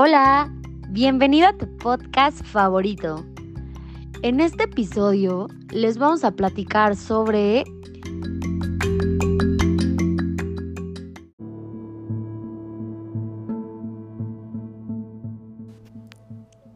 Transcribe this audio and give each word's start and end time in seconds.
Hola, 0.00 0.48
bienvenido 0.90 1.48
a 1.48 1.58
tu 1.58 1.76
podcast 1.76 2.44
favorito. 2.44 3.24
En 4.22 4.38
este 4.38 4.62
episodio 4.62 5.48
les 5.72 5.98
vamos 5.98 6.22
a 6.22 6.30
platicar 6.30 6.94
sobre 6.94 7.64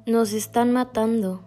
Nos 0.05 0.33
están 0.33 0.73
matando. 0.73 1.45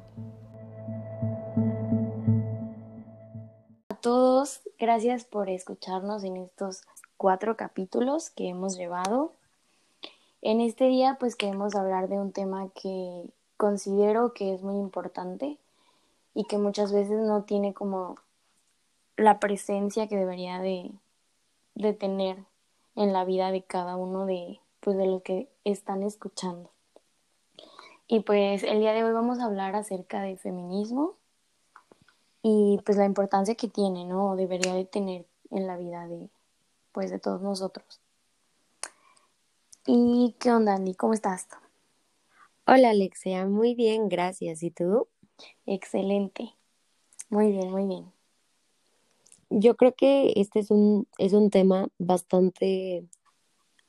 A 3.90 3.96
todos, 3.96 4.62
gracias 4.80 5.26
por 5.26 5.50
escucharnos 5.50 6.24
en 6.24 6.38
estos 6.38 6.84
cuatro 7.18 7.58
capítulos 7.58 8.30
que 8.30 8.48
hemos 8.48 8.78
llevado. 8.78 9.34
En 10.48 10.62
este 10.62 10.86
día 10.86 11.18
pues 11.20 11.36
queremos 11.36 11.74
hablar 11.74 12.08
de 12.08 12.20
un 12.20 12.32
tema 12.32 12.70
que 12.70 13.34
considero 13.58 14.36
que 14.36 14.54
es 14.54 14.62
muy 14.62 14.76
importante 14.76 15.58
y 16.36 16.44
que 16.44 16.60
muchas 16.60 16.94
veces 16.94 17.18
no 17.18 17.46
tiene 17.46 17.74
como 17.74 18.18
la 19.18 19.40
presencia 19.40 20.08
que 20.08 20.18
debería 20.18 20.60
de, 20.60 20.92
tener 21.96 22.38
en 22.96 23.12
la 23.12 23.26
vida 23.26 23.50
de 23.50 23.64
cada 23.64 23.96
uno 23.96 24.28
de, 24.28 24.60
pues, 24.82 24.96
de 24.98 25.08
los 25.08 25.24
que 25.24 25.50
están 25.64 26.04
escuchando. 26.04 26.70
Y 28.08 28.20
pues 28.20 28.62
el 28.62 28.82
día 28.82 28.94
de 28.94 29.04
hoy 29.04 29.14
vamos 29.14 29.40
a 29.40 29.46
hablar 29.46 29.76
acerca 29.76 30.22
de 30.22 30.38
feminismo 30.38 31.16
y 32.44 32.80
pues 32.86 33.00
la 33.00 33.06
importancia 33.06 33.56
que 33.56 33.68
tiene, 33.68 34.06
¿no? 34.06 34.30
O 34.30 34.36
debería 34.36 34.76
de 34.76 34.86
tener 34.86 35.26
en 35.50 35.66
la 35.66 35.76
vida 35.76 36.08
de, 36.08 36.30
pues, 36.92 37.10
de 37.10 37.18
todos 37.18 37.42
nosotros. 37.42 38.05
¿Y 39.88 40.36
qué 40.40 40.52
onda, 40.52 40.76
Andy? 40.76 40.96
¿Cómo 40.96 41.14
estás? 41.14 41.48
Hola, 42.66 42.90
Alexia. 42.90 43.46
Muy 43.46 43.76
bien, 43.76 44.10
gracias. 44.10 44.64
¿Y 44.64 44.72
tú? 44.72 45.08
Excelente. 45.68 46.56
Muy 47.30 47.52
bien, 47.52 47.70
muy 47.70 47.86
bien. 47.86 48.12
Yo 49.52 49.76
creo 49.76 49.94
que 49.94 50.34
este 50.38 50.60
es 50.60 50.72
un, 50.72 51.08
es 51.20 51.34
un 51.34 51.52
tema 51.52 51.88
bastante, 52.00 53.06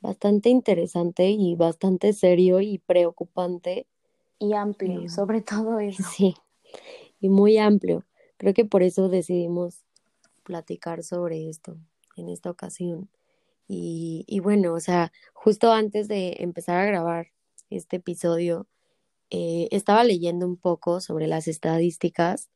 bastante 0.00 0.50
interesante 0.50 1.30
y 1.30 1.54
bastante 1.54 2.12
serio 2.12 2.60
y 2.60 2.76
preocupante. 2.78 3.86
Y 4.38 4.52
amplio, 4.52 5.08
sobre 5.08 5.40
todo 5.40 5.78
eso. 5.78 6.02
Sí, 6.14 6.34
y 7.20 7.30
muy 7.30 7.56
amplio. 7.56 8.04
Creo 8.36 8.52
que 8.52 8.66
por 8.66 8.82
eso 8.82 9.08
decidimos 9.08 9.86
platicar 10.42 11.02
sobre 11.02 11.48
esto 11.48 11.78
en 12.16 12.28
esta 12.28 12.50
ocasión. 12.50 13.08
Y, 13.68 14.40
bueno, 14.40 14.74
o 14.74 14.80
sea, 14.80 15.12
justo 15.32 15.72
antes 15.72 16.08
de 16.08 16.36
empezar 16.38 16.78
a 16.78 16.86
grabar 16.86 17.28
este 17.70 17.96
episodio, 17.96 18.68
eh, 19.30 19.68
estaba 19.72 20.04
leyendo 20.04 20.46
un 20.46 20.56
poco 20.56 21.00
sobre 21.00 21.26
las 21.26 21.48
estadísticas 21.48 22.48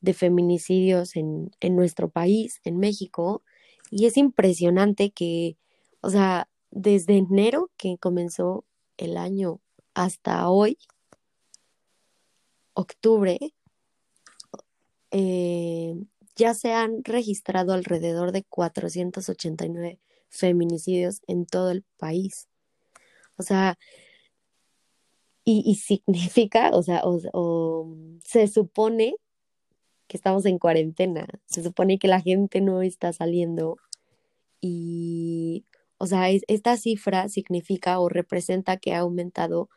de 0.00 0.14
feminicidios 0.14 1.16
en, 1.16 1.50
en 1.60 1.74
nuestro 1.76 2.10
país, 2.10 2.60
en 2.64 2.78
México, 2.78 3.42
y 3.90 4.06
es 4.06 4.16
impresionante 4.16 5.10
que, 5.10 5.56
o 6.02 6.10
sea, 6.10 6.48
desde 6.70 7.16
enero 7.16 7.70
que 7.76 7.96
comenzó 7.98 8.64
el 8.98 9.16
año 9.16 9.60
hasta 9.94 10.48
hoy, 10.50 10.78
octubre, 12.74 13.38
eh, 15.10 15.94
ya 16.36 16.54
se 16.54 16.72
han 16.72 17.02
registrado 17.04 17.72
alrededor 17.72 18.32
de 18.32 18.44
489 18.44 19.98
feminicidios 20.28 21.20
en 21.26 21.46
todo 21.46 21.70
el 21.70 21.84
país. 21.98 22.48
O 23.36 23.42
sea, 23.42 23.78
y, 25.44 25.74
significa, 25.76 26.70
o 26.72 26.82
sea, 26.82 27.02
o, 27.04 27.94
se 28.22 28.48
supone 28.48 29.16
que 30.06 30.16
estamos 30.16 30.46
en 30.46 30.58
cuarentena, 30.58 31.26
se 31.46 31.62
supone 31.62 31.98
que 31.98 32.08
la 32.08 32.20
gente 32.20 32.60
no 32.60 32.82
está 32.82 33.12
saliendo 33.12 33.76
y, 34.60 35.66
o 35.98 36.06
sea, 36.06 36.30
esta 36.30 36.76
cifra 36.76 37.28
significa 37.28 38.00
o 38.00 38.08
representa 38.08 38.78
que 38.78 38.94
ha 38.94 39.00
aumentado 39.00 39.68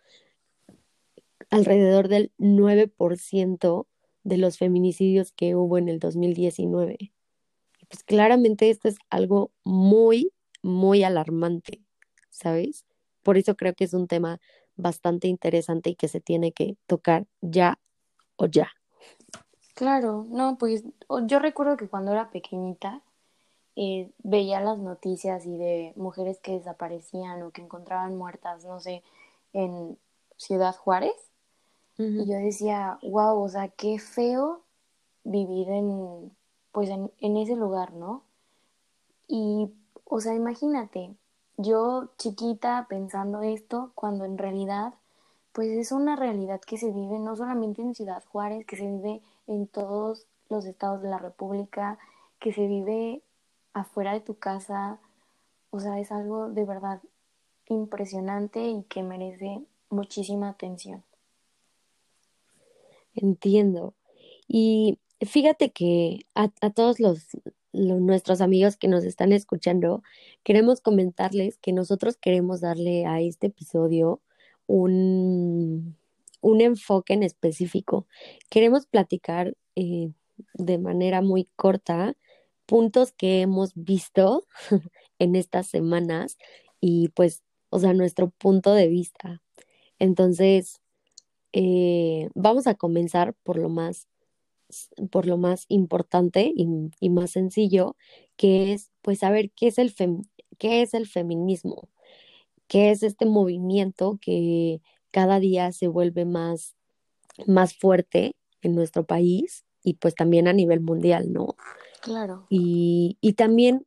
alrededor 1.50 2.07
del 2.07 2.31
9% 2.38 3.88
de 4.23 4.38
los 4.38 4.57
feminicidios 4.57 5.31
que 5.31 5.56
hubo 5.56 5.78
en 5.78 5.90
el 5.90 6.00
2019. 6.00 7.11
Pues 7.90 8.03
claramente 8.03 8.69
esto 8.69 8.88
es 8.88 8.97
algo 9.09 9.51
muy, 9.63 10.31
muy 10.61 11.03
alarmante, 11.03 11.81
¿sabes? 12.29 12.85
Por 13.23 13.38
eso 13.38 13.55
creo 13.55 13.73
que 13.73 13.83
es 13.83 13.94
un 13.94 14.07
tema 14.07 14.39
bastante 14.75 15.27
interesante 15.27 15.91
y 15.91 15.95
que 15.95 16.07
se 16.07 16.22
tiene 16.22 16.51
que 16.51 16.77
tocar 16.88 17.27
ya 17.41 17.79
o 18.35 18.47
ya. 18.47 18.72
Claro, 19.75 20.25
no, 20.29 20.57
pues 20.57 20.83
yo 21.25 21.39
recuerdo 21.39 21.77
que 21.77 21.88
cuando 21.88 22.11
era 22.11 22.29
pequeñita 22.29 23.01
eh, 23.75 24.11
veía 24.19 24.59
las 24.59 24.77
noticias 24.77 25.45
y 25.45 25.57
de 25.57 25.94
mujeres 25.95 26.39
que 26.39 26.53
desaparecían 26.53 27.41
o 27.43 27.51
que 27.51 27.61
encontraban 27.61 28.17
muertas, 28.17 28.66
no 28.66 28.79
sé, 28.79 29.03
en 29.53 29.97
Ciudad 30.38 30.75
Juárez. 30.75 31.16
Y 31.97 32.25
yo 32.25 32.33
decía, 32.39 32.97
wow, 33.03 33.39
o 33.39 33.47
sea, 33.47 33.67
qué 33.67 33.99
feo 33.99 34.63
vivir 35.23 35.69
en, 35.69 36.31
pues 36.72 36.89
en, 36.89 37.11
en 37.19 37.38
ese 37.38 37.55
lugar, 37.55 37.93
¿no? 37.93 38.23
Y 39.28 39.69
o 40.13 40.19
sea, 40.19 40.35
imagínate, 40.35 41.16
yo 41.55 42.09
chiquita 42.17 42.85
pensando 42.89 43.44
esto, 43.44 43.94
cuando 43.95 44.25
en 44.25 44.38
realidad, 44.38 44.94
pues 45.53 45.69
es 45.69 45.94
una 45.94 46.17
realidad 46.17 46.59
que 46.59 46.77
se 46.77 46.91
vive 46.91 47.17
no 47.17 47.38
solamente 47.38 47.81
en 47.81 47.95
Ciudad 47.95 48.22
Juárez, 48.25 48.66
que 48.66 48.75
se 48.75 48.88
vive 48.88 49.22
en 49.47 49.67
todos 49.67 50.27
los 50.49 50.66
estados 50.66 51.01
de 51.01 51.07
la 51.07 51.17
República, 51.17 51.97
que 52.39 52.51
se 52.51 52.67
vive 52.67 53.22
afuera 53.72 54.11
de 54.11 54.19
tu 54.19 54.35
casa. 54.35 54.99
O 55.69 55.79
sea, 55.79 55.97
es 55.97 56.11
algo 56.11 56.49
de 56.49 56.66
verdad 56.66 57.01
impresionante 57.69 58.67
y 58.67 58.83
que 58.83 59.03
merece 59.03 59.61
muchísima 59.89 60.49
atención. 60.49 61.05
Entiendo. 63.16 63.93
Y 64.45 64.99
fíjate 65.22 65.72
que 65.72 66.25
a, 66.35 66.49
a 66.59 66.69
todos 66.72 66.99
los, 66.99 67.28
nuestros 67.73 68.41
amigos 68.41 68.77
que 68.77 68.87
nos 68.87 69.03
están 69.03 69.31
escuchando, 69.31 70.03
queremos 70.43 70.81
comentarles 70.81 71.57
que 71.57 71.73
nosotros 71.73 72.17
queremos 72.17 72.61
darle 72.61 73.05
a 73.05 73.21
este 73.21 73.47
episodio 73.47 74.21
un, 74.67 75.95
un 76.41 76.61
enfoque 76.61 77.13
en 77.13 77.23
específico. 77.23 78.07
Queremos 78.49 78.85
platicar 78.85 79.55
eh, 79.75 80.11
de 80.53 80.77
manera 80.77 81.21
muy 81.21 81.47
corta 81.55 82.15
puntos 82.65 83.11
que 83.11 83.41
hemos 83.41 83.73
visto 83.75 84.45
en 85.19 85.35
estas 85.35 85.67
semanas 85.67 86.37
y 86.79 87.09
pues, 87.09 87.43
o 87.69 87.79
sea, 87.79 87.93
nuestro 87.93 88.29
punto 88.29 88.73
de 88.73 88.87
vista. 88.87 89.41
Entonces, 89.99 90.81
eh, 91.53 92.29
vamos 92.33 92.67
a 92.67 92.75
comenzar 92.75 93.33
por 93.43 93.57
lo 93.57 93.69
más 93.69 94.07
por 95.11 95.25
lo 95.25 95.37
más 95.37 95.65
importante 95.67 96.51
y, 96.55 97.09
más 97.09 97.31
sencillo, 97.31 97.95
que 98.37 98.73
es 98.73 98.91
pues 99.01 99.19
saber 99.19 99.51
qué 99.51 99.67
es 99.67 99.77
el 99.77 99.93
qué 100.57 100.81
es 100.81 100.93
el 100.93 101.07
feminismo, 101.07 101.89
qué 102.67 102.91
es 102.91 103.03
este 103.03 103.25
movimiento 103.25 104.19
que 104.21 104.81
cada 105.11 105.39
día 105.39 105.71
se 105.71 105.87
vuelve 105.87 106.25
más, 106.25 106.75
más 107.47 107.73
fuerte 107.73 108.35
en 108.61 108.75
nuestro 108.75 109.05
país 109.05 109.65
y 109.83 109.95
pues 109.95 110.15
también 110.15 110.47
a 110.47 110.53
nivel 110.53 110.79
mundial, 110.81 111.33
¿no? 111.33 111.55
Claro. 112.01 112.45
Y, 112.49 113.17
y 113.21 113.33
también, 113.33 113.85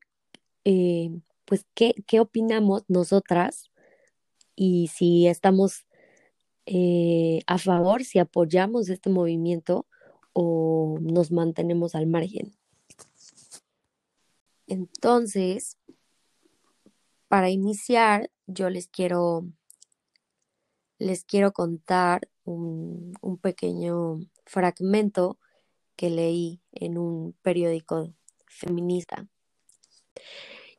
eh, 0.64 1.10
pues, 1.44 1.66
¿qué, 1.74 1.94
¿qué 2.06 2.20
opinamos 2.20 2.84
nosotras? 2.88 3.70
Y 4.56 4.88
si 4.88 5.26
estamos 5.26 5.86
eh, 6.66 7.40
a 7.46 7.58
favor, 7.58 8.04
si 8.04 8.18
apoyamos 8.18 8.88
este 8.88 9.10
movimiento 9.10 9.86
o 10.34 10.98
nos 11.00 11.30
mantenemos 11.30 11.94
al 11.94 12.06
margen. 12.06 12.54
Entonces, 14.66 15.78
para 17.28 17.48
iniciar, 17.48 18.30
yo 18.46 18.68
les 18.68 18.88
quiero, 18.88 19.46
les 20.98 21.24
quiero 21.24 21.52
contar 21.52 22.28
un, 22.44 23.14
un 23.22 23.38
pequeño 23.38 24.20
fragmento 24.44 25.38
que 25.96 26.10
leí 26.10 26.60
en 26.72 26.98
un 26.98 27.34
periódico 27.42 28.12
feminista. 28.46 29.28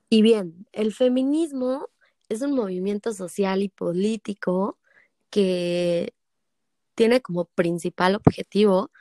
Y 0.10 0.22
bien, 0.22 0.68
el 0.72 0.94
feminismo 0.94 1.90
es 2.30 2.42
un 2.42 2.54
movimiento 2.54 3.14
social 3.14 3.64
y 3.64 3.70
político 3.70 4.78
que 5.30 6.14
tiene 6.96 7.22
como 7.22 7.46
principal 7.46 8.16
objetivo 8.16 8.92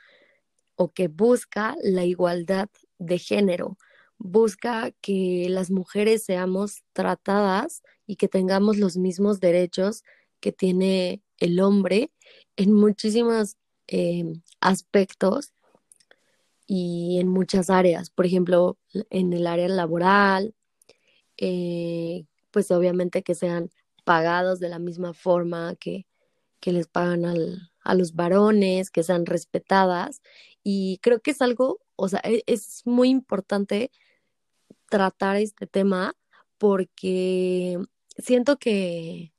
o 0.75 0.91
que 0.91 1.07
busca 1.07 1.75
la 1.83 2.05
igualdad 2.05 2.69
de 2.99 3.19
género, 3.19 3.77
busca 4.17 4.91
que 5.01 5.47
las 5.49 5.71
mujeres 5.71 6.23
seamos 6.23 6.83
tratadas 6.93 7.83
y 8.07 8.15
que 8.15 8.27
tengamos 8.27 8.77
los 8.77 8.97
mismos 8.97 9.39
derechos 9.39 10.03
que 10.39 10.51
tiene 10.51 11.21
el 11.39 11.59
hombre 11.59 12.11
en 12.55 12.73
muchísimos 12.73 13.57
em, 13.87 14.41
aspectos 14.61 15.53
y 16.67 17.19
en 17.19 17.27
muchas 17.27 17.69
áreas. 17.69 18.09
Por 18.09 18.25
ejemplo, 18.25 18.77
en 19.09 19.33
el 19.33 19.47
área 19.47 19.67
laboral, 19.67 20.55
eh, 21.37 22.25
pues 22.51 22.71
obviamente 22.71 23.23
que 23.23 23.35
sean 23.35 23.69
pagados 24.03 24.59
de 24.59 24.69
la 24.69 24.79
misma 24.79 25.13
forma 25.13 25.75
que, 25.75 26.07
que 26.59 26.71
les 26.71 26.87
pagan 26.87 27.25
al, 27.25 27.71
a 27.83 27.95
los 27.95 28.15
varones, 28.15 28.91
que 28.91 29.03
sean 29.03 29.25
respetadas. 29.25 30.21
Y 30.67 30.97
creo 31.03 31.21
que 31.21 31.31
es 31.31 31.43
algo, 31.43 31.79
o 31.95 32.09
sea, 32.09 32.21
e, 32.23 32.43
es 32.47 32.81
muy 32.85 33.09
importante 33.09 33.91
tratar 34.89 35.37
este 35.37 35.67
tema 35.67 36.15
porque 36.57 37.77
siento 38.17 38.57
que, 38.57 39.31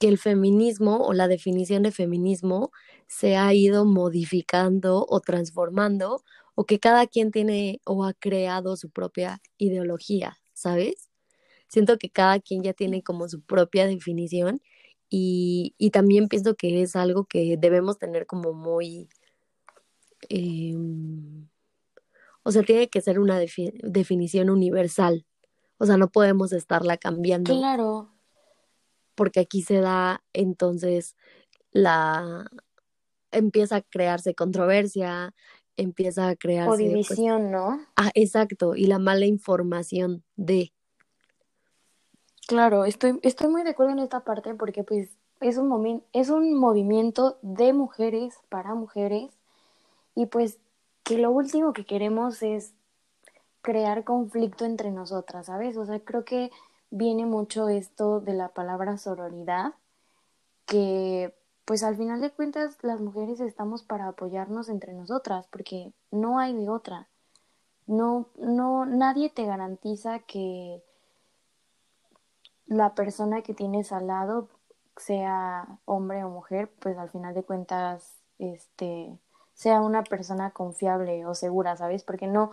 que 0.00 0.08
el 0.08 0.18
feminismo 0.18 1.06
o 1.06 1.12
la 1.12 1.28
definición 1.28 1.84
de 1.84 1.92
feminismo 1.92 2.72
se 3.06 3.36
ha 3.36 3.54
ido 3.54 3.84
modificando 3.84 5.06
o 5.08 5.20
transformando 5.20 6.24
o 6.56 6.64
que 6.66 6.80
cada 6.80 7.06
quien 7.06 7.30
tiene 7.30 7.80
o 7.86 8.04
ha 8.04 8.12
creado 8.14 8.76
su 8.76 8.90
propia 8.90 9.40
ideología, 9.56 10.36
¿sabes? 10.52 11.10
Siento 11.68 11.96
que 11.96 12.10
cada 12.10 12.40
quien 12.40 12.64
ya 12.64 12.72
tiene 12.72 13.04
como 13.04 13.28
su 13.28 13.40
propia 13.42 13.86
definición 13.86 14.60
y, 15.08 15.76
y 15.78 15.90
también 15.90 16.28
pienso 16.28 16.56
que 16.56 16.82
es 16.82 16.96
algo 16.96 17.26
que 17.26 17.56
debemos 17.56 17.98
tener 17.98 18.26
como 18.26 18.52
muy... 18.52 19.08
Em, 20.28 21.48
o 22.42 22.50
sea, 22.50 22.62
tiene 22.62 22.88
que 22.88 23.00
ser 23.00 23.18
una 23.18 23.38
definición 23.38 24.50
universal. 24.50 25.26
O 25.78 25.86
sea, 25.86 25.96
no 25.96 26.08
podemos 26.08 26.52
estarla 26.52 26.96
cambiando. 26.96 27.56
Claro. 27.56 28.10
Porque 29.14 29.40
aquí 29.40 29.62
se 29.62 29.80
da 29.80 30.22
entonces 30.32 31.16
la 31.70 32.50
empieza 33.30 33.76
a 33.76 33.82
crearse 33.82 34.34
controversia, 34.34 35.34
empieza 35.76 36.28
a 36.28 36.36
crearse 36.36 36.68
o 36.68 36.76
pues 36.76 36.78
división, 36.78 37.50
¿no? 37.50 37.80
Ah, 37.96 38.10
exacto, 38.14 38.76
y 38.76 38.86
la 38.86 38.98
mala 38.98 39.26
información 39.26 40.24
de 40.36 40.72
Claro, 42.46 42.84
estoy 42.84 43.18
estoy 43.22 43.48
muy 43.48 43.62
de 43.62 43.70
acuerdo 43.70 43.92
en 43.92 44.00
esta 44.00 44.24
parte 44.24 44.54
porque 44.54 44.84
pues 44.84 45.16
es 45.40 45.56
un 45.56 46.04
es 46.12 46.28
un 46.28 46.54
movimiento 46.54 47.38
de 47.42 47.72
mujeres 47.72 48.34
para 48.48 48.74
mujeres 48.74 49.30
y 50.14 50.26
pues 50.26 50.58
que 51.02 51.18
lo 51.18 51.30
último 51.30 51.72
que 51.72 51.84
queremos 51.84 52.42
es 52.42 52.74
crear 53.62 54.04
conflicto 54.04 54.64
entre 54.64 54.90
nosotras, 54.90 55.46
¿sabes? 55.46 55.76
O 55.76 55.86
sea, 55.86 56.00
creo 56.00 56.24
que 56.24 56.50
viene 56.90 57.26
mucho 57.26 57.68
esto 57.68 58.20
de 58.20 58.34
la 58.34 58.48
palabra 58.48 58.98
sororidad, 58.98 59.74
que 60.66 61.34
pues 61.64 61.82
al 61.82 61.96
final 61.96 62.20
de 62.20 62.30
cuentas 62.30 62.76
las 62.82 63.00
mujeres 63.00 63.40
estamos 63.40 63.82
para 63.82 64.08
apoyarnos 64.08 64.68
entre 64.68 64.92
nosotras, 64.92 65.46
porque 65.50 65.92
no 66.10 66.38
hay 66.38 66.54
de 66.54 66.68
otra. 66.68 67.08
No, 67.86 68.28
no, 68.36 68.86
nadie 68.86 69.30
te 69.30 69.44
garantiza 69.46 70.20
que 70.20 70.82
la 72.66 72.94
persona 72.94 73.42
que 73.42 73.54
tienes 73.54 73.92
al 73.92 74.06
lado, 74.06 74.48
sea 74.96 75.78
hombre 75.84 76.24
o 76.24 76.30
mujer, 76.30 76.70
pues 76.80 76.96
al 76.98 77.10
final 77.10 77.34
de 77.34 77.42
cuentas, 77.42 78.22
este, 78.38 79.18
sea 79.54 79.80
una 79.80 80.02
persona 80.04 80.50
confiable 80.50 81.26
o 81.26 81.34
segura, 81.34 81.76
¿sabes? 81.76 82.02
Porque 82.02 82.26
no, 82.26 82.50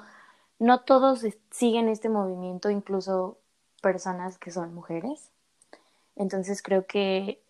no 0.59 0.81
todos 0.81 1.25
siguen 1.49 1.89
este 1.89 2.09
movimiento, 2.09 2.69
incluso 2.69 3.37
personas 3.81 4.37
que 4.37 4.51
son 4.51 4.73
mujeres. 4.73 5.31
Entonces 6.15 6.61
creo 6.61 6.85
que 6.85 7.41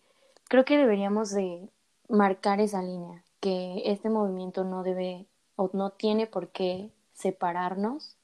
creo 0.48 0.64
que 0.64 0.76
deberíamos 0.76 1.30
de 1.30 1.68
marcar 2.08 2.60
esa 2.60 2.82
línea, 2.82 3.24
que 3.40 3.82
este 3.86 4.10
movimiento 4.10 4.64
no 4.64 4.82
debe 4.82 5.26
o 5.56 5.70
no 5.72 5.90
tiene 5.90 6.26
por 6.26 6.48
qué 6.48 6.90
separarnos 7.14 8.16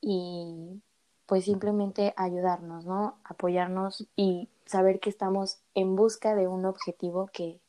y 0.00 0.82
pues 1.26 1.44
simplemente 1.44 2.14
ayudarnos, 2.16 2.84
¿no? 2.84 3.18
Apoyarnos 3.24 4.06
y 4.14 4.48
saber 4.64 5.00
que 5.00 5.10
estamos 5.10 5.58
en 5.74 5.96
busca 5.96 6.34
de 6.34 6.46
un 6.46 6.64
objetivo 6.64 7.28
que 7.32 7.60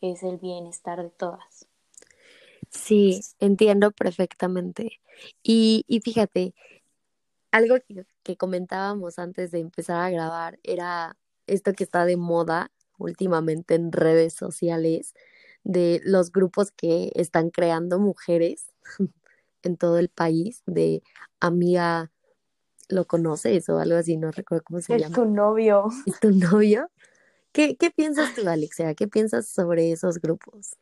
es 0.00 0.22
el 0.22 0.38
bienestar 0.38 1.02
de 1.02 1.10
todas. 1.10 1.66
Sí, 2.72 3.20
entiendo 3.38 3.90
perfectamente. 3.92 5.00
Y, 5.42 5.84
y 5.86 6.00
fíjate, 6.00 6.54
algo 7.50 7.76
que, 7.86 8.06
que, 8.22 8.36
comentábamos 8.36 9.18
antes 9.18 9.50
de 9.50 9.60
empezar 9.60 10.00
a 10.00 10.10
grabar 10.10 10.58
era 10.62 11.16
esto 11.46 11.74
que 11.74 11.84
está 11.84 12.04
de 12.06 12.16
moda 12.16 12.70
últimamente 12.98 13.74
en 13.74 13.92
redes 13.92 14.32
sociales, 14.32 15.14
de 15.64 16.00
los 16.04 16.32
grupos 16.32 16.72
que 16.72 17.12
están 17.14 17.50
creando 17.50 17.98
mujeres 17.98 18.72
en 19.62 19.76
todo 19.76 19.98
el 19.98 20.08
país, 20.08 20.62
de 20.66 21.02
amiga, 21.40 22.10
¿lo 22.88 23.06
conoces 23.06 23.68
o 23.68 23.78
algo 23.78 23.96
así? 23.96 24.16
No 24.16 24.30
recuerdo 24.30 24.64
cómo 24.64 24.80
se 24.80 24.98
llama. 24.98 25.06
Es 25.06 25.12
tu 25.12 25.24
novio. 25.26 25.88
¿Es 26.06 26.20
tu 26.20 26.30
novio? 26.30 26.90
¿Qué, 27.52 27.76
¿Qué 27.76 27.90
piensas 27.90 28.34
tú, 28.34 28.42
Alexia? 28.48 28.94
¿Qué 28.94 29.08
piensas 29.08 29.46
sobre 29.46 29.92
esos 29.92 30.18
grupos? 30.18 30.76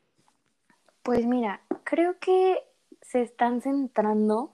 Pues 1.02 1.26
mira, 1.26 1.61
creo 1.85 2.19
que 2.19 2.58
se 3.02 3.23
están 3.23 3.62
centrando 3.62 4.52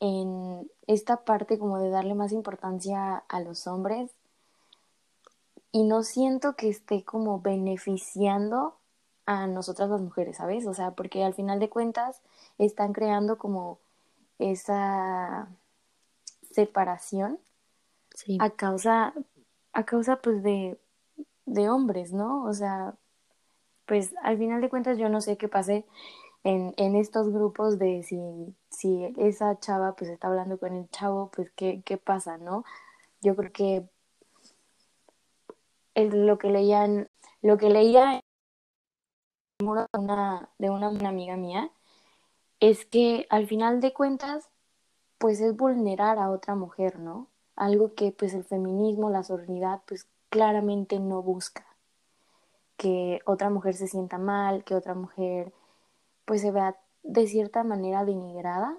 en 0.00 0.70
esta 0.86 1.24
parte 1.24 1.58
como 1.58 1.78
de 1.78 1.90
darle 1.90 2.14
más 2.14 2.32
importancia 2.32 3.16
a 3.28 3.40
los 3.40 3.66
hombres 3.66 4.10
y 5.72 5.82
no 5.82 6.02
siento 6.02 6.54
que 6.54 6.68
esté 6.68 7.02
como 7.02 7.40
beneficiando 7.40 8.76
a 9.26 9.46
nosotras 9.46 9.88
las 9.90 10.00
mujeres, 10.00 10.36
¿sabes? 10.36 10.66
O 10.66 10.74
sea, 10.74 10.92
porque 10.92 11.24
al 11.24 11.34
final 11.34 11.58
de 11.58 11.68
cuentas 11.68 12.20
están 12.58 12.92
creando 12.92 13.38
como 13.38 13.78
esa 14.38 15.48
separación 16.52 17.38
a 18.38 18.50
causa 18.50 19.12
a 19.72 19.84
causa 19.84 20.16
pues 20.16 20.42
de 20.42 20.78
de 21.46 21.68
hombres, 21.68 22.12
¿no? 22.12 22.44
O 22.44 22.52
sea, 22.52 22.94
pues 23.86 24.14
al 24.22 24.38
final 24.38 24.60
de 24.60 24.68
cuentas 24.68 24.98
yo 24.98 25.08
no 25.08 25.20
sé 25.20 25.36
qué 25.36 25.48
pase 25.48 25.86
en, 26.44 26.74
en 26.76 26.96
estos 26.96 27.30
grupos 27.32 27.78
de 27.78 28.02
si, 28.02 28.18
si 28.70 29.04
esa 29.18 29.58
chava 29.60 29.96
pues 29.96 30.10
está 30.10 30.28
hablando 30.28 30.58
con 30.58 30.74
el 30.74 30.88
chavo, 30.90 31.30
pues 31.34 31.50
qué, 31.56 31.82
qué 31.84 31.96
pasa, 31.98 32.38
¿no? 32.38 32.64
Yo 33.22 33.36
creo 33.36 33.52
que 33.52 33.88
el, 35.94 36.26
lo 36.26 36.38
que 36.38 36.50
leían, 36.50 37.08
lo 37.42 37.58
que 37.58 37.70
leía 37.70 38.20
de 39.58 39.66
una, 39.66 40.50
de 40.58 40.70
una, 40.70 40.88
amiga 41.08 41.36
mía 41.36 41.70
es 42.60 42.86
que 42.86 43.26
al 43.30 43.46
final 43.46 43.80
de 43.80 43.92
cuentas 43.92 44.50
pues 45.18 45.40
es 45.40 45.56
vulnerar 45.56 46.18
a 46.18 46.30
otra 46.30 46.54
mujer, 46.54 46.98
¿no? 46.98 47.28
Algo 47.56 47.94
que 47.94 48.12
pues 48.12 48.34
el 48.34 48.44
feminismo, 48.44 49.10
la 49.10 49.22
sororidad 49.22 49.82
pues 49.86 50.08
claramente 50.30 50.98
no 51.00 51.22
busca 51.22 51.73
que 52.76 53.20
otra 53.24 53.50
mujer 53.50 53.74
se 53.74 53.88
sienta 53.88 54.18
mal, 54.18 54.64
que 54.64 54.74
otra 54.74 54.94
mujer 54.94 55.52
pues 56.24 56.40
se 56.40 56.50
vea 56.50 56.76
de 57.02 57.26
cierta 57.26 57.64
manera 57.64 58.04
denigrada. 58.04 58.76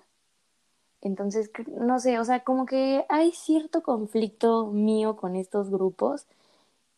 Entonces, 1.02 1.52
no 1.68 2.00
sé, 2.00 2.20
o 2.20 2.26
sea, 2.26 2.44
como 2.44 2.66
que 2.66 3.06
hay 3.10 3.32
cierto 3.32 3.84
conflicto 3.84 4.68
mío 4.68 5.16
con 5.16 5.36
estos 5.36 5.70
grupos. 5.70 6.26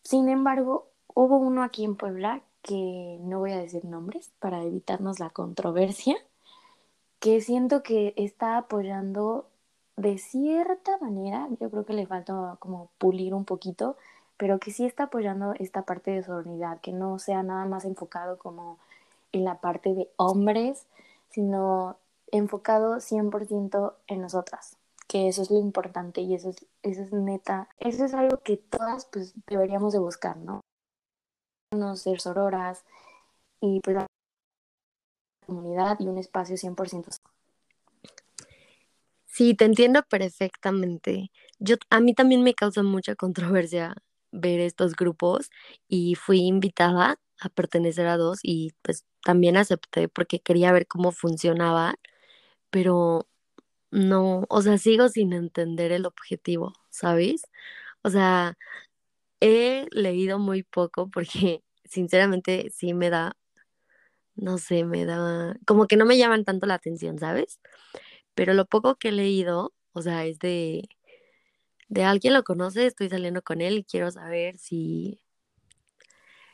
Sin 0.03 0.29
embargo, 0.29 0.87
hubo 1.13 1.37
uno 1.37 1.63
aquí 1.63 1.83
en 1.83 1.97
Puebla, 1.97 2.41
que 2.61 3.17
no 3.21 3.39
voy 3.39 3.51
a 3.51 3.57
decir 3.57 3.85
nombres 3.85 4.31
para 4.39 4.63
evitarnos 4.63 5.19
la 5.19 5.29
controversia, 5.29 6.15
que 7.19 7.41
siento 7.41 7.83
que 7.83 8.13
está 8.15 8.57
apoyando 8.57 9.47
de 9.97 10.17
cierta 10.19 10.97
manera, 10.99 11.47
yo 11.59 11.69
creo 11.69 11.85
que 11.85 11.93
le 11.93 12.05
falta 12.05 12.55
como 12.59 12.89
pulir 12.99 13.33
un 13.33 13.45
poquito, 13.45 13.97
pero 14.37 14.59
que 14.59 14.71
sí 14.71 14.85
está 14.85 15.03
apoyando 15.03 15.53
esta 15.59 15.83
parte 15.83 16.11
de 16.11 16.23
sororidad, 16.23 16.79
que 16.81 16.91
no 16.91 17.19
sea 17.19 17.43
nada 17.43 17.65
más 17.65 17.85
enfocado 17.85 18.37
como 18.37 18.79
en 19.31 19.43
la 19.43 19.59
parte 19.59 19.93
de 19.93 20.09
hombres, 20.15 20.85
sino 21.29 21.97
enfocado 22.31 22.99
100% 22.99 23.95
en 24.07 24.21
nosotras, 24.21 24.77
que 25.07 25.27
eso 25.27 25.41
es 25.41 25.51
lo 25.51 25.59
importante 25.59 26.21
y 26.21 26.35
eso 26.35 26.49
es, 26.49 26.65
eso 26.83 27.01
es 27.01 27.11
neta, 27.11 27.69
eso 27.79 28.05
es 28.05 28.13
algo 28.13 28.39
que 28.41 28.57
todas 28.57 29.05
pues 29.05 29.33
deberíamos 29.47 29.93
de 29.93 29.99
buscar, 29.99 30.37
¿no? 30.37 30.61
ser 31.95 32.19
sororas 32.19 32.83
y 33.61 33.81
pues 33.81 33.97
la 33.97 34.07
comunidad 35.45 35.97
y 35.99 36.07
un 36.07 36.17
espacio 36.17 36.55
100%. 36.57 37.09
Sí, 39.25 39.53
te 39.53 39.65
entiendo 39.65 40.01
perfectamente. 40.03 41.31
Yo 41.59 41.75
a 41.89 41.99
mí 41.99 42.13
también 42.13 42.43
me 42.43 42.53
causa 42.53 42.83
mucha 42.83 43.15
controversia 43.15 43.95
ver 44.31 44.59
estos 44.59 44.95
grupos 44.95 45.49
y 45.87 46.15
fui 46.15 46.39
invitada 46.41 47.19
a 47.39 47.49
pertenecer 47.49 48.07
a 48.07 48.17
dos 48.17 48.39
y 48.43 48.73
pues 48.81 49.05
también 49.23 49.57
acepté 49.57 50.07
porque 50.09 50.39
quería 50.39 50.71
ver 50.71 50.87
cómo 50.87 51.11
funcionaba, 51.11 51.95
pero 52.71 53.27
no, 53.91 54.45
o 54.49 54.61
sea, 54.61 54.77
sigo 54.77 55.09
sin 55.09 55.33
entender 55.33 55.91
el 55.93 56.05
objetivo, 56.05 56.73
¿sabes? 56.89 57.43
O 58.03 58.09
sea, 58.11 58.57
he 59.41 59.87
leído 59.91 60.39
muy 60.39 60.63
poco 60.63 61.09
porque 61.11 61.63
sinceramente 61.85 62.69
sí 62.73 62.93
me 62.93 63.09
da, 63.09 63.37
no 64.35 64.57
sé, 64.57 64.83
me 64.85 65.05
da, 65.05 65.57
como 65.65 65.87
que 65.87 65.97
no 65.97 66.05
me 66.05 66.17
llaman 66.17 66.45
tanto 66.45 66.67
la 66.67 66.75
atención, 66.75 67.17
¿sabes? 67.19 67.59
Pero 68.35 68.53
lo 68.53 68.65
poco 68.65 68.95
que 68.97 69.09
he 69.09 69.11
leído, 69.13 69.73
o 69.93 70.01
sea, 70.01 70.25
es 70.25 70.39
de, 70.39 70.89
de 71.89 72.03
alguien 72.03 72.33
lo 72.33 72.43
conoce, 72.43 72.85
estoy 72.87 73.09
saliendo 73.09 73.41
con 73.41 73.61
él 73.61 73.79
y 73.79 73.83
quiero 73.83 74.11
saber 74.11 74.57
si, 74.57 75.21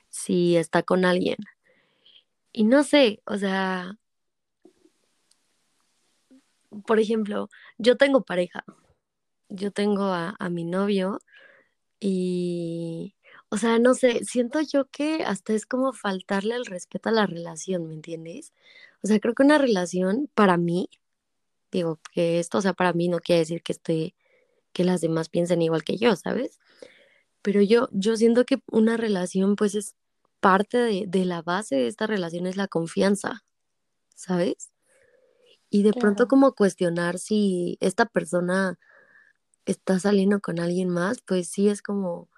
si 0.09 0.57
está 0.57 0.83
con 0.83 1.05
alguien. 1.05 1.37
Y 2.51 2.65
no 2.65 2.83
sé, 2.83 3.21
o 3.25 3.37
sea, 3.37 3.97
por 6.85 6.99
ejemplo, 6.99 7.49
yo 7.77 7.97
tengo 7.97 8.23
pareja, 8.23 8.63
yo 9.49 9.71
tengo 9.71 10.05
a, 10.05 10.35
a 10.39 10.49
mi 10.49 10.63
novio 10.65 11.19
y, 11.99 13.15
o 13.49 13.57
sea, 13.57 13.79
no 13.79 13.93
sé, 13.93 14.25
siento 14.25 14.59
yo 14.61 14.89
que 14.89 15.23
hasta 15.23 15.53
es 15.53 15.65
como 15.65 15.93
faltarle 15.93 16.55
el 16.55 16.65
respeto 16.65 17.09
a 17.09 17.13
la 17.13 17.27
relación, 17.27 17.87
¿me 17.87 17.93
entiendes? 17.93 18.53
O 19.03 19.07
sea, 19.07 19.19
creo 19.19 19.35
que 19.35 19.43
una 19.43 19.57
relación 19.57 20.29
para 20.35 20.57
mí, 20.57 20.89
digo, 21.71 21.99
que 22.13 22.39
esto, 22.39 22.59
o 22.59 22.61
sea, 22.61 22.73
para 22.73 22.93
mí 22.93 23.07
no 23.09 23.19
quiere 23.19 23.39
decir 23.39 23.63
que 23.63 23.73
esté, 23.73 24.15
que 24.73 24.83
las 24.83 25.01
demás 25.01 25.29
piensen 25.29 25.61
igual 25.61 25.83
que 25.83 25.97
yo, 25.97 26.15
¿sabes? 26.15 26.59
Pero 27.41 27.61
yo, 27.61 27.89
yo 27.91 28.15
siento 28.17 28.45
que 28.45 28.59
una 28.71 28.97
relación, 28.97 29.55
pues 29.55 29.75
es 29.75 29.95
parte 30.39 30.77
de, 30.77 31.05
de 31.07 31.25
la 31.25 31.41
base 31.41 31.75
de 31.75 31.87
esta 31.87 32.07
relación 32.07 32.47
es 32.47 32.57
la 32.57 32.67
confianza, 32.67 33.45
¿sabes? 34.15 34.71
Y 35.69 35.83
de 35.83 35.93
pronto 35.93 36.27
como 36.27 36.53
cuestionar 36.53 37.17
si 37.17 37.77
esta 37.79 38.05
persona 38.05 38.77
está 39.65 39.99
saliendo 39.99 40.39
con 40.39 40.59
alguien 40.59 40.89
más, 40.89 41.17
pues 41.25 41.49
sí 41.49 41.69
es 41.69 41.81
como, 41.81 42.29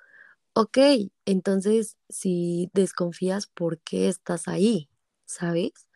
ok, 0.54 0.78
entonces 1.26 1.98
si 2.08 2.70
desconfías, 2.74 3.48
¿por 3.48 3.80
qué 3.80 4.08
estás 4.08 4.48
ahí? 4.48 4.90
¿Sabes? 5.26 5.88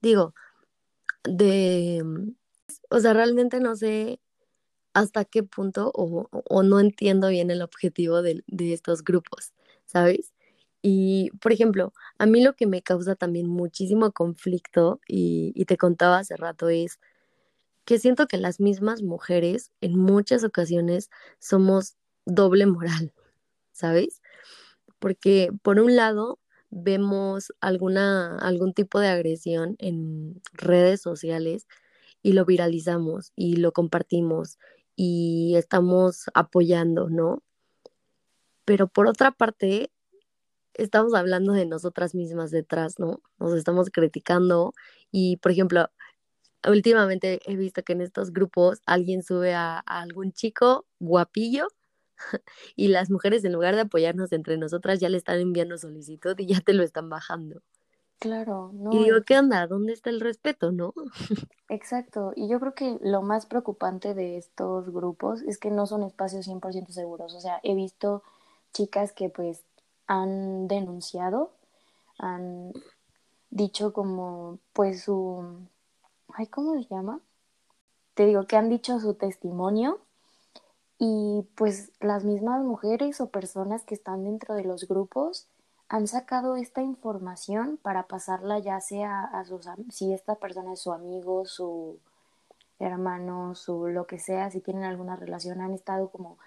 Digo, 0.00 0.34
de, 1.24 2.02
o 2.90 3.00
sea, 3.00 3.12
realmente 3.12 3.60
no 3.60 3.76
sé 3.76 4.20
hasta 4.94 5.24
qué 5.24 5.42
punto 5.42 5.92
o, 5.94 6.62
no 6.62 6.80
entiendo 6.80 7.28
bien 7.28 7.50
el 7.50 7.62
objetivo 7.62 8.22
de, 8.22 8.42
de 8.46 8.72
estos 8.72 9.04
grupos, 9.04 9.52
¿sabes? 9.86 10.32
Y, 10.82 11.30
por 11.40 11.52
ejemplo, 11.52 11.92
a 12.18 12.26
mí 12.26 12.42
lo 12.42 12.54
que 12.54 12.66
me 12.66 12.82
causa 12.82 13.14
también 13.14 13.48
muchísimo 13.48 14.12
conflicto, 14.12 15.00
y, 15.08 15.52
y 15.54 15.66
te 15.66 15.76
contaba 15.76 16.18
hace 16.18 16.36
rato, 16.36 16.68
es 16.70 16.98
que 17.84 17.98
siento 17.98 18.26
que 18.26 18.38
las 18.38 18.60
mismas 18.60 19.02
mujeres 19.02 19.72
en 19.80 19.98
muchas 19.98 20.44
ocasiones 20.44 21.10
somos 21.38 21.96
doble 22.26 22.66
moral, 22.66 23.12
¿sabes? 23.72 24.22
Porque 24.98 25.50
por 25.62 25.80
un 25.80 25.96
lado 25.96 26.38
vemos 26.70 27.52
alguna, 27.60 28.38
algún 28.38 28.74
tipo 28.74 29.00
de 29.00 29.08
agresión 29.08 29.76
en 29.78 30.40
redes 30.52 31.02
sociales 31.02 31.66
y 32.22 32.32
lo 32.34 32.44
viralizamos 32.44 33.32
y 33.36 33.56
lo 33.56 33.72
compartimos 33.72 34.58
y 35.02 35.56
estamos 35.56 36.26
apoyando, 36.34 37.08
¿no? 37.08 37.42
Pero 38.66 38.86
por 38.86 39.06
otra 39.06 39.30
parte, 39.30 39.90
estamos 40.74 41.14
hablando 41.14 41.54
de 41.54 41.64
nosotras 41.64 42.14
mismas 42.14 42.50
detrás, 42.50 42.98
¿no? 42.98 43.22
Nos 43.38 43.54
estamos 43.54 43.88
criticando 43.88 44.74
y, 45.10 45.38
por 45.38 45.52
ejemplo, 45.52 45.88
últimamente 46.68 47.40
he 47.46 47.56
visto 47.56 47.82
que 47.82 47.94
en 47.94 48.02
estos 48.02 48.30
grupos 48.30 48.82
alguien 48.84 49.22
sube 49.22 49.54
a, 49.54 49.78
algún 49.78 50.32
chico 50.32 50.84
guapillo 50.98 51.68
y 52.76 52.88
las 52.88 53.08
mujeres 53.10 53.42
en 53.46 53.54
lugar 53.54 53.76
de 53.76 53.82
apoyarnos 53.82 54.32
entre 54.32 54.58
nosotras 54.58 55.00
ya 55.00 55.08
le 55.08 55.16
están 55.16 55.40
enviando 55.40 55.78
solicitud 55.78 56.34
y 56.38 56.44
ya 56.44 56.60
te 56.60 56.74
lo 56.74 56.82
están 56.82 57.08
bajando. 57.08 57.62
Claro, 58.20 58.70
Y 58.72 58.76
no, 58.76 58.90
digo, 58.90 59.16
y 59.18 59.24
¿qué 59.24 59.38
onda? 59.38 59.66
¿Dónde 59.66 59.92
está 59.92 60.10
el 60.10 60.20
respeto, 60.20 60.70
no? 60.70 60.94
exacto. 61.68 62.32
Y 62.36 62.48
yo 62.48 62.60
creo 62.60 62.74
que 62.74 62.98
lo 63.02 63.22
más 63.22 63.46
preocupante 63.46 64.14
de 64.14 64.36
estos 64.36 64.90
grupos 64.90 65.42
es 65.42 65.58
que 65.58 65.70
no 65.70 65.86
son 65.86 66.04
espacios 66.04 66.46
100% 66.46 66.90
seguros. 66.90 67.34
O 67.34 67.40
sea, 67.40 67.58
he 67.64 67.74
visto 67.74 68.22
chicas 68.72 69.12
que 69.12 69.28
pues 69.30 69.62
han 70.06 70.68
denunciado, 70.68 71.50
han 72.18 72.72
dicho 73.50 73.92
como 73.92 74.58
pues 74.72 75.02
su, 75.02 75.44
ay, 76.34 76.46
¿cómo 76.46 76.74
se 76.74 76.86
llama? 76.88 77.20
Te 78.14 78.26
digo 78.26 78.46
que 78.46 78.56
han 78.56 78.68
dicho 78.68 79.00
su 79.00 79.14
testimonio 79.14 79.98
y 80.98 81.46
pues 81.54 81.92
las 82.00 82.24
mismas 82.24 82.62
mujeres 82.62 83.20
o 83.20 83.30
personas 83.30 83.84
que 83.84 83.94
están 83.94 84.24
dentro 84.24 84.54
de 84.54 84.64
los 84.64 84.86
grupos 84.86 85.46
han 85.90 86.06
sacado 86.06 86.54
esta 86.54 86.82
información 86.82 87.76
para 87.82 88.04
pasarla 88.04 88.60
ya 88.60 88.80
sea 88.80 89.24
a 89.24 89.44
sus, 89.44 89.66
si 89.90 90.12
esta 90.12 90.36
persona 90.36 90.74
es 90.74 90.80
su 90.80 90.92
amigo, 90.92 91.44
su 91.46 91.98
hermano, 92.78 93.56
su 93.56 93.88
lo 93.88 94.06
que 94.06 94.20
sea, 94.20 94.50
si 94.52 94.60
tienen 94.60 94.84
alguna 94.84 95.16
relación, 95.16 95.60
han 95.60 95.74
estado 95.74 96.08
como 96.08 96.38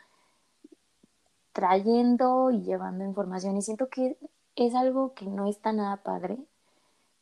trayendo 1.51 2.51
y 2.51 2.61
llevando 2.61 3.03
información. 3.03 3.57
Y 3.57 3.61
siento 3.61 3.89
que 3.89 4.17
es 4.55 4.75
algo 4.75 5.13
que 5.13 5.25
no 5.25 5.45
está 5.47 5.73
nada 5.73 5.97
padre 5.97 6.37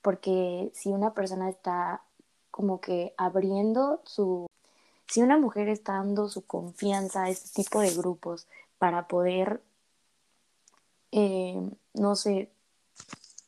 porque 0.04 0.72
si 0.76 0.90
una 0.90 1.16
persona 1.16 1.50
está 1.50 2.04
como 2.52 2.82
que 2.82 3.16
abriendo 3.18 4.00
su, 4.06 4.46
si 5.08 5.24
una 5.24 5.40
mujer 5.40 5.70
está 5.70 5.94
dando 5.94 6.30
su 6.30 6.46
confianza 6.46 7.24
a 7.24 7.30
este 7.30 7.64
tipo 7.64 7.80
de 7.80 7.96
grupos 7.96 8.48
para 8.78 9.08
poder, 9.08 9.64
eh, 11.12 11.56
no 11.94 12.16
sé, 12.16 12.52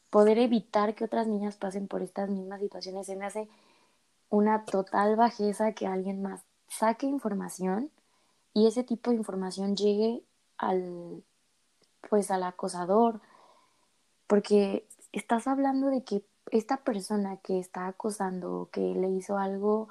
poder 0.09 0.37
evitar 0.37 0.95
que 0.95 1.05
otras 1.05 1.27
niñas 1.27 1.55
pasen 1.55 1.87
por 1.87 2.01
estas 2.01 2.29
mismas 2.29 2.59
situaciones, 2.59 3.07
se 3.07 3.15
me 3.15 3.25
hace 3.25 3.47
una 4.29 4.65
total 4.65 5.15
bajeza 5.15 5.73
que 5.73 5.87
alguien 5.87 6.21
más 6.21 6.41
saque 6.67 7.05
información 7.05 7.91
y 8.53 8.67
ese 8.67 8.83
tipo 8.83 9.11
de 9.11 9.17
información 9.17 9.75
llegue 9.75 10.23
al, 10.57 11.23
pues 12.09 12.31
al 12.31 12.43
acosador, 12.43 13.21
porque 14.27 14.87
estás 15.11 15.47
hablando 15.47 15.87
de 15.87 16.03
que 16.03 16.23
esta 16.51 16.77
persona 16.77 17.37
que 17.37 17.59
está 17.59 17.87
acosando 17.87 18.61
o 18.61 18.69
que 18.69 18.81
le 18.81 19.09
hizo 19.09 19.37
algo 19.37 19.89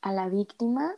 a 0.00 0.12
la 0.12 0.28
víctima, 0.28 0.94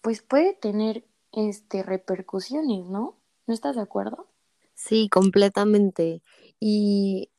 pues 0.00 0.22
puede 0.22 0.54
tener 0.54 1.04
este 1.32 1.82
repercusiones, 1.82 2.86
¿no? 2.86 3.14
¿No 3.46 3.54
estás 3.54 3.76
de 3.76 3.82
acuerdo? 3.82 4.26
Sí, 4.76 5.08
completamente. 5.08 6.22
Y, 6.60 7.30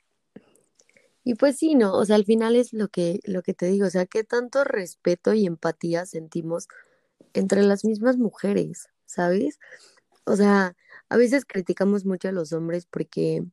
y 1.24 1.36
pues 1.36 1.58
sí, 1.58 1.76
no, 1.76 1.94
o 1.94 2.06
sea, 2.06 2.16
al 2.16 2.26
final 2.26 2.56
es 2.56 2.72
lo 2.74 2.88
que, 2.90 3.20
lo 3.26 3.42
que 3.42 3.54
te 3.54 3.66
digo, 3.68 3.88
o 3.88 3.90
sea, 3.90 4.06
qué 4.06 4.24
tanto 4.24 4.64
respeto 4.64 5.34
y 5.34 5.46
empatía 5.48 6.06
sentimos 6.06 6.68
entre 7.34 7.64
las 7.64 7.86
mismas 7.86 8.18
mujeres, 8.18 8.88
¿sabes? 9.06 9.60
O 10.26 10.36
sea, 10.38 10.76
a 11.10 11.18
veces 11.18 11.46
criticamos 11.46 12.06
mucho 12.06 12.30
a 12.30 12.34
los 12.34 12.54
hombres 12.54 12.88
porque 12.88 13.44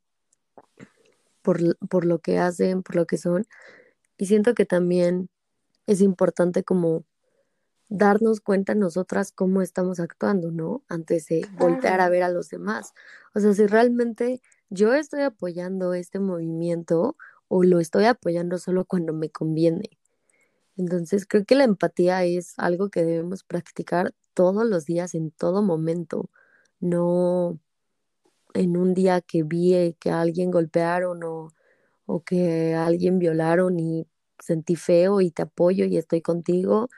por, 1.42 1.76
por 1.88 2.04
lo 2.04 2.20
que 2.20 2.38
hacen, 2.38 2.82
por 2.82 2.96
lo 2.96 3.06
que 3.06 3.18
son, 3.18 3.46
y 4.18 4.26
siento 4.26 4.54
que 4.54 4.66
también 4.66 5.28
es 5.86 6.00
importante 6.02 6.64
como 6.64 7.04
darnos 7.92 8.40
cuenta 8.40 8.74
nosotras 8.74 9.32
cómo 9.32 9.60
estamos 9.60 10.00
actuando, 10.00 10.50
¿no? 10.50 10.82
Antes 10.88 11.26
de 11.26 11.46
voltear 11.58 12.00
a 12.00 12.08
ver 12.08 12.22
a 12.22 12.30
los 12.30 12.48
demás. 12.48 12.94
O 13.34 13.40
sea, 13.40 13.52
si 13.52 13.66
realmente 13.66 14.40
yo 14.70 14.94
estoy 14.94 15.20
apoyando 15.20 15.92
este 15.92 16.18
movimiento 16.18 17.16
o 17.48 17.64
lo 17.64 17.80
estoy 17.80 18.06
apoyando 18.06 18.56
solo 18.58 18.86
cuando 18.86 19.12
me 19.12 19.28
conviene. 19.30 19.90
Entonces, 20.78 21.26
creo 21.26 21.44
que 21.44 21.54
la 21.54 21.64
empatía 21.64 22.24
es 22.24 22.54
algo 22.58 22.88
que 22.88 23.04
debemos 23.04 23.44
practicar 23.44 24.14
todos 24.32 24.64
los 24.64 24.86
días, 24.86 25.14
en 25.14 25.30
todo 25.30 25.62
momento, 25.62 26.30
no 26.80 27.58
en 28.54 28.76
un 28.78 28.94
día 28.94 29.20
que 29.20 29.42
vi 29.42 29.94
que 30.00 30.10
a 30.10 30.22
alguien 30.22 30.50
golpearon 30.50 31.22
o, 31.24 31.48
o 32.06 32.24
que 32.24 32.74
a 32.74 32.86
alguien 32.86 33.18
violaron 33.18 33.78
y 33.78 34.06
sentí 34.38 34.76
feo 34.76 35.20
y 35.20 35.30
te 35.30 35.42
apoyo 35.42 35.84
y 35.84 35.98
estoy 35.98 36.22
contigo, 36.22 36.88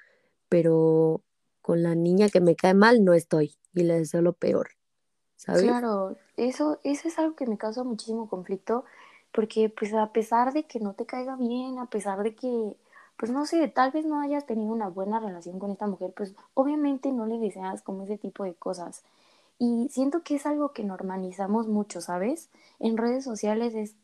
pero 0.55 1.21
con 1.63 1.83
la 1.83 1.97
niña 1.97 2.29
que 2.29 2.41
me 2.41 2.55
cae 2.55 2.75
mal 2.75 3.05
no 3.05 3.13
estoy 3.13 3.57
y 3.73 3.83
le 3.83 3.99
deseo 3.99 4.23
lo 4.23 4.35
peor, 4.35 4.69
¿sabes? 5.35 5.65
claro, 5.65 6.17
eso, 6.37 6.79
eso 6.85 7.09
es 7.09 7.19
algo 7.19 7.35
que 7.35 7.45
me 7.49 7.59
causa 7.59 7.83
muchísimo 7.83 8.29
conflicto, 8.29 8.85
porque 9.33 9.69
pues 9.69 9.93
a 9.95 10.13
pesar 10.13 10.53
de 10.53 10.63
que 10.63 10.79
no 10.79 10.93
te 10.93 11.07
caiga 11.07 11.35
bien, 11.35 11.81
a 11.81 11.87
pesar 11.87 12.23
de 12.23 12.37
que, 12.37 12.77
pues 13.17 13.33
no 13.33 13.47
sé, 13.47 13.67
tal 13.67 13.91
vez 13.91 14.07
no 14.07 14.21
hayas 14.21 14.47
tenido 14.47 14.73
una 14.73 14.87
buena 14.87 15.19
relación 15.19 15.59
con 15.59 15.73
esta 15.73 15.89
mujer, 15.89 16.13
pues 16.17 16.37
obviamente 16.55 17.11
no 17.11 17.27
le 17.27 17.41
deseas 17.41 17.83
como 17.83 18.05
ese 18.05 18.17
tipo 18.17 18.45
de 18.45 18.55
cosas. 18.55 19.03
Y 19.59 19.89
siento 19.91 20.23
que 20.23 20.37
es 20.37 20.47
algo 20.47 20.73
que 20.73 20.85
normalizamos 20.85 21.67
mucho, 21.67 22.01
¿sabes? 22.01 22.49
En 22.79 22.97
redes 22.97 23.25
sociales 23.25 23.75
es, 23.75 23.97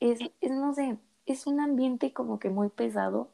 es, 0.00 0.18
es, 0.40 0.50
no 0.50 0.74
sé, 0.74 0.98
es 1.26 1.46
un 1.46 1.60
ambiente 1.60 2.12
como 2.12 2.40
que 2.40 2.50
muy 2.50 2.68
pesado. 2.68 3.28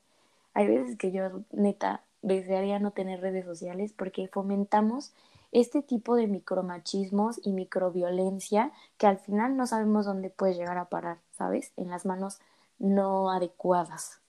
Hay 0.52 0.66
veces 0.68 0.96
que 0.98 1.10
yo, 1.10 1.40
neta, 1.52 2.03
desearía 2.24 2.78
no 2.78 2.90
tener 2.90 3.20
redes 3.20 3.44
sociales 3.44 3.92
porque 3.96 4.28
fomentamos 4.28 5.12
este 5.52 5.82
tipo 5.82 6.16
de 6.16 6.26
micromachismos 6.26 7.40
y 7.44 7.52
microviolencia 7.52 8.72
que 8.98 9.06
al 9.06 9.18
final 9.18 9.56
no 9.56 9.66
sabemos 9.66 10.06
dónde 10.06 10.30
puede 10.30 10.54
llegar 10.54 10.78
a 10.78 10.88
parar, 10.88 11.18
¿sabes? 11.30 11.72
En 11.76 11.90
las 11.90 12.06
manos 12.06 12.38
no 12.78 13.30
adecuadas. 13.30 14.20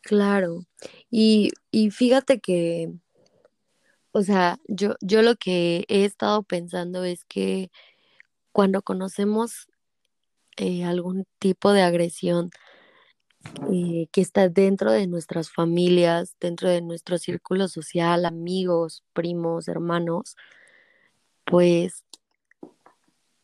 Claro. 0.00 0.64
Y, 1.10 1.50
y 1.70 1.90
fíjate 1.90 2.40
que, 2.40 2.92
o 4.12 4.22
sea, 4.22 4.58
yo, 4.68 4.94
yo 5.00 5.22
lo 5.22 5.36
que 5.36 5.84
he 5.88 6.04
estado 6.04 6.42
pensando 6.44 7.04
es 7.04 7.24
que 7.24 7.70
cuando 8.52 8.82
conocemos 8.82 9.68
eh, 10.56 10.84
algún 10.84 11.26
tipo 11.38 11.72
de 11.72 11.82
agresión 11.82 12.50
eh, 13.72 14.08
que 14.12 14.20
está 14.20 14.48
dentro 14.48 14.92
de 14.92 15.06
nuestras 15.06 15.50
familias, 15.50 16.36
dentro 16.40 16.68
de 16.68 16.80
nuestro 16.82 17.18
círculo 17.18 17.68
social, 17.68 18.24
amigos, 18.24 19.04
primos, 19.12 19.68
hermanos, 19.68 20.36
pues 21.44 22.04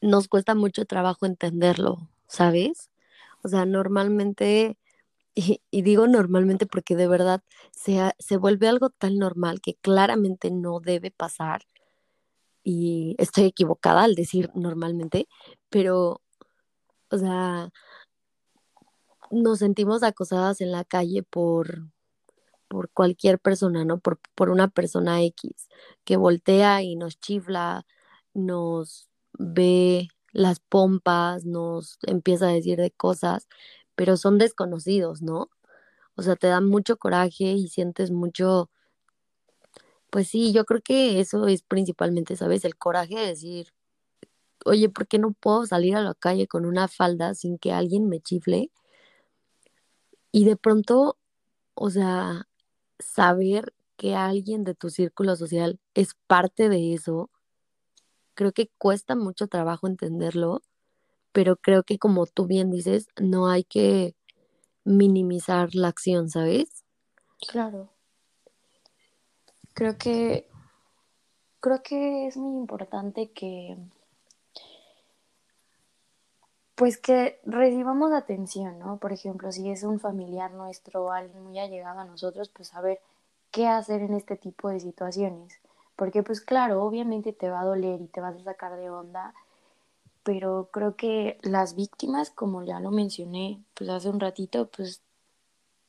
nos 0.01 0.29
cuesta 0.29 0.55
mucho 0.55 0.85
trabajo 0.85 1.27
entenderlo, 1.27 2.09
¿sabes? 2.27 2.91
O 3.43 3.49
sea, 3.49 3.67
normalmente, 3.67 4.77
y, 5.35 5.61
y 5.71 5.83
digo 5.83 6.07
normalmente 6.09 6.67
porque 6.67 6.97
de 6.97 7.09
verdad 7.09 7.43
se, 7.73 8.13
se 8.19 8.37
vuelve 8.37 8.69
algo 8.69 8.91
tan 8.91 9.17
normal 9.19 9.61
que 9.61 9.75
claramente 9.75 10.51
no 10.51 10.81
debe 10.81 11.11
pasar, 11.11 11.63
y 12.69 13.15
estoy 13.19 13.45
equivocada 13.45 14.03
al 14.03 14.15
decir 14.15 14.51
normalmente, 14.55 15.27
pero, 15.71 16.21
o 17.11 17.19
sea, 17.19 17.71
nos 19.31 19.61
sentimos 19.61 20.03
acosadas 20.03 20.61
en 20.61 20.73
la 20.73 20.85
calle 20.85 21.23
por, 21.23 21.89
por 22.69 22.91
cualquier 22.91 23.39
persona, 23.39 23.85
¿no? 23.85 23.99
Por, 24.01 24.21
por 24.35 24.51
una 24.51 24.69
persona 24.69 25.23
X 25.23 25.69
que 26.05 26.17
voltea 26.17 26.83
y 26.83 26.97
nos 26.97 27.21
chifla, 27.21 27.87
nos 28.35 29.09
ve 29.39 30.09
las 30.33 30.61
pompas, 30.61 31.45
nos 31.45 31.99
empieza 32.07 32.49
a 32.49 32.53
decir 32.53 32.79
de 32.79 32.91
cosas, 32.91 33.49
pero 33.95 34.17
son 34.17 34.39
desconocidos, 34.39 35.23
¿no? 35.23 35.51
O 36.17 36.23
sea, 36.23 36.37
te 36.37 36.49
dan 36.49 36.67
mucho 36.67 36.97
coraje 36.99 37.45
y 37.53 37.69
sientes 37.69 38.11
mucho, 38.11 38.71
pues 40.11 40.29
sí, 40.29 40.53
yo 40.53 40.65
creo 40.65 40.81
que 40.83 41.21
eso 41.21 41.47
es 41.47 41.63
principalmente, 41.63 42.37
¿sabes? 42.37 42.65
El 42.65 42.77
coraje 42.77 43.17
de 43.17 43.27
decir, 43.29 43.69
oye, 44.65 44.89
¿por 44.89 45.07
qué 45.09 45.19
no 45.19 45.33
puedo 45.33 45.67
salir 45.67 45.97
a 45.97 46.03
la 46.03 46.15
calle 46.15 46.47
con 46.49 46.67
una 46.67 46.89
falda 46.89 47.35
sin 47.35 47.59
que 47.59 47.73
alguien 47.73 48.09
me 48.09 48.21
chifle? 48.21 48.71
Y 50.33 50.45
de 50.45 50.57
pronto, 50.57 51.19
o 51.75 51.91
sea, 51.91 52.49
saber 52.99 53.75
que 53.97 54.15
alguien 54.15 54.65
de 54.65 54.75
tu 54.75 54.91
círculo 54.91 55.37
social 55.37 55.81
es 55.95 56.15
parte 56.27 56.69
de 56.69 56.95
eso, 56.95 57.31
creo 58.35 58.53
que 58.53 58.71
cuesta 58.79 59.17
mucho 59.17 59.49
trabajo 59.49 59.87
entenderlo, 59.87 60.63
pero 61.33 61.57
creo 61.57 61.83
que 61.83 61.99
como 61.99 62.27
tú 62.27 62.47
bien 62.47 62.71
dices, 62.71 63.09
no 63.21 63.49
hay 63.49 63.65
que 63.65 64.15
minimizar 64.85 65.75
la 65.75 65.89
acción, 65.89 66.31
¿sabes? 66.31 66.85
Claro. 67.49 67.91
Creo 69.75 69.99
que 69.99 70.49
creo 71.61 71.83
que 71.83 72.27
es 72.27 72.37
muy 72.37 72.57
importante 72.57 73.31
que 73.33 73.77
pues 76.79 76.97
que 76.97 77.41
recibamos 77.45 78.13
atención, 78.13 78.79
¿no? 78.79 78.99
Por 78.99 79.13
ejemplo, 79.13 79.51
si 79.51 79.69
es 79.69 79.83
un 79.83 79.99
familiar 79.99 80.53
nuestro 80.53 81.07
o 81.07 81.11
alguien 81.11 81.43
muy 81.43 81.59
allegado 81.59 81.99
a 81.99 82.05
nosotros, 82.05 82.51
pues 82.51 82.69
saber 82.69 83.01
qué 83.51 83.67
hacer 83.67 84.01
en 84.01 84.15
este 84.15 84.37
tipo 84.37 84.69
de 84.69 84.79
situaciones. 84.79 85.59
Porque 85.97 86.23
pues 86.23 86.41
claro, 86.41 86.85
obviamente 86.85 87.33
te 87.33 87.51
va 87.51 87.63
a 87.63 87.65
doler 87.65 88.01
y 88.01 88.07
te 88.07 88.21
vas 88.21 88.37
a 88.37 88.45
sacar 88.45 88.77
de 88.77 88.91
onda, 88.91 89.35
pero 90.23 90.69
creo 90.71 90.95
que 90.95 91.41
las 91.43 91.75
víctimas, 91.75 92.31
como 92.31 92.63
ya 92.63 92.79
lo 92.79 92.93
mencioné 92.93 93.61
pues 93.75 93.91
hace 93.91 94.09
un 94.09 94.21
ratito, 94.21 94.69
pues 94.69 95.03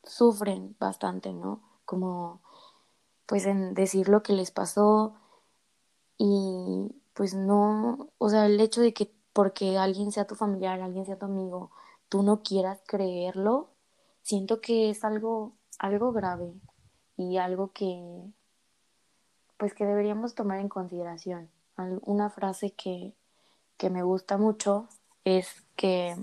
sufren 0.03 0.75
bastante, 0.79 1.33
¿no? 1.33 1.61
Como 1.85 2.41
pues 3.27 3.45
en 3.45 3.75
decir 3.75 4.09
lo 4.09 4.23
que 4.23 4.33
les 4.33 4.49
pasó 4.49 5.13
y 6.17 6.91
pues 7.13 7.35
no, 7.35 8.09
o 8.17 8.29
sea, 8.29 8.47
el 8.47 8.59
hecho 8.59 8.81
de 8.81 8.93
que 8.93 9.18
porque 9.33 9.77
alguien 9.77 10.11
sea 10.11 10.27
tu 10.27 10.35
familiar, 10.35 10.81
alguien 10.81 11.05
sea 11.05 11.17
tu 11.17 11.25
amigo, 11.25 11.71
tú 12.09 12.23
no 12.23 12.41
quieras 12.41 12.81
creerlo, 12.85 13.69
siento 14.21 14.61
que 14.61 14.89
es 14.89 15.03
algo, 15.03 15.53
algo 15.77 16.11
grave 16.11 16.53
y 17.17 17.37
algo 17.37 17.71
que, 17.71 18.23
pues 19.57 19.73
que 19.73 19.85
deberíamos 19.85 20.35
tomar 20.35 20.59
en 20.59 20.69
consideración. 20.69 21.49
Una 22.01 22.29
frase 22.29 22.71
que, 22.71 23.13
que 23.77 23.89
me 23.89 24.03
gusta 24.03 24.37
mucho 24.37 24.89
es 25.23 25.63
que 25.75 26.17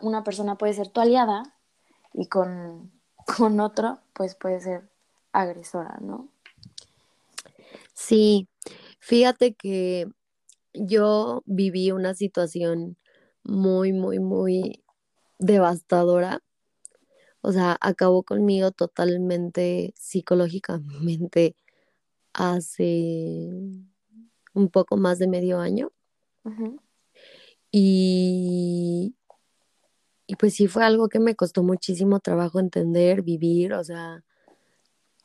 una 0.00 0.24
persona 0.24 0.56
puede 0.56 0.72
ser 0.72 0.88
tu 0.88 1.00
aliada 1.00 1.54
y 2.12 2.26
con, 2.26 2.90
con 3.38 3.60
otro, 3.60 3.98
pues 4.12 4.34
puede 4.34 4.60
ser 4.60 4.90
agresora, 5.32 5.98
¿no? 6.00 6.28
Sí, 7.94 8.48
fíjate 8.98 9.54
que 9.54 10.08
yo 10.74 11.42
viví 11.46 11.90
una 11.90 12.14
situación 12.14 12.96
muy, 13.42 13.92
muy, 13.92 14.18
muy 14.18 14.84
devastadora. 15.38 16.42
O 17.42 17.52
sea, 17.52 17.76
acabó 17.80 18.22
conmigo 18.22 18.70
totalmente 18.70 19.94
psicológicamente 19.96 21.56
hace 22.32 23.48
un 24.52 24.68
poco 24.70 24.96
más 24.96 25.18
de 25.18 25.28
medio 25.28 25.58
año. 25.58 25.90
Y, 27.72 29.14
y 30.26 30.36
pues 30.36 30.54
sí 30.54 30.66
fue 30.66 30.84
algo 30.84 31.08
que 31.08 31.20
me 31.20 31.36
costó 31.36 31.62
muchísimo 31.62 32.18
trabajo 32.18 32.58
entender, 32.58 33.22
vivir, 33.22 33.72
o 33.74 33.84
sea, 33.84 34.24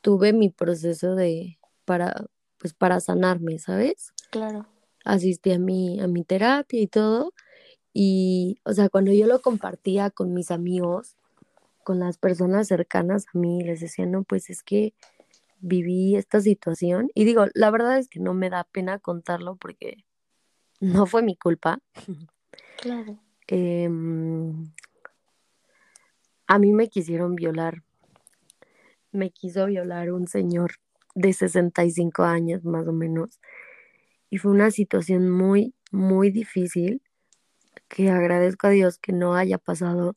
tuve 0.00 0.32
mi 0.32 0.50
proceso 0.50 1.16
de 1.16 1.58
para 1.84 2.26
pues 2.58 2.72
para 2.72 3.00
sanarme, 3.00 3.58
¿sabes? 3.58 4.12
Claro 4.30 4.66
asistí 5.06 5.52
a 5.52 5.58
mi, 5.58 6.00
a 6.00 6.06
mi 6.08 6.24
terapia 6.24 6.80
y 6.80 6.86
todo. 6.86 7.32
Y, 7.92 8.58
o 8.64 8.72
sea, 8.72 8.90
cuando 8.90 9.12
yo 9.12 9.26
lo 9.26 9.40
compartía 9.40 10.10
con 10.10 10.34
mis 10.34 10.50
amigos, 10.50 11.16
con 11.82 11.98
las 11.98 12.18
personas 12.18 12.68
cercanas 12.68 13.26
a 13.32 13.38
mí, 13.38 13.62
les 13.62 13.80
decía, 13.80 14.04
no, 14.04 14.24
pues 14.24 14.50
es 14.50 14.62
que 14.62 14.92
viví 15.60 16.16
esta 16.16 16.40
situación. 16.40 17.10
Y 17.14 17.24
digo, 17.24 17.46
la 17.54 17.70
verdad 17.70 17.98
es 17.98 18.08
que 18.08 18.20
no 18.20 18.34
me 18.34 18.50
da 18.50 18.64
pena 18.64 18.98
contarlo 18.98 19.56
porque 19.56 20.04
no 20.80 21.06
fue 21.06 21.22
mi 21.22 21.36
culpa. 21.36 21.78
Claro. 22.76 23.18
Eh, 23.48 23.88
a 26.48 26.58
mí 26.58 26.72
me 26.72 26.88
quisieron 26.88 27.34
violar. 27.34 27.82
Me 29.12 29.30
quiso 29.30 29.66
violar 29.66 30.12
un 30.12 30.26
señor 30.26 30.72
de 31.14 31.32
65 31.32 32.24
años 32.24 32.64
más 32.64 32.86
o 32.86 32.92
menos 32.92 33.40
y 34.36 34.38
fue 34.38 34.52
una 34.52 34.70
situación 34.70 35.30
muy, 35.30 35.74
muy 35.90 36.30
difícil 36.30 37.00
que 37.88 38.10
agradezco 38.10 38.66
a 38.66 38.70
Dios 38.70 38.98
que 38.98 39.14
no 39.14 39.34
haya 39.34 39.56
pasado, 39.56 40.12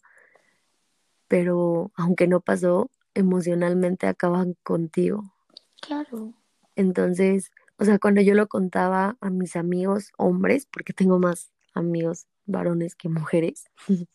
pero 1.30 1.94
aunque 1.96 2.28
no 2.28 2.42
pasó, 2.42 2.92
emocionalmente 3.14 4.08
acaban 4.08 4.58
contigo. 4.62 5.34
Claro. 5.82 6.34
Entonces, 6.76 7.54
o 7.78 7.86
sea, 7.86 7.98
cuando 7.98 8.20
yo 8.20 8.34
lo 8.34 8.50
contaba 8.50 9.16
a 9.22 9.30
mis 9.30 9.56
amigos 9.56 10.12
hombres, 10.18 10.66
porque 10.66 10.92
tengo 10.92 11.18
más 11.18 11.54
amigos 11.74 12.28
varones 12.46 12.96
que 12.96 13.08
mujeres, 13.08 13.70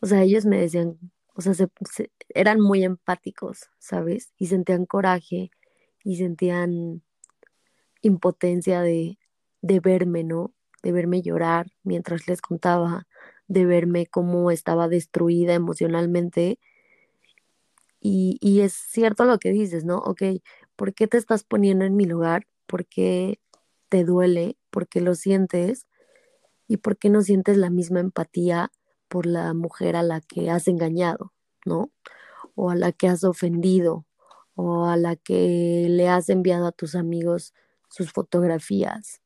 o 0.00 0.06
sea, 0.06 0.22
ellos 0.22 0.46
me 0.46 0.58
decían, 0.58 0.98
o 1.34 1.42
sea, 1.42 1.52
se, 1.52 1.68
eran 2.30 2.60
muy 2.60 2.82
empáticos, 2.82 3.68
¿sabes? 3.78 4.32
Y 4.38 4.46
sentían 4.46 4.86
coraje 4.86 5.50
y 6.02 6.16
sentían 6.16 7.02
impotencia 8.02 8.82
de, 8.82 9.18
de 9.62 9.80
verme, 9.80 10.24
¿no? 10.24 10.52
De 10.82 10.92
verme 10.92 11.22
llorar 11.22 11.68
mientras 11.82 12.26
les 12.28 12.40
contaba, 12.40 13.06
de 13.48 13.64
verme 13.64 14.06
cómo 14.06 14.50
estaba 14.50 14.88
destruida 14.88 15.54
emocionalmente. 15.54 16.58
Y, 18.00 18.38
y 18.40 18.60
es 18.60 18.72
cierto 18.72 19.24
lo 19.24 19.38
que 19.38 19.52
dices, 19.52 19.84
¿no? 19.84 19.98
Ok, 19.98 20.22
¿por 20.76 20.92
qué 20.92 21.06
te 21.06 21.18
estás 21.18 21.44
poniendo 21.44 21.84
en 21.84 21.96
mi 21.96 22.04
lugar? 22.04 22.46
¿Por 22.66 22.86
qué 22.86 23.38
te 23.88 24.04
duele? 24.04 24.56
¿Por 24.70 24.88
qué 24.88 25.00
lo 25.00 25.14
sientes? 25.14 25.86
¿Y 26.66 26.78
por 26.78 26.96
qué 26.96 27.10
no 27.10 27.22
sientes 27.22 27.56
la 27.56 27.70
misma 27.70 28.00
empatía 28.00 28.72
por 29.08 29.26
la 29.26 29.52
mujer 29.54 29.94
a 29.94 30.02
la 30.02 30.20
que 30.20 30.50
has 30.50 30.68
engañado, 30.68 31.32
¿no? 31.66 31.90
O 32.54 32.70
a 32.70 32.74
la 32.74 32.92
que 32.92 33.08
has 33.08 33.24
ofendido, 33.24 34.06
o 34.54 34.86
a 34.86 34.96
la 34.96 35.16
que 35.16 35.86
le 35.88 36.08
has 36.08 36.28
enviado 36.28 36.66
a 36.66 36.72
tus 36.72 36.94
amigos 36.94 37.54
sus 37.92 38.12
fotografías. 38.12 39.20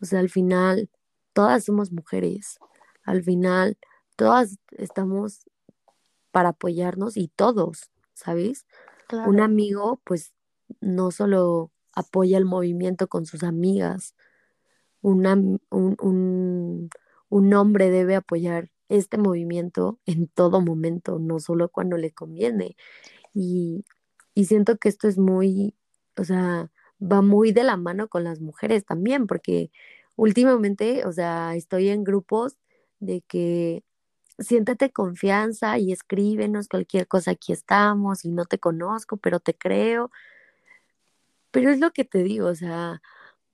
O 0.00 0.04
sea, 0.04 0.20
al 0.20 0.30
final, 0.30 0.88
todas 1.32 1.64
somos 1.64 1.90
mujeres. 1.92 2.58
Al 3.02 3.22
final, 3.22 3.76
todas 4.16 4.58
estamos 4.70 5.44
para 6.30 6.50
apoyarnos 6.50 7.16
y 7.16 7.28
todos, 7.28 7.90
¿sabes? 8.14 8.66
Un 9.26 9.40
amigo, 9.40 10.00
pues, 10.04 10.34
no 10.80 11.10
solo 11.10 11.72
apoya 11.94 12.38
el 12.38 12.44
movimiento 12.44 13.08
con 13.08 13.26
sus 13.26 13.42
amigas. 13.42 14.14
Una, 15.00 15.32
un, 15.34 15.58
un, 15.70 16.90
un 17.28 17.54
hombre 17.54 17.90
debe 17.90 18.16
apoyar 18.16 18.70
este 18.88 19.18
movimiento 19.18 19.98
en 20.06 20.28
todo 20.28 20.60
momento, 20.60 21.18
no 21.18 21.40
solo 21.40 21.70
cuando 21.70 21.96
le 21.96 22.12
conviene. 22.12 22.76
Y, 23.34 23.84
y 24.34 24.44
siento 24.44 24.76
que 24.76 24.88
esto 24.88 25.08
es 25.08 25.18
muy, 25.18 25.74
o 26.16 26.24
sea, 26.24 26.70
va 27.00 27.22
muy 27.22 27.52
de 27.52 27.64
la 27.64 27.76
mano 27.76 28.08
con 28.08 28.24
las 28.24 28.40
mujeres 28.40 28.84
también, 28.84 29.26
porque 29.26 29.70
últimamente, 30.16 31.06
o 31.06 31.12
sea, 31.12 31.54
estoy 31.54 31.88
en 31.88 32.04
grupos 32.04 32.56
de 33.00 33.22
que 33.22 33.84
siéntate 34.38 34.92
confianza 34.92 35.78
y 35.78 35.92
escríbenos 35.92 36.68
cualquier 36.68 37.08
cosa, 37.08 37.32
aquí 37.32 37.52
estamos 37.52 38.24
y 38.24 38.30
no 38.30 38.44
te 38.44 38.58
conozco, 38.58 39.16
pero 39.16 39.40
te 39.40 39.54
creo. 39.54 40.10
Pero 41.50 41.70
es 41.70 41.80
lo 41.80 41.92
que 41.92 42.04
te 42.04 42.22
digo, 42.22 42.48
o 42.48 42.54
sea, 42.54 43.00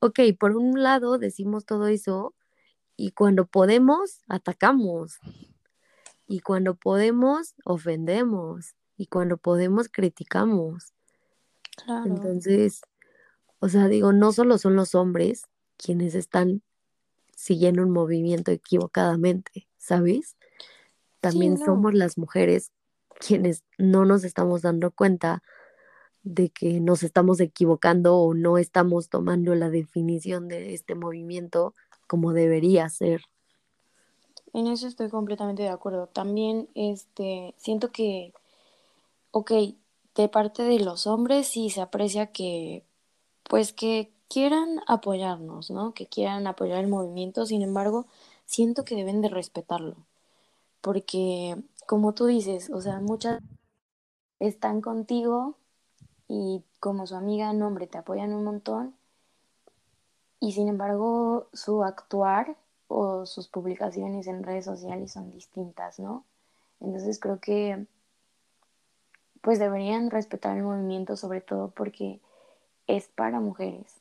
ok, 0.00 0.20
por 0.38 0.56
un 0.56 0.82
lado 0.82 1.18
decimos 1.18 1.64
todo 1.64 1.86
eso 1.88 2.34
y 2.96 3.12
cuando 3.12 3.46
podemos, 3.46 4.20
atacamos. 4.28 5.18
Y 6.26 6.40
cuando 6.40 6.74
podemos, 6.74 7.54
ofendemos. 7.64 8.74
Y 8.96 9.06
cuando 9.06 9.36
podemos, 9.36 9.88
criticamos. 9.88 10.94
Claro. 11.76 12.06
Entonces, 12.06 12.82
o 13.64 13.68
sea, 13.70 13.88
digo, 13.88 14.12
no 14.12 14.30
solo 14.30 14.58
son 14.58 14.76
los 14.76 14.94
hombres 14.94 15.46
quienes 15.78 16.14
están 16.14 16.60
siguiendo 17.34 17.82
un 17.82 17.92
movimiento 17.92 18.50
equivocadamente, 18.50 19.66
¿sabes? 19.78 20.36
También 21.20 21.54
no. 21.54 21.64
somos 21.64 21.94
las 21.94 22.18
mujeres 22.18 22.72
quienes 23.18 23.64
no 23.78 24.04
nos 24.04 24.22
estamos 24.22 24.60
dando 24.60 24.90
cuenta 24.90 25.42
de 26.22 26.50
que 26.50 26.78
nos 26.78 27.02
estamos 27.02 27.40
equivocando 27.40 28.18
o 28.18 28.34
no 28.34 28.58
estamos 28.58 29.08
tomando 29.08 29.54
la 29.54 29.70
definición 29.70 30.46
de 30.46 30.74
este 30.74 30.94
movimiento 30.94 31.72
como 32.06 32.34
debería 32.34 32.86
ser. 32.90 33.22
En 34.52 34.66
eso 34.66 34.86
estoy 34.86 35.08
completamente 35.08 35.62
de 35.62 35.70
acuerdo. 35.70 36.06
También 36.06 36.68
este 36.74 37.54
siento 37.56 37.92
que 37.92 38.34
ok, 39.30 39.52
de 40.16 40.28
parte 40.28 40.64
de 40.64 40.80
los 40.80 41.06
hombres 41.06 41.48
sí 41.48 41.70
se 41.70 41.80
aprecia 41.80 42.26
que 42.26 42.84
pues 43.48 43.72
que 43.72 44.12
quieran 44.28 44.80
apoyarnos, 44.86 45.70
¿no? 45.70 45.94
Que 45.94 46.06
quieran 46.06 46.46
apoyar 46.46 46.78
el 46.80 46.88
movimiento, 46.88 47.46
sin 47.46 47.62
embargo, 47.62 48.06
siento 48.46 48.84
que 48.84 48.96
deben 48.96 49.20
de 49.20 49.28
respetarlo. 49.28 49.96
Porque 50.80 51.56
como 51.86 52.14
tú 52.14 52.26
dices, 52.26 52.70
o 52.70 52.80
sea, 52.80 53.00
muchas 53.00 53.40
están 54.40 54.80
contigo 54.80 55.56
y 56.28 56.62
como 56.80 57.06
su 57.06 57.16
amiga, 57.16 57.52
no, 57.52 57.66
hombre, 57.68 57.86
te 57.86 57.98
apoyan 57.98 58.34
un 58.34 58.44
montón 58.44 58.94
y 60.40 60.52
sin 60.52 60.68
embargo 60.68 61.48
su 61.52 61.82
actuar 61.84 62.56
o 62.88 63.24
sus 63.26 63.48
publicaciones 63.48 64.26
en 64.26 64.42
redes 64.42 64.66
sociales 64.66 65.12
son 65.12 65.30
distintas, 65.30 65.98
¿no? 65.98 66.24
Entonces 66.80 67.18
creo 67.18 67.40
que 67.40 67.86
pues 69.40 69.58
deberían 69.58 70.10
respetar 70.10 70.56
el 70.56 70.62
movimiento 70.62 71.16
sobre 71.16 71.40
todo 71.40 71.70
porque 71.70 72.20
es 72.86 73.08
para 73.08 73.40
mujeres. 73.40 74.00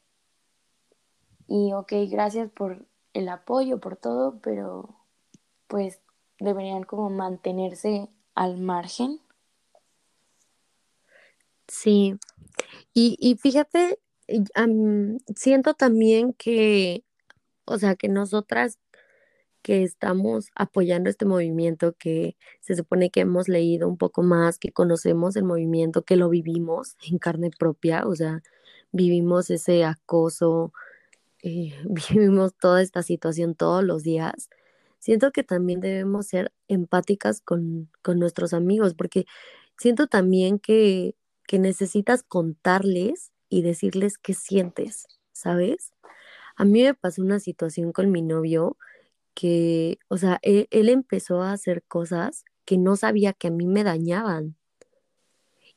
Y 1.48 1.74
ok, 1.74 1.94
gracias 2.10 2.50
por 2.52 2.86
el 3.14 3.30
apoyo, 3.30 3.80
por 3.80 3.96
todo, 3.96 4.40
pero 4.42 4.96
pues 5.68 6.00
deberían 6.40 6.84
como 6.84 7.10
mantenerse 7.10 8.10
al 8.36 8.58
margen. 8.58 9.20
Sí, 11.68 12.18
y, 12.94 13.18
y 13.20 13.36
fíjate, 13.36 14.00
siento 15.36 15.74
también 15.74 16.34
que, 16.34 17.04
o 17.66 17.78
sea, 17.78 17.96
que 17.96 18.10
nosotras 18.10 18.80
que 19.64 19.84
estamos 19.84 20.52
apoyando 20.56 21.10
este 21.10 21.26
movimiento, 21.26 21.94
que 21.94 22.36
se 22.60 22.76
supone 22.76 23.10
que 23.10 23.22
hemos 23.22 23.48
leído 23.48 23.88
un 23.88 23.98
poco 23.98 24.22
más, 24.22 24.60
que 24.60 24.74
conocemos 24.74 25.38
el 25.38 25.46
movimiento, 25.46 26.04
que 26.04 26.18
lo 26.18 26.30
vivimos 26.30 26.98
en 27.10 27.18
carne 27.18 27.50
propia, 27.58 28.06
o 28.06 28.14
sea, 28.14 28.44
vivimos 28.94 29.50
ese 29.50 29.84
acoso, 29.84 30.72
eh, 31.44 31.74
vivimos 31.86 32.56
toda 32.56 32.82
esta 32.82 33.04
situación 33.04 33.56
todos 33.56 33.84
los 33.84 34.04
días. 34.04 34.50
Siento 35.00 35.32
que 35.32 35.44
también 35.44 35.82
debemos 35.82 36.28
ser 36.28 36.54
empáticas 36.70 37.42
con, 37.42 37.90
con 38.02 38.20
nuestros 38.20 38.54
amigos, 38.54 38.94
porque 38.94 39.26
siento 39.78 40.08
también 40.08 40.60
que, 40.60 41.16
que 41.46 41.60
necesitas 41.60 42.24
contarles 42.24 43.32
y 43.50 43.64
decirles 43.64 44.18
qué 44.18 44.34
sientes, 44.34 45.08
¿sabes? 45.34 45.92
A 46.56 46.66
mí 46.66 46.84
me 46.84 46.94
pasó 46.94 47.22
una 47.22 47.40
situación 47.40 47.92
con 47.92 48.12
mi 48.12 48.22
novio 48.22 48.78
que, 49.34 50.00
o 50.10 50.18
sea, 50.18 50.40
él, 50.44 50.68
él, 50.72 50.90
empezó 50.90 51.42
a 51.42 51.54
hacer 51.54 51.84
cosas 51.84 52.46
que 52.66 52.78
no 52.78 52.96
sabía 52.96 53.34
que 53.34 53.48
a 53.48 53.52
mí 53.52 53.66
me 53.68 53.84
dañaban. 53.84 54.56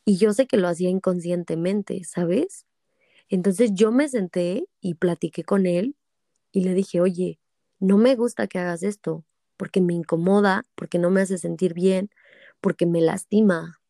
Y 0.05 0.19
yo 0.19 0.33
sé 0.35 0.47
que 0.47 0.59
lo 0.59 0.69
hacía 0.69 0.91
inconscientemente, 0.91 2.05
¿sabes? 2.05 2.66
Entonces 3.29 3.73
yo 3.75 3.93
me 3.93 4.09
senté 4.09 4.69
y 4.81 4.95
platiqué 4.95 5.45
con 5.45 5.67
él 5.67 5.97
y 6.53 6.63
le 6.63 6.75
dije, 6.75 7.01
oye, 7.01 7.41
no 7.81 7.99
me 7.99 8.15
gusta 8.15 8.47
que 8.47 8.59
hagas 8.59 8.83
esto, 8.83 9.25
porque 9.57 9.81
me 9.81 9.95
incomoda, 9.95 10.65
porque 10.75 10.99
no 10.99 11.11
me 11.11 11.23
hace 11.23 11.39
sentir 11.39 11.75
bien, 11.75 12.11
porque 12.61 12.87
me 12.87 13.01
lastima. 13.01 13.81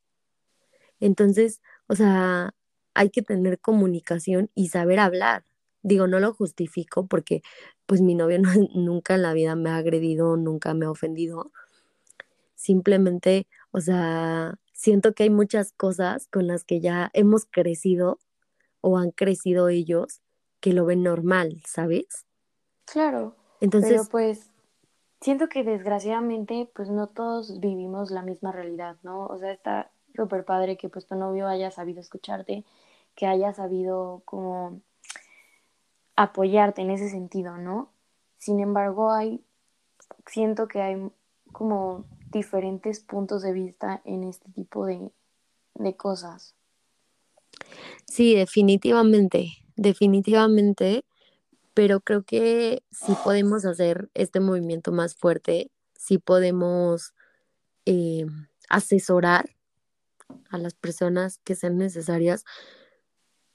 Entonces, 1.01 1.61
o 1.87 1.95
sea, 1.95 2.55
hay 2.95 3.11
que 3.11 3.23
tener 3.23 3.61
comunicación 3.61 4.51
y 4.55 4.69
saber 4.69 4.99
hablar. 4.99 5.45
Digo, 5.83 6.07
no 6.07 6.19
lo 6.19 6.33
justifico 6.33 7.07
porque 7.07 7.43
pues 7.87 8.01
mi 8.01 8.15
novio 8.15 8.39
no, 8.41 8.51
nunca 8.75 9.15
en 9.15 9.23
la 9.23 9.35
vida 9.35 9.55
me 9.57 9.71
ha 9.71 9.77
agredido, 9.77 10.37
nunca 10.37 10.75
me 10.75 10.87
ha 10.87 10.91
ofendido. 10.91 11.53
Simplemente, 12.55 13.47
o 13.71 13.81
sea, 13.81 14.59
siento 14.73 15.15
que 15.15 15.25
hay 15.25 15.31
muchas 15.31 15.73
cosas 15.73 16.27
con 16.29 16.47
las 16.47 16.65
que 16.65 16.81
ya 16.81 17.11
hemos 17.13 17.45
crecido 17.47 18.19
o 18.87 18.99
han 18.99 19.11
crecido 19.11 19.69
ellos 19.69 20.21
que 20.61 20.73
lo 20.73 20.85
ven 20.85 21.03
normal, 21.03 21.61
¿sabes? 21.67 22.25
Claro. 22.85 23.35
Entonces, 23.61 23.91
pero 23.91 24.05
pues 24.05 24.53
siento 25.21 25.49
que 25.49 25.65
desgraciadamente 25.65 26.71
pues 26.73 26.89
no 26.89 27.09
todos 27.09 27.59
vivimos 27.59 28.13
la 28.13 28.23
misma 28.23 28.53
realidad, 28.53 28.97
¿no? 29.03 29.27
O 29.27 29.39
sea, 29.39 29.51
está 29.51 29.91
súper 30.15 30.45
padre 30.45 30.77
que 30.77 30.89
pues 30.89 31.05
tu 31.05 31.17
novio 31.17 31.49
haya 31.49 31.73
sabido 31.73 32.01
escucharte, 32.01 32.65
que 33.17 33.27
haya 33.27 33.53
sabido 33.53 34.23
como 34.25 34.81
apoyarte 36.15 36.83
en 36.83 36.91
ese 36.91 37.11
sentido, 37.11 37.59
¿no? 37.59 37.91
Sin 38.39 38.61
embargo, 38.61 39.11
hay, 39.11 39.45
siento 40.27 40.69
que 40.69 40.81
hay 40.81 41.11
como 41.51 42.05
diferentes 42.31 43.01
puntos 43.01 43.43
de 43.43 43.53
vista 43.53 44.01
en 44.05 44.23
este 44.23 44.49
tipo 44.53 44.87
de, 44.87 45.11
de 45.75 45.97
cosas. 45.97 46.56
Sí, 48.07 48.35
definitivamente, 48.35 49.53
definitivamente, 49.77 51.05
pero 51.75 52.01
creo 52.01 52.23
que 52.23 52.83
sí 52.91 53.13
podemos 53.25 53.65
hacer 53.65 54.11
este 54.15 54.41
movimiento 54.41 54.93
más 54.93 55.15
fuerte, 55.15 55.71
sí 55.95 56.19
podemos 56.19 57.15
eh, 57.87 58.27
asesorar 58.69 59.51
a 60.51 60.59
las 60.59 60.75
personas 60.75 61.39
que 61.45 61.55
sean 61.55 61.79
necesarias, 61.79 62.45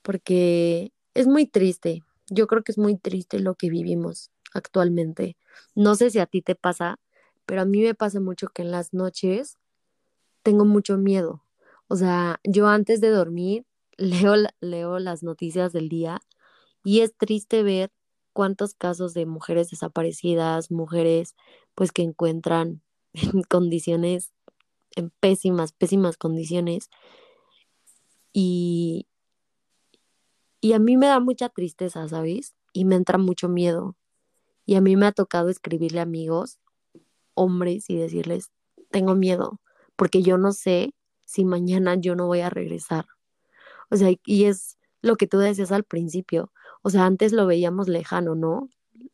porque 0.02 0.93
es 1.13 1.28
muy 1.28 1.45
triste, 1.45 2.04
yo 2.30 2.47
creo 2.47 2.63
que 2.63 2.71
es 2.71 2.78
muy 2.78 2.97
triste 2.97 3.39
lo 3.39 3.56
que 3.56 3.69
vivimos 3.69 4.32
actualmente. 4.54 5.38
No 5.76 5.95
sé 5.95 6.10
si 6.10 6.19
a 6.19 6.26
ti 6.26 6.41
te 6.41 6.56
pasa, 6.56 7.00
pero 7.45 7.62
a 7.62 7.65
mí 7.65 7.82
me 7.82 7.93
pasa 7.93 8.19
mucho 8.19 8.47
que 8.50 8.62
en 8.62 8.71
las 8.71 8.93
noches 8.93 9.58
tengo 10.43 10.65
mucho 10.65 10.97
miedo. 10.97 11.43
O 11.88 11.95
sea, 11.97 12.39
yo 12.43 12.67
antes 12.67 13.02
de 13.02 13.10
dormir 13.10 13.65
leo, 13.97 14.36
leo 14.62 14.99
las 14.99 15.23
noticias 15.23 15.73
del 15.73 15.89
día 15.89 16.21
y 16.84 17.01
es 17.01 17.15
triste 17.15 17.63
ver 17.63 17.91
cuántos 18.34 18.73
casos 18.73 19.13
de 19.13 19.25
mujeres 19.25 19.69
desaparecidas, 19.69 20.71
mujeres 20.71 21.36
pues 21.75 21.91
que 21.91 22.01
encuentran 22.04 22.82
en 23.13 23.43
condiciones, 23.43 24.32
en 24.95 25.12
pésimas, 25.19 25.73
pésimas 25.73 26.17
condiciones. 26.17 26.89
Y, 28.34 29.08
y 30.62 30.73
a 30.73 30.80
mí 30.80 30.97
me 30.97 31.08
da 31.08 31.19
mucha 31.19 31.49
tristeza, 31.49 32.08
¿sabes? 32.08 32.56
Y 32.73 32.86
me 32.86 32.95
entra 32.95 33.17
mucho 33.17 33.49
miedo. 33.49 33.97
Y 34.65 34.75
a 34.75 34.82
mí 34.82 34.95
me 34.95 35.06
ha 35.08 35.12
tocado 35.12 35.49
escribirle 35.49 35.99
a 35.99 36.04
amigos, 36.04 36.60
hombres, 37.34 37.89
y 37.89 37.97
decirles, 37.97 38.51
tengo 38.89 39.15
miedo, 39.15 39.60
porque 39.95 40.21
yo 40.21 40.38
no 40.38 40.54
sé 40.54 40.93
si 41.25 41.45
mañana 41.45 41.95
yo 41.95 42.15
no 42.15 42.27
voy 42.27 42.41
a 42.41 42.49
regresar. 42.49 43.08
O 43.91 43.97
sea, 43.97 44.12
y 44.25 44.45
es 44.45 44.77
lo 45.01 45.15
que 45.17 45.27
tú 45.27 45.38
decías 45.38 45.71
al 45.71 45.84
principio. 45.84 46.51
O 46.82 46.89
sea, 46.89 47.06
antes 47.06 47.34
lo 47.34 47.45
veíamos 47.45 47.88
lejano, 47.88 48.34
¿no? 48.36 48.69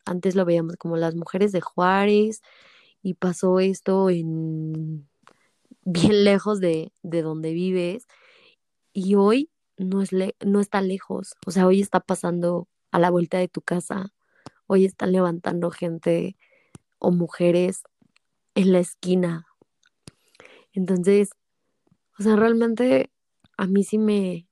Antes 0.06 0.34
lo 0.34 0.44
veíamos 0.44 0.76
como 0.76 0.96
las 0.96 1.14
mujeres 1.14 1.52
de 1.52 1.60
Juárez 1.60 2.42
y 3.02 3.14
pasó 3.14 3.60
esto 3.60 4.08
en 4.08 5.08
bien 5.84 6.24
lejos 6.24 6.60
de, 6.60 6.92
de 7.02 7.22
donde 7.22 7.52
vives. 7.52 8.06
Y 8.92 9.16
hoy 9.16 9.50
no, 9.76 10.00
es 10.00 10.10
no 10.44 10.60
está 10.60 10.80
lejos. 10.80 11.34
O 11.46 11.50
sea, 11.50 11.66
hoy 11.66 11.80
está 11.80 12.00
pasando 12.00 12.68
a 12.90 12.98
la 12.98 13.10
vuelta 13.10 13.38
de 13.38 13.48
tu 13.48 13.60
casa, 13.60 14.12
hoy 14.66 14.84
están 14.84 15.12
levantando 15.12 15.70
gente 15.70 16.36
o 16.98 17.10
mujeres 17.10 17.82
en 18.54 18.72
la 18.72 18.80
esquina. 18.80 19.46
Entonces, 20.72 21.30
o 22.18 22.22
sea, 22.22 22.36
realmente 22.36 23.10
a 23.56 23.66
mí 23.66 23.84
sí 23.84 23.98
me, 23.98 24.47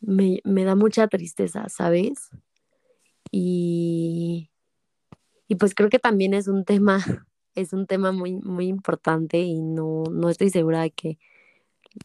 me, 0.00 0.40
me 0.44 0.64
da 0.64 0.74
mucha 0.74 1.08
tristeza, 1.08 1.68
¿sabes? 1.68 2.30
Y, 3.30 4.50
y 5.48 5.56
pues 5.56 5.74
creo 5.74 5.88
que 5.90 5.98
también 5.98 6.34
es 6.34 6.48
un 6.48 6.64
tema, 6.64 6.98
es 7.54 7.72
un 7.72 7.86
tema 7.86 8.12
muy, 8.12 8.34
muy 8.34 8.66
importante 8.66 9.38
y 9.40 9.60
no, 9.60 10.04
no 10.10 10.30
estoy 10.30 10.50
segura 10.50 10.82
de 10.82 10.90
que 10.90 11.18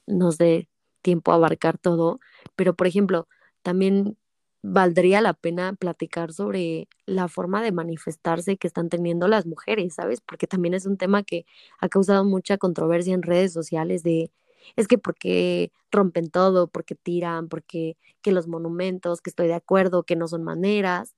nos 0.08 0.38
dé 0.38 0.70
tiempo 1.02 1.32
a 1.32 1.36
abarcar 1.36 1.78
todo, 1.78 2.20
pero 2.56 2.76
por 2.76 2.88
ejemplo, 2.88 3.28
también 3.64 4.18
valdría 4.64 5.22
la 5.22 5.34
pena 5.34 5.74
platicar 5.74 6.34
sobre 6.34 6.88
la 7.06 7.28
forma 7.28 7.64
de 7.64 7.72
manifestarse 7.72 8.58
que 8.58 8.68
están 8.68 8.90
teniendo 8.90 9.28
las 9.28 9.46
mujeres, 9.48 9.96
¿sabes? 9.96 10.22
Porque 10.22 10.48
también 10.48 10.74
es 10.76 10.86
un 10.86 10.98
tema 10.98 11.24
que 11.24 11.46
ha 11.80 11.90
causado 11.90 12.24
mucha 12.26 12.58
controversia 12.58 13.14
en 13.16 13.24
redes 13.24 13.54
sociales 13.54 14.04
de 14.04 14.32
es 14.76 14.88
que 14.88 14.98
porque 14.98 15.72
rompen 15.92 16.30
todo, 16.30 16.68
porque 16.68 16.96
tiran, 16.96 17.50
porque 17.50 17.98
que 18.22 18.32
los 18.32 18.48
monumentos, 18.48 19.22
que 19.22 19.30
estoy 19.30 19.48
de 19.48 19.54
acuerdo, 19.54 20.04
que 20.04 20.16
no 20.16 20.28
son 20.28 20.44
maneras. 20.44 21.16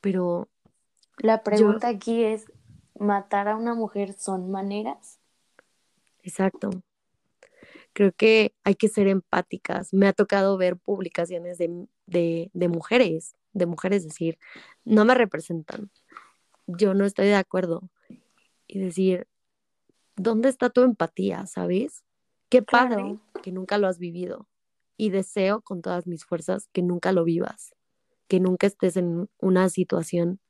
Pero 0.00 0.48
la 1.18 1.42
pregunta 1.42 1.88
aquí 1.88 2.24
es 2.24 2.50
matar 2.98 3.48
a 3.48 3.56
una 3.56 3.74
mujer 3.74 4.12
son 4.12 4.50
maneras? 4.50 5.18
Exacto 6.22 6.70
creo 7.92 8.12
que 8.12 8.54
hay 8.64 8.74
que 8.74 8.88
ser 8.88 9.08
empáticas. 9.08 9.92
Me 9.92 10.06
ha 10.06 10.12
tocado 10.12 10.56
ver 10.56 10.76
publicaciones 10.76 11.58
de, 11.58 11.86
de, 12.06 12.50
de 12.52 12.68
mujeres, 12.68 13.36
de 13.52 13.66
mujeres 13.66 14.04
decir, 14.04 14.38
no 14.84 15.04
me 15.04 15.14
representan, 15.14 15.90
yo 16.66 16.94
no 16.94 17.04
estoy 17.04 17.26
de 17.26 17.34
acuerdo. 17.34 17.82
Y 18.66 18.78
decir, 18.78 19.26
¿dónde 20.22 20.48
está 20.48 20.70
tu 20.70 20.82
empatía, 20.82 21.46
sabes? 21.46 22.04
Qué 22.48 22.62
padre 22.62 23.18
que 23.42 23.52
nunca 23.52 23.78
lo 23.78 23.86
has 23.86 23.98
vivido. 23.98 24.48
Y 24.96 25.10
deseo 25.10 25.62
con 25.62 25.80
todas 25.80 26.06
mis 26.06 26.24
fuerzas 26.24 26.68
que 26.72 26.82
nunca 26.82 27.12
lo 27.12 27.24
vivas, 27.24 27.74
que 28.28 28.38
nunca 28.38 28.66
estés 28.66 28.96
en 28.96 29.30
una 29.38 29.70
situación 29.70 30.40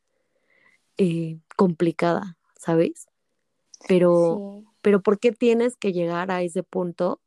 eh, 0.97 1.39
complicada, 1.57 2.37
¿sabes? 2.59 3.07
Pero, 3.87 4.65
pero 4.83 5.03
¿por 5.03 5.21
qué 5.21 5.31
tienes 5.31 5.77
que 5.77 5.93
llegar 5.93 6.33
a 6.33 6.43
ese 6.43 6.63
punto 6.63 7.21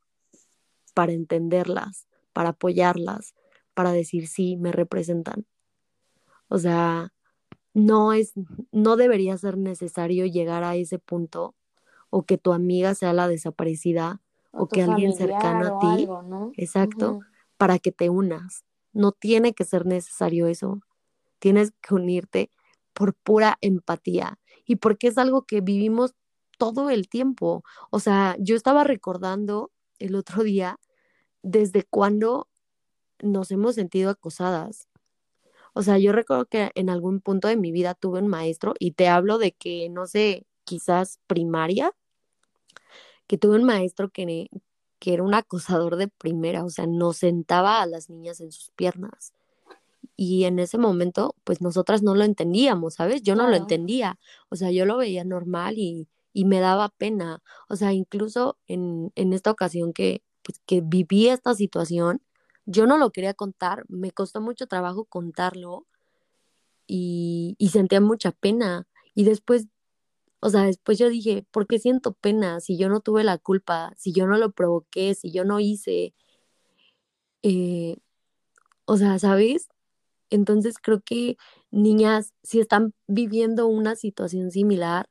para 0.93 1.13
entenderlas, 1.13 2.07
para 2.33 2.49
apoyarlas, 2.49 3.33
para 3.73 3.91
decir 3.91 4.27
sí, 4.27 4.57
me 4.57 4.71
representan. 4.71 5.45
O 6.47 6.57
sea, 6.57 7.13
no 7.73 8.13
es, 8.13 8.33
no 8.71 8.95
debería 8.95 9.37
ser 9.37 9.57
necesario 9.57 10.25
llegar 10.25 10.63
a 10.63 10.75
ese 10.75 10.99
punto 10.99 11.55
o 12.15 12.21
que 12.21 12.37
tu 12.37 12.53
amiga 12.53 12.93
sea 12.93 13.11
la 13.11 13.27
desaparecida 13.27 14.21
o, 14.51 14.67
que 14.67 14.83
alguien 14.83 15.15
cercano 15.15 15.65
a 15.65 15.79
ti, 15.79 16.07
exacto, 16.61 17.21
para 17.57 17.79
que 17.79 17.91
te 17.91 18.11
unas. 18.11 18.65
No 18.91 19.13
tiene 19.13 19.53
que 19.53 19.63
ser 19.63 19.87
necesario 19.87 20.45
eso. 20.45 20.79
Tienes 21.39 21.73
que 21.81 21.95
unirte 21.95 22.51
por 22.93 23.15
pura 23.15 23.57
empatía 23.61 24.37
y 24.63 24.75
porque 24.75 25.07
es 25.07 25.17
algo 25.17 25.47
que 25.47 25.61
vivimos 25.61 26.13
todo 26.59 26.91
el 26.91 27.09
tiempo. 27.09 27.63
O 27.89 27.99
sea, 27.99 28.35
yo 28.37 28.55
estaba 28.55 28.83
recordando 28.83 29.71
el 29.97 30.13
otro 30.13 30.43
día 30.43 30.79
desde 31.41 31.81
cuándo 31.81 32.47
nos 33.23 33.49
hemos 33.49 33.73
sentido 33.73 34.11
acosadas. 34.11 34.87
O 35.73 35.81
sea, 35.81 35.97
yo 35.97 36.11
recuerdo 36.11 36.45
que 36.45 36.69
en 36.75 36.91
algún 36.91 37.21
punto 37.21 37.47
de 37.47 37.57
mi 37.57 37.71
vida 37.71 37.95
tuve 37.95 38.19
un 38.19 38.27
maestro 38.27 38.75
y 38.77 38.91
te 38.91 39.07
hablo 39.07 39.39
de 39.39 39.53
que, 39.53 39.89
no 39.89 40.05
sé, 40.05 40.45
quizás 40.63 41.19
primaria, 41.25 41.91
que 43.27 43.37
tuve 43.37 43.55
un 43.55 43.63
maestro 43.63 44.09
que, 44.09 44.49
que 44.99 45.13
era 45.13 45.23
un 45.23 45.33
acosador 45.33 45.95
de 45.95 46.07
primera, 46.07 46.63
o 46.63 46.69
sea, 46.69 46.87
nos 46.87 47.17
sentaba 47.17 47.81
a 47.81 47.85
las 47.85 48.09
niñas 48.09 48.39
en 48.41 48.51
sus 48.51 48.71
piernas. 48.71 49.33
Y 50.15 50.43
en 50.43 50.59
ese 50.59 50.77
momento, 50.77 51.35
pues 51.43 51.61
nosotras 51.61 52.03
no 52.03 52.15
lo 52.15 52.23
entendíamos, 52.23 52.95
¿sabes? 52.95 53.23
Yo 53.23 53.35
no 53.35 53.49
lo 53.49 53.55
entendía. 53.55 54.19
O 54.49 54.55
sea, 54.55 54.71
yo 54.71 54.85
lo 54.85 54.97
veía 54.97 55.23
normal 55.23 55.77
y, 55.77 56.07
y 56.33 56.45
me 56.45 56.59
daba 56.59 56.89
pena. 56.89 57.41
O 57.67 57.75
sea, 57.75 57.93
incluso 57.93 58.57
en, 58.67 59.11
en 59.15 59.33
esta 59.33 59.51
ocasión 59.51 59.93
que, 59.93 60.21
pues, 60.43 60.61
que 60.65 60.81
viví 60.81 61.27
esta 61.27 61.55
situación, 61.55 62.21
yo 62.65 62.85
no 62.85 62.97
lo 62.97 63.11
quería 63.11 63.33
contar, 63.33 63.85
me 63.89 64.11
costó 64.11 64.39
mucho 64.39 64.67
trabajo 64.67 65.05
contarlo 65.05 65.85
y, 66.87 67.55
y 67.57 67.69
sentía 67.69 68.01
mucha 68.01 68.31
pena. 68.31 68.87
Y 69.15 69.23
después, 69.25 69.67
o 70.43 70.49
sea, 70.49 70.63
después 70.65 70.99
yo 70.99 71.07
dije, 71.07 71.45
¿por 71.51 71.67
qué 71.67 71.79
siento 71.79 72.13
pena 72.13 72.59
si 72.59 72.77
yo 72.77 72.89
no 72.89 72.99
tuve 72.99 73.23
la 73.23 73.37
culpa, 73.37 73.93
si 73.97 74.11
yo 74.11 74.27
no 74.27 74.37
lo 74.37 74.51
provoqué, 74.51 75.15
si 75.15 75.31
yo 75.31 75.45
no 75.45 75.61
hice? 75.61 76.13
Eh, 77.43 77.95
o 78.85 78.97
sea, 78.97 79.19
¿sabes? 79.19 79.69
Entonces 80.29 80.79
creo 80.81 81.01
que 81.01 81.37
niñas, 81.71 82.33
si 82.43 82.59
están 82.59 82.93
viviendo 83.07 83.67
una 83.67 83.95
situación 83.95 84.51
similar, 84.51 85.09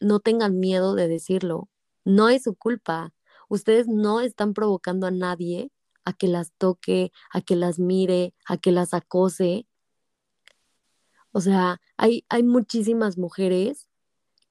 no 0.00 0.18
tengan 0.18 0.58
miedo 0.58 0.96
de 0.96 1.06
decirlo. 1.06 1.68
No 2.04 2.28
es 2.28 2.42
su 2.42 2.56
culpa. 2.56 3.14
Ustedes 3.48 3.86
no 3.86 4.20
están 4.20 4.52
provocando 4.52 5.06
a 5.06 5.12
nadie 5.12 5.70
a 6.04 6.12
que 6.12 6.26
las 6.26 6.52
toque, 6.58 7.12
a 7.32 7.40
que 7.40 7.54
las 7.54 7.78
mire, 7.78 8.34
a 8.46 8.56
que 8.58 8.72
las 8.72 8.94
acose. 8.94 9.68
O 11.30 11.40
sea, 11.40 11.80
hay, 11.96 12.24
hay 12.28 12.42
muchísimas 12.42 13.16
mujeres 13.16 13.88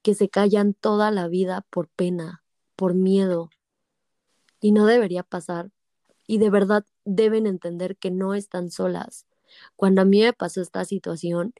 que 0.01 0.15
se 0.15 0.29
callan 0.29 0.73
toda 0.73 1.11
la 1.11 1.27
vida 1.27 1.65
por 1.69 1.87
pena, 1.89 2.43
por 2.75 2.93
miedo. 2.93 3.49
Y 4.59 4.71
no 4.71 4.85
debería 4.85 5.23
pasar. 5.23 5.71
Y 6.27 6.37
de 6.37 6.49
verdad 6.49 6.85
deben 7.05 7.45
entender 7.47 7.97
que 7.97 8.11
no 8.11 8.33
están 8.33 8.71
solas. 8.71 9.25
Cuando 9.75 10.01
a 10.01 10.05
mí 10.05 10.21
me 10.21 10.33
pasó 10.33 10.61
esta 10.61 10.85
situación, 10.85 11.53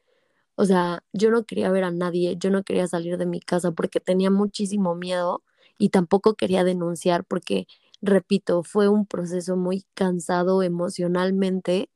o 0.56 0.66
sea, 0.66 1.04
yo 1.14 1.32
no 1.32 1.44
quería 1.46 1.72
ver 1.72 1.84
a 1.84 1.92
nadie, 1.92 2.36
yo 2.38 2.50
no 2.52 2.64
quería 2.64 2.88
salir 2.88 3.18
de 3.18 3.26
mi 3.26 3.40
casa 3.40 3.72
porque 3.72 4.00
tenía 4.00 4.30
muchísimo 4.30 4.96
miedo 4.96 5.44
y 5.78 5.90
tampoco 5.90 6.36
quería 6.36 6.64
denunciar 6.64 7.26
porque, 7.26 7.68
repito, 8.02 8.64
fue 8.64 8.88
un 8.88 9.06
proceso 9.06 9.56
muy 9.58 9.86
cansado 9.94 10.62
emocionalmente 10.64 11.90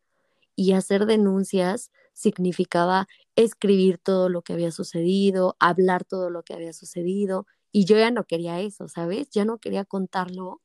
y 0.56 0.72
hacer 0.74 1.06
denuncias 1.06 1.92
significaba 2.16 3.08
escribir 3.36 4.00
todo 4.00 4.30
lo 4.30 4.42
que 4.42 4.54
había 4.54 4.72
sucedido, 4.72 5.56
hablar 5.60 6.06
todo 6.06 6.32
lo 6.32 6.42
que 6.42 6.56
había 6.56 6.74
sucedido 6.74 7.46
y 7.72 7.86
yo 7.86 7.98
ya 7.98 8.10
no 8.10 8.24
quería 8.24 8.62
eso, 8.62 8.88
¿sabes? 8.88 9.30
Ya 9.30 9.46
no 9.46 9.60
quería 9.60 9.86
contarlo 9.86 10.62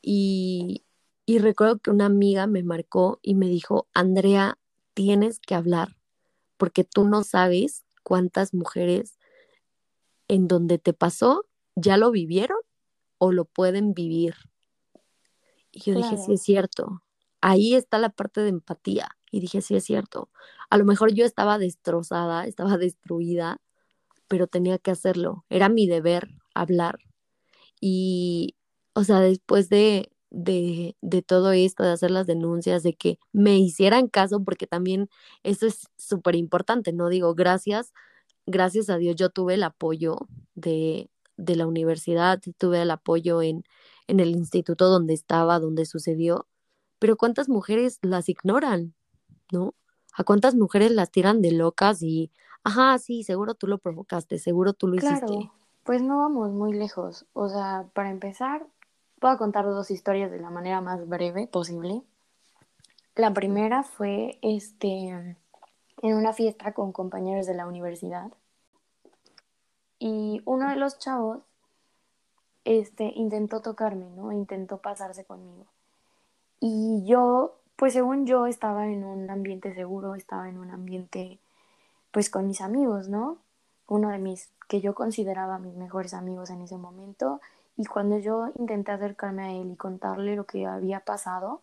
y, 0.00 0.84
y 1.26 1.38
recuerdo 1.38 1.78
que 1.78 1.90
una 1.90 2.06
amiga 2.06 2.48
me 2.48 2.64
marcó 2.64 3.20
y 3.22 3.36
me 3.36 3.46
dijo, 3.46 3.86
Andrea, 3.94 4.58
tienes 4.94 5.38
que 5.38 5.54
hablar 5.54 5.96
porque 6.56 6.82
tú 6.82 7.04
no 7.04 7.22
sabes 7.22 7.84
cuántas 8.02 8.54
mujeres 8.54 9.18
en 10.26 10.48
donde 10.48 10.78
te 10.78 10.92
pasó 10.92 11.46
ya 11.74 11.96
lo 11.96 12.10
vivieron 12.10 12.58
o 13.18 13.32
lo 13.32 13.44
pueden 13.44 13.94
vivir. 13.94 14.34
Y 15.70 15.80
yo 15.80 15.94
dije, 15.94 16.16
sí 16.18 16.34
es 16.34 16.42
cierto. 16.42 17.02
Ahí 17.40 17.74
está 17.74 17.98
la 17.98 18.10
parte 18.10 18.40
de 18.40 18.50
empatía. 18.50 19.16
Y 19.32 19.40
dije, 19.40 19.62
sí 19.62 19.76
es 19.76 19.84
cierto. 19.84 20.30
A 20.70 20.78
lo 20.78 20.86
mejor 20.86 21.14
yo 21.14 21.26
estaba 21.26 21.58
destrozada, 21.58 22.46
estaba 22.46 22.78
destruida, 22.78 23.60
pero 24.28 24.46
tenía 24.48 24.78
que 24.78 24.90
hacerlo. 24.92 25.44
Era 25.50 25.68
mi 25.68 25.86
deber 25.88 26.30
hablar. 26.54 26.98
Y, 27.80 28.56
o 28.94 29.04
sea, 29.04 29.20
después 29.20 29.68
de, 29.68 30.10
de, 30.30 30.96
de 31.02 31.22
todo 31.22 31.52
esto, 31.52 31.82
de 31.84 31.90
hacer 31.92 32.10
las 32.10 32.26
denuncias, 32.26 32.82
de 32.82 32.94
que 32.94 33.18
me 33.32 33.58
hicieran 33.58 34.08
caso, 34.08 34.44
porque 34.44 34.66
también 34.66 35.08
eso 35.42 35.66
es 35.66 35.88
súper 35.98 36.36
importante, 36.36 36.92
¿no? 36.92 37.08
Digo, 37.08 37.34
gracias, 37.34 37.92
gracias 38.46 38.90
a 38.90 38.98
Dios 38.98 39.16
yo 39.16 39.30
tuve 39.30 39.54
el 39.54 39.62
apoyo 39.64 40.18
de, 40.54 41.10
de 41.36 41.56
la 41.56 41.66
universidad, 41.66 42.40
tuve 42.58 42.82
el 42.82 42.90
apoyo 42.90 43.42
en, 43.42 43.64
en 44.08 44.20
el 44.20 44.30
instituto 44.30 44.88
donde 44.90 45.14
estaba, 45.14 45.60
donde 45.60 45.86
sucedió, 45.86 46.48
pero 46.98 47.16
¿cuántas 47.16 47.48
mujeres 47.48 47.98
las 48.02 48.28
ignoran? 48.28 48.94
¿No? 49.52 49.74
¿A 50.14 50.24
cuántas 50.24 50.56
mujeres 50.56 50.90
las 50.90 51.10
tiran 51.10 51.40
de 51.40 51.52
locas 51.52 52.02
y, 52.02 52.32
ajá, 52.64 52.98
sí, 52.98 53.22
seguro 53.22 53.54
tú 53.54 53.68
lo 53.68 53.78
provocaste, 53.78 54.38
seguro 54.38 54.72
tú 54.72 54.88
lo 54.88 54.96
hiciste? 54.96 55.50
Pues 55.84 56.02
no 56.02 56.18
vamos 56.18 56.50
muy 56.50 56.72
lejos. 56.74 57.24
O 57.32 57.48
sea, 57.48 57.86
para 57.94 58.10
empezar, 58.10 58.66
puedo 59.20 59.38
contar 59.38 59.64
dos 59.64 59.90
historias 59.90 60.30
de 60.30 60.40
la 60.40 60.50
manera 60.50 60.80
más 60.80 61.08
breve 61.08 61.46
posible. 61.46 62.02
La 63.14 63.32
primera 63.32 63.84
fue 63.84 64.38
este 64.42 65.36
en 66.02 66.16
una 66.16 66.32
fiesta 66.32 66.72
con 66.72 66.92
compañeros 66.92 67.46
de 67.46 67.54
la 67.54 67.66
universidad 67.66 68.32
y 70.04 70.42
uno 70.46 70.68
de 70.68 70.74
los 70.74 70.98
chavos 70.98 71.38
este, 72.64 73.12
intentó 73.14 73.60
tocarme, 73.60 74.10
¿no? 74.10 74.32
Intentó 74.32 74.78
pasarse 74.78 75.24
conmigo. 75.24 75.66
Y 76.58 77.04
yo, 77.04 77.60
pues 77.76 77.92
según 77.92 78.26
yo, 78.26 78.46
estaba 78.46 78.86
en 78.88 79.04
un 79.04 79.28
ambiente 79.30 79.74
seguro, 79.74 80.14
estaba 80.14 80.48
en 80.48 80.58
un 80.58 80.70
ambiente, 80.70 81.38
pues 82.10 82.30
con 82.30 82.46
mis 82.46 82.60
amigos, 82.60 83.08
¿no? 83.08 83.38
Uno 83.88 84.10
de 84.10 84.18
mis, 84.18 84.50
que 84.68 84.80
yo 84.80 84.94
consideraba 84.94 85.58
mis 85.58 85.74
mejores 85.74 86.14
amigos 86.14 86.50
en 86.50 86.62
ese 86.62 86.76
momento. 86.76 87.40
Y 87.76 87.86
cuando 87.86 88.18
yo 88.18 88.50
intenté 88.58 88.92
acercarme 88.92 89.42
a 89.42 89.52
él 89.52 89.72
y 89.72 89.76
contarle 89.76 90.36
lo 90.36 90.44
que 90.44 90.66
había 90.66 91.00
pasado, 91.00 91.62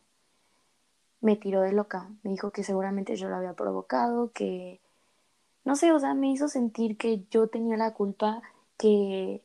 me 1.22 1.36
tiró 1.36 1.62
de 1.62 1.74
loca. 1.74 2.10
Me 2.24 2.32
dijo 2.32 2.52
que 2.52 2.63
seguramente 2.63 3.15
yo 3.15 3.30
lo 3.30 3.36
había 3.36 3.54
provocado, 3.54 4.32
que, 4.32 4.80
no 5.65 5.76
sé, 5.76 5.91
o 5.91 6.00
sea, 6.00 6.13
me 6.13 6.32
hizo 6.32 6.48
sentir 6.48 6.98
que 6.98 7.24
yo 7.30 7.48
tenía 7.48 7.78
la 7.78 7.93
culpa, 7.93 8.41
que, 8.78 9.41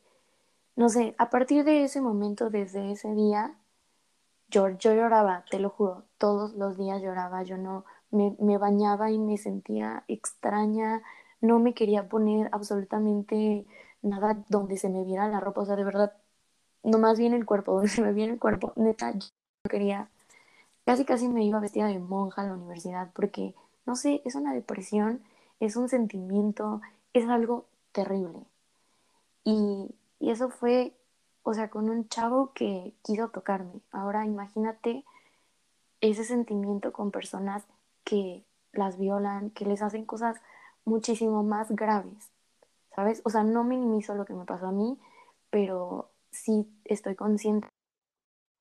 no 0.75 0.89
sé, 0.89 1.15
a 1.17 1.29
partir 1.29 1.63
de 1.63 1.83
ese 1.83 2.01
momento, 2.01 2.49
desde 2.49 2.91
ese 2.91 3.13
día, 3.13 3.55
yo, 4.55 4.69
yo 4.69 4.93
lloraba, 4.93 5.43
te 5.51 5.59
lo 5.59 5.69
juro, 5.69 6.05
todos 6.17 6.53
los 6.53 6.77
días 6.77 7.01
lloraba, 7.01 7.43
yo 7.43 7.57
no, 7.57 7.83
me, 8.11 8.35
me 8.39 8.57
bañaba 8.57 9.11
y 9.11 9.17
me 9.19 9.37
sentía 9.37 10.05
extraña, 10.07 11.01
no 11.41 11.59
me 11.59 11.73
quería 11.73 12.07
poner 12.07 12.49
absolutamente 12.53 13.65
nada 14.01 14.37
donde 14.49 14.77
se 14.77 14.89
me 14.89 15.03
viera 15.03 15.27
la 15.27 15.41
ropa, 15.41 15.61
o 15.61 15.65
sea, 15.65 15.75
de 15.75 15.83
verdad, 15.83 16.13
no 16.83 16.99
más 16.99 17.19
bien 17.19 17.33
el 17.33 17.45
cuerpo, 17.45 17.73
donde 17.73 17.89
se 17.89 18.01
me 18.01 18.13
viera 18.13 18.33
el 18.33 18.39
cuerpo, 18.39 18.73
neta, 18.77 19.11
yo 19.11 19.27
no 19.65 19.69
quería, 19.69 20.09
casi 20.85 21.05
casi 21.05 21.27
me 21.29 21.43
iba 21.45 21.59
vestida 21.59 21.87
de 21.87 21.99
monja 21.99 22.43
a 22.43 22.45
la 22.45 22.53
universidad 22.55 23.11
porque, 23.13 23.55
no 23.85 23.95
sé, 23.95 24.21
es 24.25 24.35
una 24.35 24.53
depresión, 24.53 25.21
es 25.59 25.75
un 25.77 25.89
sentimiento, 25.89 26.81
es 27.13 27.27
algo 27.29 27.65
terrible. 27.93 28.39
Y, 29.43 29.95
y 30.19 30.31
eso 30.31 30.49
fue, 30.49 30.93
o 31.45 31.53
sea, 31.53 31.69
con 31.69 31.89
un 31.91 32.09
chavo 32.09 32.51
que 32.53 32.95
quiso 33.03 33.29
tocarme. 33.29 33.79
Ahora 33.91 34.25
imagínate 34.25 35.05
ese 36.01 36.25
sentimiento 36.25 36.91
con 36.91 37.11
personas 37.11 37.63
que 38.03 38.43
las 38.73 38.97
violan, 38.97 39.51
que 39.51 39.63
les 39.65 39.83
hacen 39.83 40.05
cosas 40.05 40.41
muchísimo 40.85 41.43
más 41.43 41.71
graves, 41.71 42.31
¿sabes? 42.95 43.21
O 43.25 43.29
sea, 43.29 43.43
no 43.43 43.63
minimizo 43.63 44.15
lo 44.15 44.25
que 44.25 44.33
me 44.33 44.45
pasó 44.45 44.67
a 44.67 44.71
mí, 44.71 44.97
pero 45.51 46.09
sí 46.31 46.67
estoy 46.83 47.15
consciente 47.15 47.67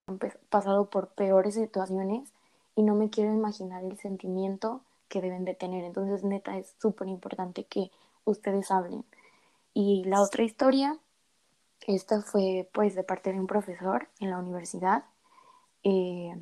de 0.07 0.19
que 0.19 0.27
he 0.27 0.31
pasado 0.51 0.91
por 0.91 1.09
peores 1.09 1.55
situaciones 1.55 2.35
y 2.77 2.83
no 2.83 2.95
me 2.95 3.09
quiero 3.09 3.33
imaginar 3.33 3.83
el 3.83 3.97
sentimiento 3.97 4.83
que 5.09 5.23
deben 5.23 5.47
de 5.47 5.55
tener. 5.55 5.85
Entonces, 5.85 6.23
neta, 6.23 6.59
es 6.59 6.75
súper 6.83 7.09
importante 7.09 7.65
que 7.65 7.91
ustedes 8.27 8.71
hablen. 8.71 9.07
Y 9.73 10.05
la 10.05 10.21
otra 10.21 10.45
historia, 10.45 10.99
esta 11.87 12.23
fue 12.23 12.69
pues 12.73 12.95
de 12.95 13.05
parte 13.05 13.33
de 13.33 13.41
un 13.41 13.47
profesor 13.47 14.09
en 14.21 14.31
la 14.31 14.39
universidad. 14.39 15.05
Eh, 15.83 16.35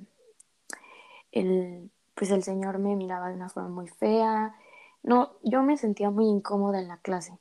el, 1.32 1.90
pues 2.14 2.30
el 2.30 2.42
señor 2.42 2.78
me 2.78 2.94
miraba 2.96 3.28
de 3.28 3.34
una 3.34 3.48
forma 3.48 3.68
muy 3.68 3.88
fea. 3.88 4.54
No, 5.02 5.32
yo 5.42 5.62
me 5.62 5.76
sentía 5.76 6.10
muy 6.10 6.26
incómoda 6.26 6.78
en 6.78 6.88
la 6.88 6.98
clase. 6.98 7.38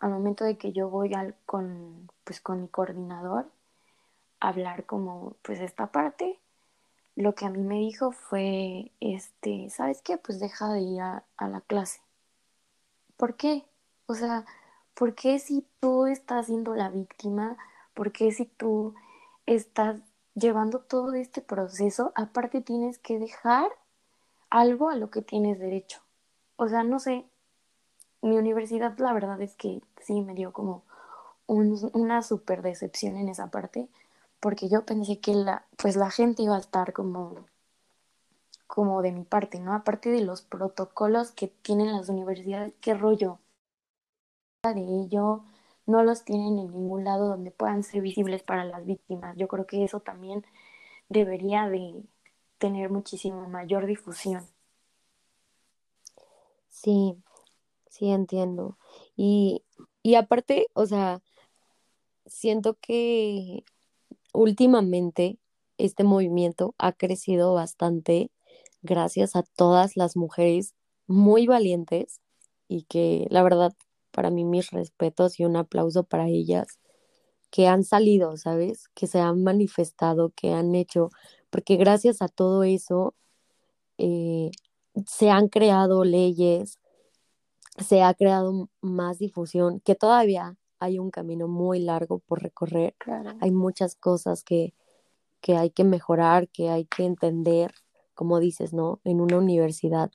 Al 0.00 0.10
momento 0.10 0.44
de 0.44 0.58
que 0.58 0.72
yo 0.72 0.90
voy 0.90 1.14
al, 1.14 1.34
con, 1.46 2.10
pues, 2.24 2.40
con 2.40 2.62
mi 2.62 2.68
coordinador 2.68 3.50
a 4.40 4.48
hablar 4.48 4.86
como 4.86 5.36
pues 5.42 5.60
esta 5.60 5.88
parte, 5.92 6.40
lo 7.16 7.34
que 7.34 7.44
a 7.46 7.50
mí 7.50 7.62
me 7.62 7.76
dijo 7.76 8.12
fue, 8.12 8.92
este, 9.00 9.68
¿sabes 9.70 10.00
qué? 10.02 10.16
Pues 10.16 10.40
deja 10.40 10.72
de 10.72 10.80
ir 10.80 11.00
a, 11.00 11.24
a 11.36 11.48
la 11.48 11.60
clase. 11.60 12.00
¿Por 13.16 13.36
qué? 13.36 13.64
O 14.06 14.14
sea, 14.14 14.46
¿por 14.94 15.14
qué 15.14 15.38
si 15.38 15.66
tú 15.80 16.06
estás 16.06 16.46
siendo 16.46 16.74
la 16.74 16.88
víctima? 16.88 17.56
¿Por 17.94 18.12
qué 18.12 18.32
si 18.32 18.46
tú 18.46 18.94
estás 19.46 20.00
llevando 20.34 20.80
todo 20.80 21.14
este 21.14 21.40
proceso, 21.40 22.12
aparte 22.14 22.60
tienes 22.60 22.98
que 22.98 23.18
dejar 23.18 23.70
algo 24.48 24.90
a 24.90 24.96
lo 24.96 25.10
que 25.10 25.22
tienes 25.22 25.58
derecho? 25.58 26.00
O 26.56 26.68
sea, 26.68 26.84
no 26.84 26.98
sé, 26.98 27.24
mi 28.22 28.36
universidad 28.36 28.96
la 28.98 29.12
verdad 29.12 29.40
es 29.40 29.54
que 29.54 29.82
sí 30.02 30.20
me 30.20 30.34
dio 30.34 30.52
como 30.52 30.82
un, 31.46 31.90
una 31.94 32.22
súper 32.22 32.62
decepción 32.62 33.16
en 33.16 33.28
esa 33.28 33.50
parte, 33.50 33.88
porque 34.38 34.68
yo 34.68 34.84
pensé 34.86 35.18
que 35.18 35.34
la, 35.34 35.64
pues 35.76 35.96
la 35.96 36.10
gente 36.10 36.42
iba 36.42 36.56
a 36.56 36.60
estar 36.60 36.92
como, 36.92 37.44
como 38.66 39.02
de 39.02 39.10
mi 39.10 39.24
parte, 39.24 39.58
¿no? 39.58 39.74
Aparte 39.74 40.10
de 40.10 40.20
los 40.20 40.42
protocolos 40.42 41.32
que 41.32 41.48
tienen 41.48 41.92
las 41.92 42.08
universidades, 42.08 42.72
qué 42.80 42.94
rollo 42.94 43.39
de 44.62 44.82
ello, 45.04 45.42
no 45.86 46.02
los 46.04 46.24
tienen 46.24 46.58
en 46.58 46.72
ningún 46.72 47.04
lado 47.04 47.28
donde 47.28 47.50
puedan 47.50 47.82
ser 47.82 48.02
visibles 48.02 48.42
para 48.42 48.64
las 48.64 48.84
víctimas. 48.84 49.36
Yo 49.36 49.48
creo 49.48 49.66
que 49.66 49.84
eso 49.84 50.00
también 50.00 50.44
debería 51.08 51.68
de 51.68 52.02
tener 52.58 52.90
muchísimo 52.90 53.48
mayor 53.48 53.86
difusión. 53.86 54.46
Sí, 56.68 57.16
sí 57.88 58.10
entiendo. 58.10 58.76
Y, 59.16 59.64
y 60.02 60.14
aparte, 60.16 60.66
o 60.74 60.86
sea, 60.86 61.22
siento 62.26 62.76
que 62.80 63.64
últimamente 64.34 65.38
este 65.78 66.04
movimiento 66.04 66.74
ha 66.78 66.92
crecido 66.92 67.54
bastante 67.54 68.30
gracias 68.82 69.36
a 69.36 69.42
todas 69.42 69.96
las 69.96 70.16
mujeres 70.16 70.74
muy 71.06 71.46
valientes 71.46 72.20
y 72.68 72.82
que 72.84 73.26
la 73.30 73.42
verdad 73.42 73.72
para 74.10 74.30
mí 74.30 74.44
mis 74.44 74.70
respetos 74.70 75.40
y 75.40 75.44
un 75.44 75.56
aplauso 75.56 76.04
para 76.04 76.28
ellas 76.28 76.80
que 77.50 77.66
han 77.66 77.84
salido, 77.84 78.36
¿sabes? 78.36 78.88
Que 78.94 79.06
se 79.06 79.20
han 79.20 79.42
manifestado, 79.42 80.30
que 80.30 80.52
han 80.52 80.74
hecho, 80.74 81.10
porque 81.50 81.76
gracias 81.76 82.22
a 82.22 82.28
todo 82.28 82.62
eso 82.62 83.14
eh, 83.98 84.50
se 85.06 85.30
han 85.30 85.48
creado 85.48 86.04
leyes, 86.04 86.78
se 87.78 88.02
ha 88.02 88.14
creado 88.14 88.68
más 88.80 89.18
difusión, 89.18 89.80
que 89.80 89.94
todavía 89.94 90.56
hay 90.78 90.98
un 90.98 91.10
camino 91.10 91.48
muy 91.48 91.80
largo 91.80 92.20
por 92.20 92.42
recorrer. 92.42 92.94
Claro. 92.98 93.32
Hay 93.40 93.50
muchas 93.50 93.96
cosas 93.96 94.42
que, 94.44 94.74
que 95.40 95.56
hay 95.56 95.70
que 95.70 95.84
mejorar, 95.84 96.48
que 96.48 96.70
hay 96.70 96.86
que 96.86 97.04
entender, 97.04 97.74
como 98.14 98.40
dices, 98.40 98.72
¿no? 98.72 99.00
En 99.04 99.20
una 99.20 99.38
universidad, 99.38 100.10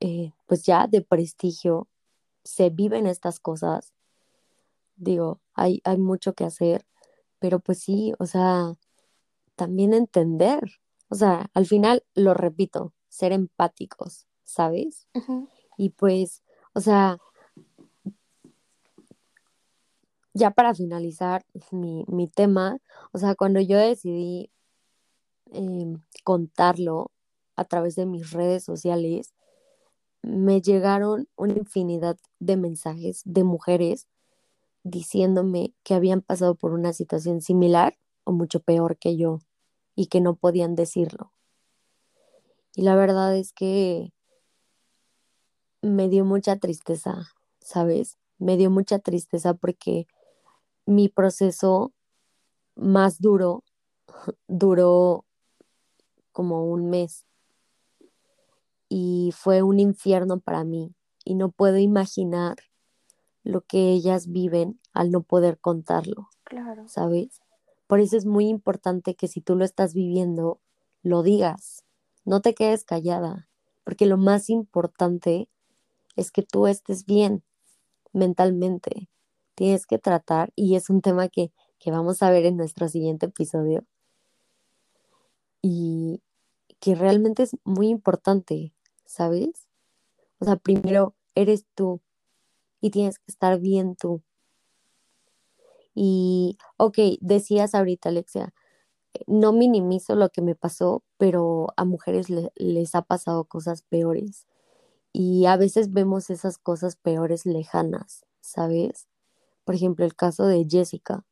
eh, 0.00 0.32
pues 0.46 0.64
ya 0.64 0.86
de 0.88 1.02
prestigio, 1.02 1.88
se 2.44 2.70
viven 2.70 3.06
estas 3.06 3.40
cosas. 3.40 3.92
Digo, 4.96 5.40
hay, 5.54 5.80
hay 5.84 5.98
mucho 5.98 6.34
que 6.34 6.44
hacer, 6.44 6.86
pero 7.38 7.60
pues 7.60 7.80
sí, 7.80 8.12
o 8.18 8.26
sea, 8.26 8.74
también 9.56 9.94
entender. 9.94 10.80
O 11.08 11.14
sea, 11.14 11.50
al 11.54 11.66
final, 11.66 12.04
lo 12.14 12.34
repito, 12.34 12.94
ser 13.08 13.32
empáticos, 13.32 14.26
¿sabes? 14.44 15.08
Y 15.76 15.90
pues, 15.90 16.42
o 16.74 16.80
sea, 16.80 17.18
ya 20.34 20.50
para 20.50 20.74
finalizar 20.74 21.44
mi, 21.70 22.04
mi 22.08 22.28
tema, 22.28 22.78
o 23.12 23.18
sea, 23.18 23.34
cuando 23.34 23.60
yo 23.60 23.78
decidí 23.78 24.50
em, 25.52 26.02
contarlo 26.24 27.10
a 27.56 27.64
través 27.64 27.96
de 27.96 28.06
mis 28.06 28.30
redes 28.30 28.64
sociales, 28.64 29.34
me 30.22 30.60
llegaron 30.60 31.28
una 31.36 31.54
infinidad 31.54 32.16
de 32.38 32.56
mensajes 32.56 33.22
de 33.24 33.44
mujeres 33.44 34.06
diciéndome 34.84 35.74
que 35.82 35.94
habían 35.94 36.22
pasado 36.22 36.54
por 36.54 36.72
una 36.72 36.92
situación 36.92 37.40
similar 37.40 37.98
o 38.24 38.32
mucho 38.32 38.60
peor 38.60 38.96
que 38.96 39.16
yo 39.16 39.40
y 39.94 40.06
que 40.06 40.20
no 40.20 40.34
podían 40.34 40.74
decirlo. 40.74 41.32
Y 42.74 42.82
la 42.82 42.96
verdad 42.96 43.36
es 43.36 43.52
que 43.52 44.12
me 45.82 46.08
dio 46.08 46.24
mucha 46.24 46.56
tristeza, 46.56 47.28
¿sabes? 47.60 48.18
Me 48.38 48.56
dio 48.56 48.70
mucha 48.70 48.98
tristeza 48.98 49.54
porque 49.54 50.06
mi 50.86 51.08
proceso 51.08 51.92
más 52.74 53.20
duro 53.20 53.64
duró 54.48 55.24
como 56.32 56.64
un 56.64 56.88
mes 56.88 57.26
y 58.94 59.32
fue 59.34 59.62
un 59.62 59.80
infierno 59.80 60.40
para 60.40 60.64
mí 60.64 60.94
y 61.24 61.34
no 61.34 61.50
puedo 61.50 61.78
imaginar 61.78 62.56
lo 63.42 63.62
que 63.62 63.90
ellas 63.90 64.30
viven 64.30 64.78
al 64.92 65.10
no 65.10 65.22
poder 65.22 65.58
contarlo, 65.58 66.28
Claro. 66.44 66.86
¿sabes? 66.88 67.40
Por 67.86 68.00
eso 68.00 68.18
es 68.18 68.26
muy 68.26 68.48
importante 68.48 69.14
que 69.14 69.28
si 69.28 69.40
tú 69.40 69.56
lo 69.56 69.64
estás 69.64 69.94
viviendo, 69.94 70.60
lo 71.02 71.22
digas, 71.22 71.84
no 72.26 72.42
te 72.42 72.54
quedes 72.54 72.84
callada, 72.84 73.48
porque 73.82 74.04
lo 74.04 74.18
más 74.18 74.50
importante 74.50 75.48
es 76.14 76.30
que 76.30 76.42
tú 76.42 76.66
estés 76.66 77.06
bien 77.06 77.42
mentalmente. 78.12 79.08
Tienes 79.54 79.86
que 79.86 79.98
tratar, 79.98 80.52
y 80.54 80.76
es 80.76 80.90
un 80.90 81.00
tema 81.00 81.28
que, 81.28 81.50
que 81.78 81.90
vamos 81.90 82.22
a 82.22 82.30
ver 82.30 82.44
en 82.44 82.58
nuestro 82.58 82.88
siguiente 82.88 83.24
episodio, 83.24 83.86
y 85.62 86.20
que 86.78 86.94
realmente 86.94 87.44
es 87.44 87.56
muy 87.64 87.88
importante, 87.88 88.74
¿sabes? 89.12 89.68
O 90.38 90.44
sea, 90.44 90.56
primero 90.56 91.14
eres 91.34 91.66
tú 91.74 92.00
y 92.80 92.90
tienes 92.90 93.18
que 93.18 93.30
estar 93.30 93.60
bien 93.60 93.94
tú. 93.94 94.22
Y, 95.94 96.56
ok, 96.78 96.98
decías 97.20 97.74
ahorita, 97.74 98.08
Alexia, 98.08 98.54
no 99.26 99.52
minimizo 99.52 100.14
lo 100.14 100.30
que 100.30 100.40
me 100.40 100.54
pasó, 100.54 101.02
pero 101.18 101.68
a 101.76 101.84
mujeres 101.84 102.28
les 102.30 102.94
ha 102.94 103.02
pasado 103.02 103.44
cosas 103.44 103.82
peores. 103.82 104.46
Y 105.12 105.44
a 105.44 105.58
veces 105.58 105.92
vemos 105.92 106.30
esas 106.30 106.56
cosas 106.56 106.96
peores 106.96 107.44
lejanas, 107.44 108.24
¿sabes? 108.40 109.08
Por 109.64 109.74
ejemplo, 109.74 110.06
el 110.06 110.16
caso 110.16 110.46
de 110.46 110.66
Jessica. 110.68 111.24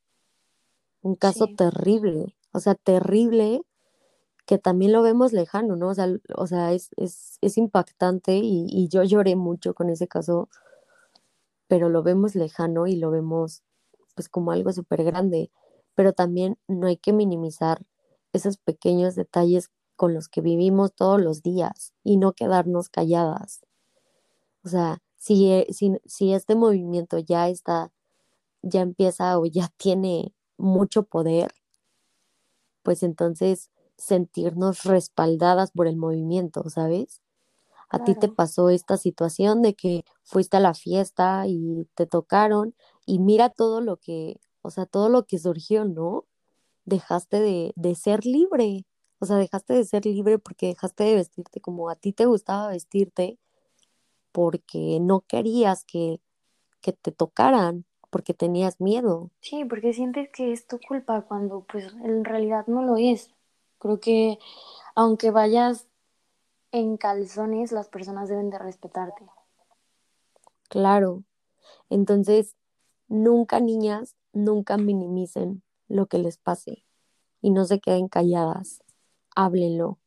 Un 1.01 1.15
caso 1.15 1.47
terrible, 1.57 2.37
o 2.53 2.61
sea, 2.61 2.75
terrible 2.75 3.63
que 4.51 4.59
también 4.59 4.91
lo 4.91 5.01
vemos 5.03 5.33
lejano, 5.33 5.77
¿no? 5.77 5.91
O 5.91 5.95
sea, 5.95 6.09
o 6.35 6.47
sea 6.49 6.73
es, 6.73 6.91
es, 6.97 7.39
es 7.41 7.57
impactante 7.57 8.35
y, 8.39 8.67
y 8.69 8.89
yo 8.89 9.05
lloré 9.05 9.37
mucho 9.37 9.75
con 9.75 9.91
ese 9.91 10.09
caso, 10.09 10.49
pero 11.69 11.89
lo 11.89 12.03
vemos 12.03 12.35
lejano 12.35 12.89
y 12.89 12.97
lo 12.97 13.13
vemos 13.13 13.63
pues 14.17 14.29
como 14.29 14.51
algo 14.51 14.73
súper 14.73 15.05
grande, 15.05 15.53
pero 15.95 16.15
también 16.15 16.59
no 16.67 16.89
hay 16.89 16.97
que 16.97 17.13
minimizar 17.13 17.87
esos 18.33 18.57
pequeños 18.57 19.15
detalles 19.15 19.71
con 19.95 20.15
los 20.15 20.29
que 20.29 20.41
vivimos 20.41 20.97
todos 20.97 21.21
los 21.21 21.45
días 21.45 21.93
y 22.03 22.17
no 22.17 22.33
quedarnos 22.33 22.89
calladas. 22.89 23.61
O 24.65 24.69
sea, 24.69 25.01
si, 25.17 25.53
eh, 25.53 25.69
si, 25.71 25.93
si 26.07 26.33
este 26.33 26.57
movimiento 26.57 27.21
ya 27.21 27.49
está, 27.49 27.93
ya 28.63 28.81
empieza 28.81 29.39
o 29.39 29.47
ya 29.47 29.69
tiene 29.77 30.35
mucho 30.59 31.05
poder, 31.05 31.53
pues 32.83 33.05
entonces 33.05 33.71
sentirnos 34.01 34.85
respaldadas 34.85 35.73
por 35.73 35.87
el 35.87 35.97
movimiento, 35.97 36.69
¿sabes? 36.71 37.23
A 37.91 38.05
ti 38.05 38.15
te 38.15 38.29
pasó 38.29 38.71
esta 38.71 38.97
situación 38.97 39.63
de 39.63 39.75
que 39.75 40.05
fuiste 40.23 40.57
a 40.57 40.61
la 40.61 40.75
fiesta 40.75 41.45
y 41.47 41.89
te 41.95 42.07
tocaron 42.07 42.75
y 43.07 43.19
mira 43.19 43.51
todo 43.51 43.81
lo 43.81 43.99
que, 43.99 44.41
o 44.63 44.71
sea, 44.71 44.87
todo 44.87 45.09
lo 45.09 45.27
que 45.27 45.39
surgió, 45.39 45.85
¿no? 45.85 46.27
Dejaste 46.85 47.41
de, 47.41 47.73
de 47.77 47.95
ser 47.95 48.27
libre, 48.27 48.87
o 49.19 49.27
sea, 49.27 49.37
dejaste 49.37 49.75
de 49.75 49.85
ser 49.85 50.07
libre 50.07 50.39
porque 50.39 50.69
dejaste 50.69 51.05
de 51.05 51.17
vestirte 51.17 51.61
como 51.61 51.91
a 51.91 51.97
ti 51.97 52.13
te 52.13 52.27
gustaba 52.27 52.69
vestirte 52.69 53.39
porque 54.33 54.99
no 55.01 55.21
querías 55.23 55.85
que, 55.85 56.21
que 56.81 56.93
te 56.93 57.13
tocaran, 57.13 57.85
porque 58.11 58.35
tenías 58.35 58.81
miedo. 58.81 59.31
Sí, 59.41 59.65
porque 59.65 59.93
sientes 59.93 60.29
que 60.33 60.53
es 60.53 60.67
tu 60.67 60.79
culpa 60.81 61.23
cuando 61.23 61.65
pues 61.71 61.93
en 62.05 62.25
realidad 62.25 62.67
no 62.67 62.83
lo 62.83 62.97
es. 62.97 63.31
Creo 63.81 63.99
que 63.99 64.39
aunque 64.95 65.31
vayas 65.31 65.89
en 66.71 66.97
calzones, 66.97 67.73
las 67.73 67.89
personas 67.89 68.29
deben 68.29 68.51
de 68.51 68.59
respetarte. 68.59 69.27
Claro. 70.69 71.25
Entonces, 71.89 72.55
nunca 73.09 73.59
niñas, 73.59 74.17
nunca 74.33 74.77
minimicen 74.77 75.63
lo 75.89 76.07
que 76.07 76.19
les 76.19 76.37
pase 76.37 76.85
y 77.41 77.51
no 77.51 77.65
se 77.65 77.81
queden 77.81 78.09
calladas. 78.09 78.83
Háblenlo. 79.35 79.99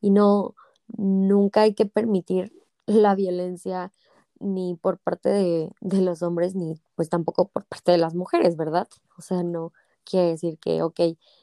Y 0.00 0.10
no, 0.10 0.54
nunca 0.88 1.62
hay 1.62 1.74
que 1.74 1.86
permitir 1.86 2.52
la 2.86 3.14
violencia 3.14 3.92
ni 4.38 4.74
por 4.74 4.98
parte 4.98 5.30
de, 5.30 5.70
de, 5.80 6.00
los 6.02 6.22
hombres 6.22 6.54
ni 6.54 6.74
pues 6.94 7.08
tampoco 7.08 7.48
por 7.48 7.64
parte 7.64 7.92
de 7.92 7.98
las 7.98 8.14
mujeres, 8.14 8.56
¿verdad? 8.56 8.88
O 9.16 9.22
sea, 9.22 9.42
no, 9.42 9.72
quiere 10.06 10.28
decir 10.28 10.58
que, 10.58 10.82
ok, 10.82 11.00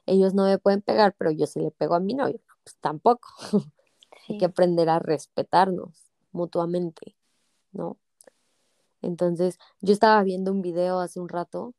ellos 0.07 0.33
no 0.33 0.45
me 0.45 0.57
pueden 0.57 0.81
pegar, 0.81 1.15
pero 1.17 1.31
yo 1.31 1.45
sí 1.45 1.59
le 1.59 1.71
pego 1.71 1.95
a 1.95 1.99
mi 1.99 2.15
novio. 2.15 2.39
Pues 2.63 2.77
tampoco. 2.79 3.29
Hay 4.29 4.37
que 4.37 4.45
aprender 4.45 4.89
a 4.89 4.99
respetarnos 4.99 6.11
mutuamente, 6.31 7.15
¿no? 7.71 7.97
Entonces, 9.01 9.59
yo 9.81 9.93
estaba 9.93 10.23
viendo 10.23 10.51
un 10.51 10.61
video 10.61 10.99
hace 10.99 11.19
un 11.19 11.27
rato 11.29 11.75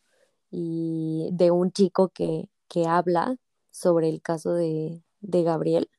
y 0.50 1.30
de 1.32 1.50
un 1.50 1.72
chico 1.72 2.10
que, 2.10 2.50
que 2.68 2.86
habla 2.86 3.36
sobre 3.70 4.10
el 4.10 4.20
caso 4.20 4.52
de, 4.52 5.02
de 5.20 5.42
Gabriel. 5.42 5.90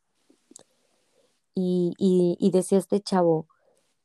Y, 1.56 1.94
y, 1.98 2.38
y 2.40 2.52
decía 2.52 2.78
este 2.78 3.02
chavo, 3.02 3.48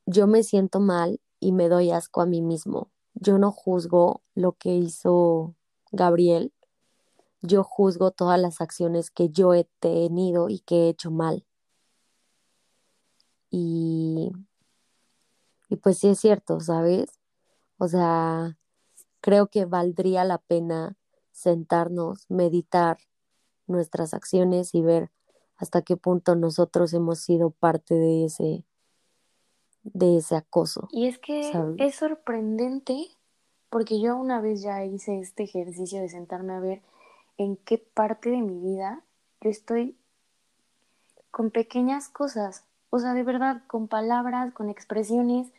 yo 0.05 0.25
me 0.25 0.43
siento 0.43 0.79
mal 0.79 1.21
y 1.39 1.51
me 1.51 1.69
doy 1.69 1.91
asco 1.91 2.21
a 2.21 2.25
mí 2.25 2.41
mismo. 2.41 2.91
Yo 3.13 3.37
no 3.37 3.51
juzgo 3.51 4.23
lo 4.33 4.53
que 4.53 4.75
hizo 4.75 5.55
Gabriel 5.91 6.53
yo 7.41 7.63
juzgo 7.63 8.11
todas 8.11 8.39
las 8.39 8.61
acciones 8.61 9.11
que 9.11 9.29
yo 9.29 9.53
he 9.53 9.67
tenido 9.79 10.49
y 10.49 10.59
que 10.59 10.85
he 10.85 10.89
hecho 10.89 11.11
mal. 11.11 11.45
Y, 13.49 14.31
y 15.69 15.75
pues 15.77 15.97
sí 15.97 16.09
es 16.09 16.19
cierto, 16.19 16.59
¿sabes? 16.59 17.19
O 17.77 17.87
sea, 17.87 18.57
creo 19.19 19.47
que 19.47 19.65
valdría 19.65 20.23
la 20.23 20.37
pena 20.37 20.97
sentarnos, 21.31 22.29
meditar 22.29 22.97
nuestras 23.67 24.13
acciones 24.13 24.75
y 24.75 24.81
ver 24.81 25.11
hasta 25.57 25.81
qué 25.81 25.97
punto 25.97 26.35
nosotros 26.35 26.93
hemos 26.93 27.19
sido 27.19 27.51
parte 27.51 27.95
de 27.95 28.25
ese 28.25 28.65
de 29.83 30.17
ese 30.17 30.35
acoso. 30.35 30.87
Y 30.91 31.07
es 31.07 31.17
que 31.17 31.51
es 31.77 31.95
sorprendente 31.95 33.07
porque 33.69 33.99
yo 33.99 34.15
una 34.17 34.41
vez 34.41 34.61
ya 34.61 34.83
hice 34.85 35.19
este 35.19 35.43
ejercicio 35.43 36.01
de 36.01 36.09
sentarme 36.09 36.53
a 36.53 36.59
ver 36.59 36.81
en 37.43 37.57
qué 37.57 37.77
parte 37.77 38.29
de 38.29 38.41
mi 38.41 38.59
vida 38.59 39.01
yo 39.41 39.49
estoy 39.49 39.97
con 41.31 41.49
pequeñas 41.49 42.09
cosas, 42.09 42.65
o 42.89 42.99
sea, 42.99 43.13
de 43.13 43.23
verdad, 43.23 43.63
con 43.67 43.87
palabras, 43.87 44.53
con 44.53 44.69
expresiones. 44.69 45.51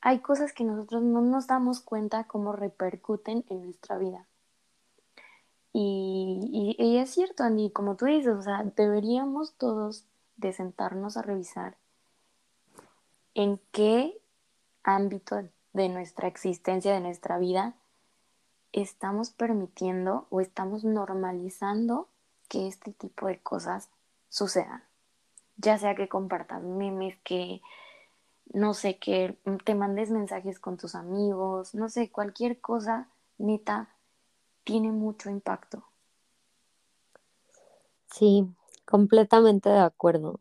Hay 0.00 0.20
cosas 0.20 0.52
que 0.52 0.64
nosotros 0.64 1.02
no 1.02 1.20
nos 1.20 1.46
damos 1.46 1.80
cuenta 1.80 2.24
cómo 2.24 2.52
repercuten 2.52 3.44
en 3.50 3.64
nuestra 3.64 3.98
vida. 3.98 4.26
Y, 5.72 6.74
y, 6.78 6.96
es 6.96 7.10
cierto, 7.10 7.44
Andy, 7.44 7.70
como 7.70 7.96
tú 7.96 8.06
dices, 8.06 8.34
o 8.34 8.42
sea, 8.42 8.64
deberíamos 8.76 9.52
todos 9.54 10.06
de 10.38 10.54
sentarnos 10.54 11.18
a 11.18 11.22
revisar 11.22 11.76
en 13.34 13.60
qué 13.72 14.18
ámbito 14.82 15.36
de 15.74 15.88
nuestra 15.90 16.28
existencia, 16.28 16.94
de 16.94 17.00
nuestra 17.00 17.38
vida, 17.38 17.74
estamos 18.76 19.30
permitiendo 19.30 20.26
o 20.30 20.40
estamos 20.40 20.84
normalizando 20.84 22.08
que 22.48 22.68
este 22.68 22.92
tipo 22.92 23.26
de 23.26 23.38
cosas 23.38 23.88
sucedan. 24.28 24.84
Ya 25.56 25.78
sea 25.78 25.94
que 25.94 26.08
compartas 26.08 26.62
memes, 26.62 27.16
que 27.24 27.62
no 28.52 28.74
sé, 28.74 28.98
que 28.98 29.38
te 29.64 29.74
mandes 29.74 30.10
mensajes 30.10 30.60
con 30.60 30.76
tus 30.76 30.94
amigos, 30.94 31.74
no 31.74 31.88
sé, 31.88 32.10
cualquier 32.10 32.60
cosa 32.60 33.08
neta 33.38 33.88
tiene 34.62 34.92
mucho 34.92 35.30
impacto. 35.30 35.84
Sí, 38.12 38.46
completamente 38.84 39.68
de 39.68 39.78
acuerdo. 39.78 40.40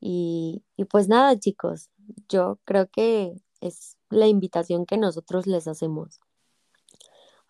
Y, 0.00 0.62
y 0.76 0.84
pues 0.84 1.08
nada, 1.08 1.38
chicos, 1.38 1.90
yo 2.28 2.58
creo 2.64 2.88
que 2.88 3.34
es 3.60 3.96
la 4.08 4.26
invitación 4.28 4.86
que 4.86 4.96
nosotros 4.96 5.46
les 5.46 5.68
hacemos 5.68 6.20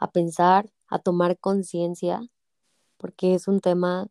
a 0.01 0.11
pensar, 0.11 0.73
a 0.89 0.99
tomar 0.99 1.39
conciencia, 1.39 2.21
porque 2.97 3.35
es 3.35 3.47
un 3.47 3.61
tema 3.61 4.09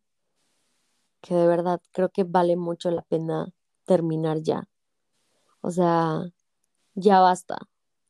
que 1.21 1.35
de 1.35 1.47
verdad 1.47 1.81
creo 1.91 2.09
que 2.09 2.23
vale 2.23 2.55
mucho 2.55 2.91
la 2.91 3.01
pena 3.01 3.53
terminar 3.85 4.41
ya. 4.41 4.69
O 5.61 5.71
sea, 5.71 6.31
ya 6.95 7.19
basta, 7.19 7.57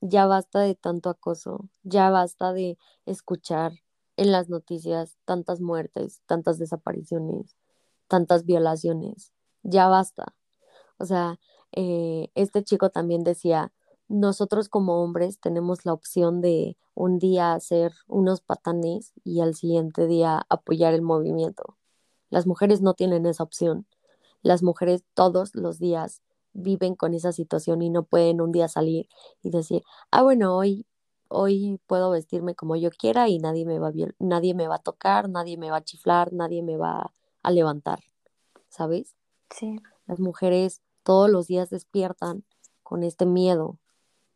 ya 0.01 0.27
basta 0.27 0.59
de 0.59 0.75
tanto 0.75 1.09
acoso, 1.09 1.69
ya 1.83 2.09
basta 2.09 2.53
de 2.53 2.77
escuchar 3.05 3.73
en 4.17 4.31
las 4.31 4.49
noticias 4.49 5.17
tantas 5.25 5.61
muertes, 5.61 6.21
tantas 6.25 6.59
desapariciones, 6.59 7.55
tantas 8.07 8.45
violaciones, 8.45 9.33
ya 9.63 9.87
basta. 9.87 10.35
O 10.97 11.05
sea, 11.05 11.39
eh, 11.71 12.29
este 12.35 12.63
chico 12.63 12.89
también 12.89 13.23
decía, 13.23 13.71
nosotros 14.09 14.69
como 14.69 15.03
hombres 15.03 15.39
tenemos 15.39 15.85
la 15.85 15.93
opción 15.93 16.41
de 16.41 16.77
un 16.95 17.19
día 17.19 17.53
hacer 17.53 17.93
unos 18.07 18.41
patanes 18.41 19.13
y 19.23 19.39
al 19.39 19.53
siguiente 19.55 20.07
día 20.07 20.45
apoyar 20.49 20.95
el 20.95 21.03
movimiento. 21.03 21.77
Las 22.29 22.47
mujeres 22.47 22.81
no 22.81 22.95
tienen 22.95 23.27
esa 23.27 23.43
opción. 23.43 23.85
Las 24.41 24.63
mujeres 24.63 25.03
todos 25.13 25.53
los 25.53 25.79
días 25.79 26.21
viven 26.53 26.95
con 26.95 27.13
esa 27.13 27.31
situación 27.31 27.83
y 27.83 27.91
no 27.91 28.03
pueden 28.03 28.41
un 28.41 28.51
día 28.51 28.67
salir 28.67 29.07
y 29.43 29.51
decir, 29.51 29.83
ah, 30.09 30.23
bueno, 30.23 30.57
hoy, 30.57 30.87
hoy 31.27 31.79
puedo 31.85 32.09
vestirme 32.09 32.55
como 32.55 32.75
yo 32.75 32.89
quiera 32.89 33.29
y 33.29 33.37
nadie 33.37 33.65
me 33.65 33.77
va 33.77 33.89
a, 33.89 33.93
nadie 34.17 34.55
me 34.55 34.67
va 34.67 34.75
a 34.75 34.79
tocar, 34.79 35.29
nadie 35.29 35.57
me 35.57 35.69
va 35.69 35.77
a 35.77 35.83
chiflar, 35.83 36.33
nadie 36.33 36.63
me 36.63 36.77
va 36.77 37.13
a 37.43 37.51
levantar, 37.51 37.99
¿sabes? 38.69 39.15
Sí. 39.51 39.79
Las 40.07 40.19
mujeres 40.19 40.81
todos 41.03 41.29
los 41.29 41.45
días 41.45 41.69
despiertan 41.69 42.43
con 42.81 43.03
este 43.03 43.27
miedo 43.27 43.77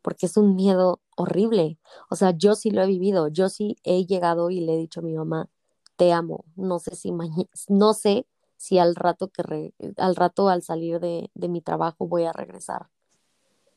porque 0.04 0.26
es 0.26 0.36
un 0.36 0.54
miedo 0.54 1.00
horrible. 1.16 1.78
O 2.10 2.14
sea, 2.14 2.32
yo 2.32 2.54
sí 2.54 2.70
lo 2.70 2.82
he 2.82 2.86
vivido, 2.86 3.28
yo 3.28 3.48
sí 3.48 3.78
he 3.84 4.04
llegado 4.04 4.50
y 4.50 4.60
le 4.60 4.74
he 4.74 4.76
dicho 4.76 5.00
a 5.00 5.02
mi 5.02 5.14
mamá, 5.14 5.48
te 5.96 6.12
amo, 6.12 6.44
no 6.56 6.78
sé 6.78 6.94
si 6.94 7.10
no 7.68 7.94
sé 7.94 8.26
si 8.58 8.78
al 8.78 8.94
rato 8.94 9.28
que 9.28 9.72
al 9.96 10.14
rato 10.14 10.48
al 10.50 10.62
salir 10.62 11.00
de, 11.00 11.30
de, 11.34 11.48
mi 11.48 11.62
trabajo 11.62 12.06
voy 12.06 12.24
a 12.24 12.32
regresar. 12.32 12.88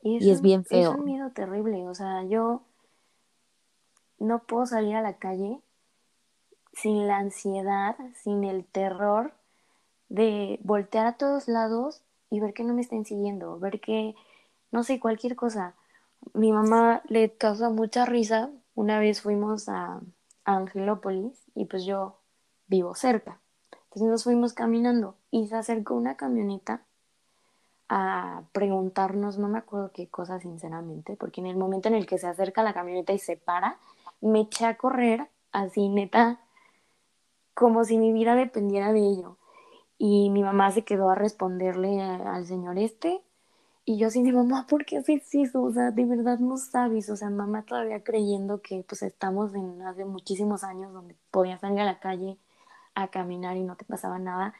Y, 0.02 0.30
es 0.30 0.42
bien 0.42 0.64
feo. 0.64 0.92
Es 0.92 0.98
un 0.98 1.04
miedo 1.06 1.30
terrible, 1.30 1.88
o 1.88 1.94
sea, 1.94 2.22
yo 2.24 2.62
no 4.18 4.42
puedo 4.44 4.66
salir 4.66 4.96
a 4.96 5.02
la 5.02 5.16
calle 5.16 5.60
sin 6.74 7.06
la 7.06 7.16
ansiedad, 7.16 7.96
sin 8.22 8.44
el 8.44 8.66
terror 8.66 9.32
de 10.10 10.60
voltear 10.62 11.06
a 11.06 11.16
todos 11.16 11.48
lados 11.48 12.02
y 12.30 12.40
ver 12.40 12.52
que 12.52 12.64
no 12.64 12.74
me 12.74 12.82
estén 12.82 13.06
siguiendo, 13.06 13.58
ver 13.58 13.80
que, 13.80 14.14
no 14.70 14.82
sé, 14.82 15.00
cualquier 15.00 15.34
cosa. 15.34 15.74
Mi 16.34 16.52
mamá 16.52 17.02
le 17.08 17.36
causa 17.36 17.70
mucha 17.70 18.04
risa. 18.04 18.50
Una 18.74 18.98
vez 18.98 19.22
fuimos 19.22 19.68
a, 19.68 20.00
Angelópolis 20.44 21.44
y 21.54 21.66
pues 21.66 21.84
yo 21.84 22.20
vivo 22.68 22.94
cerca. 22.94 23.38
Entonces 23.72 24.08
nos 24.08 24.24
fuimos 24.24 24.54
caminando 24.54 25.16
y 25.30 25.46
se 25.46 25.56
acercó 25.56 25.94
una 25.94 26.16
camioneta 26.16 26.82
a 27.90 28.42
preguntarnos, 28.52 29.38
no 29.38 29.48
me 29.48 29.58
acuerdo 29.58 29.92
qué 29.92 30.08
cosa 30.08 30.40
sinceramente, 30.40 31.16
porque 31.16 31.40
en 31.40 31.46
el 31.46 31.56
momento 31.56 31.88
en 31.88 31.94
el 31.94 32.06
que 32.06 32.18
se 32.18 32.26
acerca 32.26 32.62
la 32.62 32.74
camioneta 32.74 33.12
y 33.12 33.18
se 33.18 33.36
para, 33.36 33.78
me 34.20 34.40
eché 34.40 34.66
a 34.66 34.76
correr 34.76 35.28
así 35.52 35.88
neta, 35.88 36.40
como 37.54 37.84
si 37.84 37.98
mi 37.98 38.12
vida 38.12 38.34
dependiera 38.34 38.92
de 38.92 39.00
ello. 39.00 39.36
Y 39.98 40.30
mi 40.30 40.42
mamá 40.42 40.70
se 40.70 40.84
quedó 40.84 41.10
a 41.10 41.14
responderle 41.14 42.00
al 42.00 42.46
señor 42.46 42.78
este. 42.78 43.20
Y 43.88 43.96
yo 43.96 44.08
así, 44.08 44.20
mi 44.20 44.32
mamá, 44.32 44.66
¿por 44.66 44.84
qué 44.84 44.98
haces 44.98 45.34
eso? 45.34 45.62
O 45.62 45.72
sea, 45.72 45.92
de 45.92 46.04
verdad 46.04 46.38
no 46.40 46.58
sabes. 46.58 47.08
O 47.08 47.16
sea, 47.16 47.30
mamá 47.30 47.62
todavía 47.62 48.04
creyendo 48.04 48.60
que 48.60 48.84
pues 48.86 49.02
estamos 49.02 49.54
en 49.54 49.80
hace 49.80 50.04
muchísimos 50.04 50.62
años 50.62 50.92
donde 50.92 51.16
podías 51.30 51.62
salir 51.62 51.80
a 51.80 51.86
la 51.86 51.98
calle 51.98 52.36
a 52.94 53.08
caminar 53.08 53.56
y 53.56 53.62
no 53.62 53.76
te 53.76 53.86
pasaba 53.86 54.18
nada. 54.18 54.52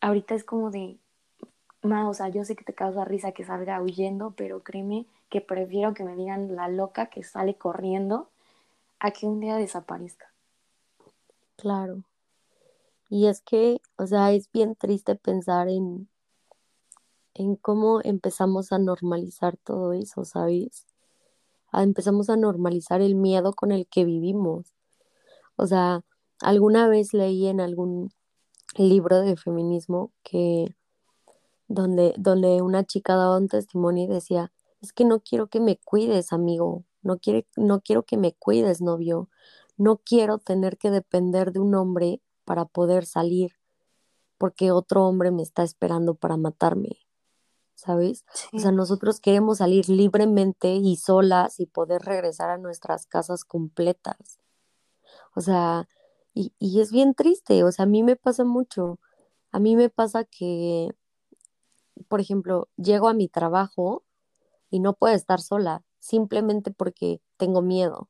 Ahorita 0.00 0.34
es 0.34 0.42
como 0.42 0.70
de, 0.70 0.96
ma, 1.82 2.08
o 2.08 2.14
sea, 2.14 2.30
yo 2.30 2.44
sé 2.44 2.56
que 2.56 2.64
te 2.64 2.72
causa 2.72 3.04
risa 3.04 3.32
que 3.32 3.44
salga 3.44 3.82
huyendo, 3.82 4.32
pero 4.34 4.62
créeme 4.62 5.04
que 5.28 5.42
prefiero 5.42 5.92
que 5.92 6.04
me 6.04 6.16
digan 6.16 6.56
la 6.56 6.68
loca 6.68 7.10
que 7.10 7.22
sale 7.24 7.56
corriendo 7.56 8.30
a 9.00 9.10
que 9.10 9.26
un 9.26 9.38
día 9.38 9.56
desaparezca. 9.56 10.32
Claro. 11.56 12.04
Y 13.10 13.26
es 13.26 13.42
que, 13.42 13.82
o 13.96 14.06
sea, 14.06 14.32
es 14.32 14.50
bien 14.50 14.76
triste 14.76 15.14
pensar 15.14 15.68
en, 15.68 16.08
en 17.36 17.56
cómo 17.56 18.00
empezamos 18.02 18.72
a 18.72 18.78
normalizar 18.78 19.56
todo 19.56 19.92
eso, 19.92 20.24
¿sabes? 20.24 20.86
empezamos 21.72 22.30
a 22.30 22.36
normalizar 22.36 23.02
el 23.02 23.16
miedo 23.16 23.52
con 23.52 23.70
el 23.70 23.86
que 23.86 24.06
vivimos. 24.06 24.74
O 25.56 25.66
sea, 25.66 26.02
alguna 26.40 26.88
vez 26.88 27.12
leí 27.12 27.46
en 27.48 27.60
algún 27.60 28.10
libro 28.76 29.20
de 29.20 29.36
feminismo 29.36 30.10
que 30.22 30.74
donde, 31.68 32.14
donde 32.16 32.62
una 32.62 32.84
chica 32.84 33.16
daba 33.16 33.36
un 33.36 33.48
testimonio 33.48 34.04
y 34.04 34.06
decía, 34.08 34.52
es 34.80 34.94
que 34.94 35.04
no 35.04 35.20
quiero 35.20 35.48
que 35.48 35.60
me 35.60 35.76
cuides, 35.76 36.32
amigo, 36.32 36.84
no, 37.02 37.18
quiere, 37.18 37.46
no 37.56 37.82
quiero 37.82 38.04
que 38.04 38.16
me 38.16 38.32
cuides, 38.32 38.80
novio, 38.80 39.28
no 39.76 39.98
quiero 39.98 40.38
tener 40.38 40.78
que 40.78 40.90
depender 40.90 41.52
de 41.52 41.60
un 41.60 41.74
hombre 41.74 42.22
para 42.44 42.64
poder 42.64 43.04
salir 43.04 43.52
porque 44.38 44.70
otro 44.70 45.06
hombre 45.06 45.30
me 45.30 45.42
está 45.42 45.62
esperando 45.62 46.14
para 46.14 46.36
matarme, 46.36 47.05
¿sabes? 47.76 48.24
O 48.52 48.58
sea, 48.58 48.72
nosotros 48.72 49.20
queremos 49.20 49.58
salir 49.58 49.88
libremente 49.88 50.74
y 50.74 50.96
solas 50.96 51.60
y 51.60 51.66
poder 51.66 52.02
regresar 52.02 52.50
a 52.50 52.58
nuestras 52.58 53.06
casas 53.06 53.44
completas. 53.44 54.40
O 55.34 55.40
sea, 55.40 55.88
y, 56.34 56.52
y 56.58 56.80
es 56.80 56.90
bien 56.92 57.14
triste, 57.14 57.62
o 57.64 57.72
sea, 57.72 57.84
a 57.84 57.86
mí 57.86 58.02
me 58.02 58.16
pasa 58.16 58.44
mucho. 58.44 58.98
A 59.52 59.60
mí 59.60 59.76
me 59.76 59.88
pasa 59.90 60.24
que, 60.24 60.90
por 62.08 62.20
ejemplo, 62.20 62.68
llego 62.76 63.08
a 63.08 63.14
mi 63.14 63.28
trabajo 63.28 64.04
y 64.70 64.80
no 64.80 64.94
puedo 64.94 65.14
estar 65.14 65.40
sola, 65.40 65.84
simplemente 65.98 66.70
porque 66.70 67.20
tengo 67.36 67.62
miedo 67.62 68.08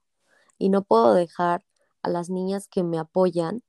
y 0.59 0.71
no 0.71 0.83
puedo 0.85 1.15
dejar 1.15 1.65
a 2.03 2.09
las 2.09 2.31
niñas 2.31 2.69
que 2.69 2.83
me 2.83 2.99
apoyan 2.99 3.63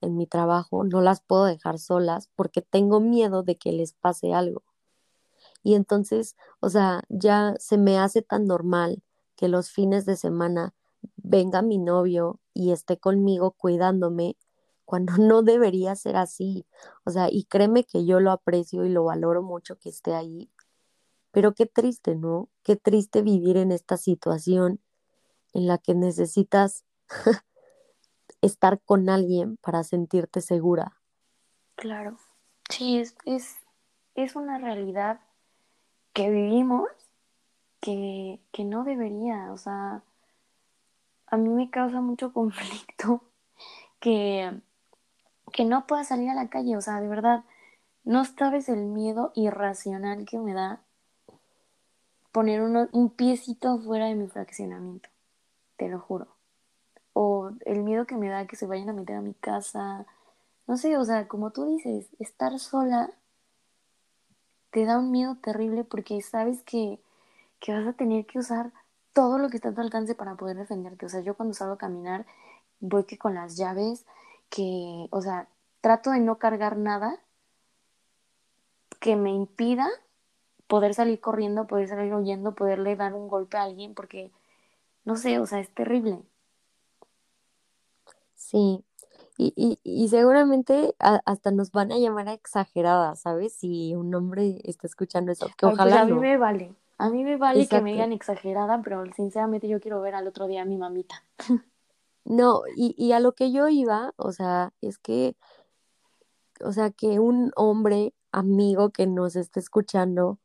en 0.00 0.16
mi 0.16 0.26
trabajo, 0.26 0.84
no 0.84 1.00
las 1.02 1.22
puedo 1.22 1.44
dejar 1.44 1.78
solas 1.78 2.30
porque 2.36 2.62
tengo 2.62 3.00
miedo 3.00 3.42
de 3.42 3.56
que 3.58 3.72
les 3.72 3.92
pase 3.94 4.34
algo. 4.34 4.62
Y 5.62 5.74
entonces, 5.74 6.36
o 6.60 6.68
sea, 6.70 7.02
ya 7.08 7.54
se 7.58 7.78
me 7.78 7.98
hace 7.98 8.22
tan 8.22 8.46
normal 8.46 9.02
que 9.36 9.48
los 9.48 9.70
fines 9.70 10.06
de 10.06 10.16
semana 10.16 10.74
venga 11.16 11.62
mi 11.62 11.78
novio 11.78 12.40
y 12.54 12.72
esté 12.72 12.98
conmigo 12.98 13.52
cuidándome 13.52 14.36
cuando 14.84 15.14
no 15.18 15.42
debería 15.42 15.94
ser 15.96 16.16
así. 16.16 16.66
O 17.04 17.10
sea, 17.10 17.28
y 17.30 17.44
créeme 17.44 17.84
que 17.84 18.04
yo 18.04 18.20
lo 18.20 18.32
aprecio 18.32 18.84
y 18.84 18.88
lo 18.88 19.04
valoro 19.04 19.42
mucho 19.42 19.78
que 19.78 19.88
esté 19.88 20.14
ahí. 20.14 20.50
Pero 21.30 21.54
qué 21.54 21.66
triste, 21.66 22.16
¿no? 22.16 22.48
Qué 22.64 22.76
triste 22.76 23.22
vivir 23.22 23.56
en 23.56 23.70
esta 23.70 23.96
situación 23.96 24.80
en 25.52 25.66
la 25.66 25.78
que 25.78 25.94
necesitas 25.94 26.84
estar 28.42 28.80
con 28.80 29.08
alguien 29.08 29.56
para 29.58 29.84
sentirte 29.84 30.40
segura. 30.40 30.96
Claro, 31.76 32.18
sí, 32.68 32.98
es, 32.98 33.14
es, 33.24 33.56
es 34.14 34.36
una 34.36 34.58
realidad 34.58 35.20
que 36.12 36.30
vivimos 36.30 36.88
que, 37.80 38.40
que 38.52 38.64
no 38.64 38.84
debería, 38.84 39.52
o 39.52 39.56
sea, 39.56 40.02
a 41.26 41.36
mí 41.36 41.48
me 41.48 41.70
causa 41.70 42.00
mucho 42.00 42.32
conflicto 42.34 43.22
que, 44.00 44.52
que 45.52 45.64
no 45.64 45.86
pueda 45.86 46.04
salir 46.04 46.30
a 46.30 46.34
la 46.34 46.48
calle, 46.48 46.76
o 46.76 46.80
sea, 46.80 47.00
de 47.00 47.08
verdad, 47.08 47.44
no 48.04 48.24
sabes 48.24 48.68
el 48.68 48.86
miedo 48.86 49.32
irracional 49.34 50.24
que 50.24 50.38
me 50.38 50.54
da 50.54 50.80
poner 52.32 52.62
un 52.62 53.10
piecito 53.10 53.78
fuera 53.78 54.06
de 54.06 54.14
mi 54.14 54.28
fraccionamiento, 54.28 55.08
te 55.76 55.88
lo 55.88 55.98
juro 55.98 56.40
o 57.12 57.50
el 57.64 57.82
miedo 57.82 58.06
que 58.06 58.16
me 58.16 58.28
da 58.28 58.46
que 58.46 58.56
se 58.56 58.66
vayan 58.66 58.88
a 58.88 58.92
meter 58.92 59.16
a 59.16 59.20
mi 59.20 59.34
casa. 59.34 60.06
No 60.66 60.76
sé, 60.76 60.96
o 60.96 61.04
sea, 61.04 61.28
como 61.28 61.50
tú 61.50 61.66
dices, 61.66 62.08
estar 62.18 62.58
sola 62.58 63.10
te 64.70 64.84
da 64.84 64.98
un 64.98 65.10
miedo 65.10 65.36
terrible 65.36 65.84
porque 65.84 66.20
sabes 66.22 66.62
que, 66.62 66.98
que 67.60 67.72
vas 67.72 67.86
a 67.86 67.92
tener 67.92 68.26
que 68.26 68.38
usar 68.38 68.72
todo 69.12 69.38
lo 69.38 69.50
que 69.50 69.56
está 69.56 69.70
a 69.70 69.74
tu 69.74 69.80
alcance 69.80 70.14
para 70.14 70.36
poder 70.36 70.56
defenderte. 70.56 71.06
O 71.06 71.08
sea, 71.08 71.20
yo 71.20 71.34
cuando 71.34 71.54
salgo 71.54 71.74
a 71.74 71.78
caminar 71.78 72.26
voy 72.80 73.04
que 73.04 73.18
con 73.18 73.34
las 73.34 73.56
llaves, 73.56 74.06
que, 74.48 75.06
o 75.10 75.20
sea, 75.20 75.48
trato 75.80 76.10
de 76.10 76.20
no 76.20 76.38
cargar 76.38 76.76
nada 76.76 77.18
que 79.00 79.16
me 79.16 79.30
impida 79.30 79.88
poder 80.66 80.94
salir 80.94 81.20
corriendo, 81.20 81.66
poder 81.66 81.88
salir 81.88 82.14
huyendo, 82.14 82.54
poderle 82.54 82.96
dar 82.96 83.14
un 83.14 83.28
golpe 83.28 83.56
a 83.56 83.64
alguien, 83.64 83.94
porque, 83.94 84.30
no 85.04 85.16
sé, 85.16 85.38
o 85.40 85.46
sea, 85.46 85.60
es 85.60 85.70
terrible. 85.70 86.20
Sí, 88.36 88.84
y, 89.42 89.54
y, 89.56 89.80
y 89.82 90.08
seguramente 90.08 90.94
hasta 90.98 91.50
nos 91.50 91.72
van 91.72 91.92
a 91.92 91.98
llamar 91.98 92.28
a 92.28 92.34
exageradas, 92.34 93.20
¿sabes? 93.20 93.54
Si 93.54 93.94
un 93.94 94.14
hombre 94.14 94.60
está 94.64 94.86
escuchando 94.86 95.32
eso, 95.32 95.46
que 95.46 95.54
pues, 95.60 95.72
ojalá 95.72 96.02
a 96.02 96.04
mí 96.04 96.12
me 96.12 96.36
vale, 96.36 96.74
a 96.98 97.08
mí 97.08 97.24
me 97.24 97.38
vale 97.38 97.66
que 97.66 97.80
me 97.80 97.92
digan 97.92 98.12
exagerada, 98.12 98.82
pero 98.82 99.02
sinceramente 99.16 99.66
yo 99.66 99.80
quiero 99.80 100.02
ver 100.02 100.14
al 100.14 100.28
otro 100.28 100.46
día 100.46 100.60
a 100.60 100.66
mi 100.66 100.76
mamita. 100.76 101.24
No, 102.26 102.64
y, 102.76 102.94
y 102.98 103.12
a 103.12 103.20
lo 103.20 103.32
que 103.32 103.50
yo 103.50 103.68
iba, 103.68 104.12
o 104.16 104.30
sea, 104.32 104.74
es 104.82 104.98
que, 104.98 105.34
o 106.62 106.72
sea, 106.72 106.90
que 106.90 107.18
un 107.18 107.50
hombre 107.56 108.12
amigo 108.32 108.90
que 108.90 109.06
nos 109.06 109.36
esté 109.36 109.58
escuchando, 109.58 110.38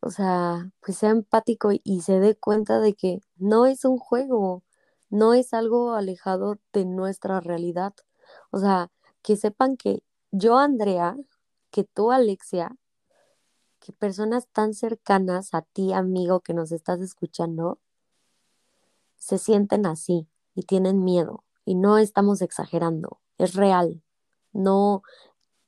o 0.00 0.10
sea, 0.10 0.72
pues 0.80 0.98
sea 0.98 1.10
empático 1.10 1.70
y 1.72 2.00
se 2.00 2.18
dé 2.18 2.34
cuenta 2.34 2.80
de 2.80 2.94
que 2.94 3.20
no 3.36 3.66
es 3.66 3.84
un 3.84 3.98
juego, 3.98 4.64
no 5.10 5.32
es 5.32 5.54
algo 5.54 5.94
alejado 5.94 6.58
de 6.72 6.84
nuestra 6.84 7.38
realidad. 7.38 7.94
O 8.56 8.58
sea, 8.58 8.90
que 9.20 9.36
sepan 9.36 9.76
que 9.76 10.02
yo, 10.30 10.56
Andrea, 10.56 11.14
que 11.70 11.84
tú, 11.84 12.10
Alexia, 12.10 12.74
que 13.80 13.92
personas 13.92 14.48
tan 14.48 14.72
cercanas 14.72 15.52
a 15.52 15.60
ti, 15.60 15.92
amigo, 15.92 16.40
que 16.40 16.54
nos 16.54 16.72
estás 16.72 17.00
escuchando, 17.02 17.78
se 19.18 19.36
sienten 19.36 19.84
así 19.84 20.26
y 20.54 20.62
tienen 20.62 21.04
miedo. 21.04 21.44
Y 21.66 21.74
no 21.74 21.98
estamos 21.98 22.40
exagerando, 22.40 23.20
es 23.36 23.52
real. 23.52 24.02
No, 24.54 25.02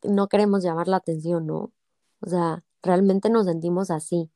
no 0.02 0.28
queremos 0.28 0.62
llamar 0.62 0.88
la 0.88 0.96
atención, 0.96 1.44
¿no? 1.44 1.70
O 2.22 2.26
sea, 2.26 2.64
realmente 2.82 3.28
nos 3.28 3.44
sentimos 3.44 3.90
así 3.90 4.30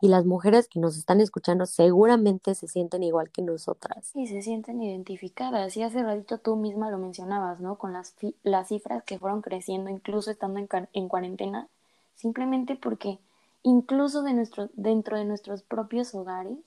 y 0.00 0.08
las 0.08 0.26
mujeres 0.26 0.68
que 0.68 0.78
nos 0.78 0.96
están 0.96 1.20
escuchando 1.20 1.66
seguramente 1.66 2.54
se 2.54 2.68
sienten 2.68 3.02
igual 3.02 3.30
que 3.30 3.42
nosotras. 3.42 4.10
Y 4.14 4.26
se 4.26 4.42
sienten 4.42 4.82
identificadas. 4.82 5.76
Y 5.76 5.82
hace 5.82 6.02
ratito 6.02 6.38
tú 6.38 6.56
misma 6.56 6.90
lo 6.90 6.98
mencionabas, 6.98 7.60
¿no? 7.60 7.76
Con 7.76 7.92
las, 7.92 8.14
las 8.42 8.68
cifras 8.68 9.02
que 9.04 9.18
fueron 9.18 9.42
creciendo, 9.42 9.90
incluso 9.90 10.30
estando 10.30 10.58
en, 10.58 10.68
en 10.92 11.08
cuarentena, 11.08 11.68
simplemente 12.14 12.76
porque 12.76 13.18
incluso 13.62 14.22
de 14.22 14.34
nuestro, 14.34 14.68
dentro 14.74 15.16
de 15.16 15.24
nuestros 15.24 15.62
propios 15.62 16.14
hogares 16.14 16.58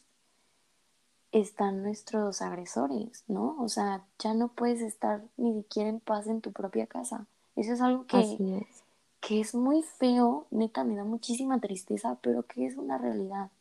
están 1.31 1.83
nuestros 1.83 2.41
agresores, 2.41 3.23
¿no? 3.27 3.55
O 3.59 3.69
sea, 3.69 4.03
ya 4.17 4.33
no 4.33 4.47
puedes 4.47 4.81
estar 4.81 5.21
ni 5.37 5.53
siquiera 5.53 5.89
en 5.89 5.99
paz 5.99 6.25
en 6.25 6.41
tu 6.41 6.51
propia 6.51 6.87
casa. 6.87 7.27
Eso 7.55 7.73
es 7.73 7.81
algo 7.81 8.07
que, 8.07 8.17
Así 8.17 8.53
es 8.53 8.88
que 9.21 9.41
es 9.41 9.53
muy 9.53 9.83
feo, 9.83 10.47
neta, 10.51 10.83
me 10.83 10.95
da 10.95 11.03
muchísima 11.03 11.59
tristeza, 11.59 12.17
pero 12.21 12.43
que 12.43 12.65
es 12.65 12.77
una 12.77 12.97
realidad. 12.97 13.51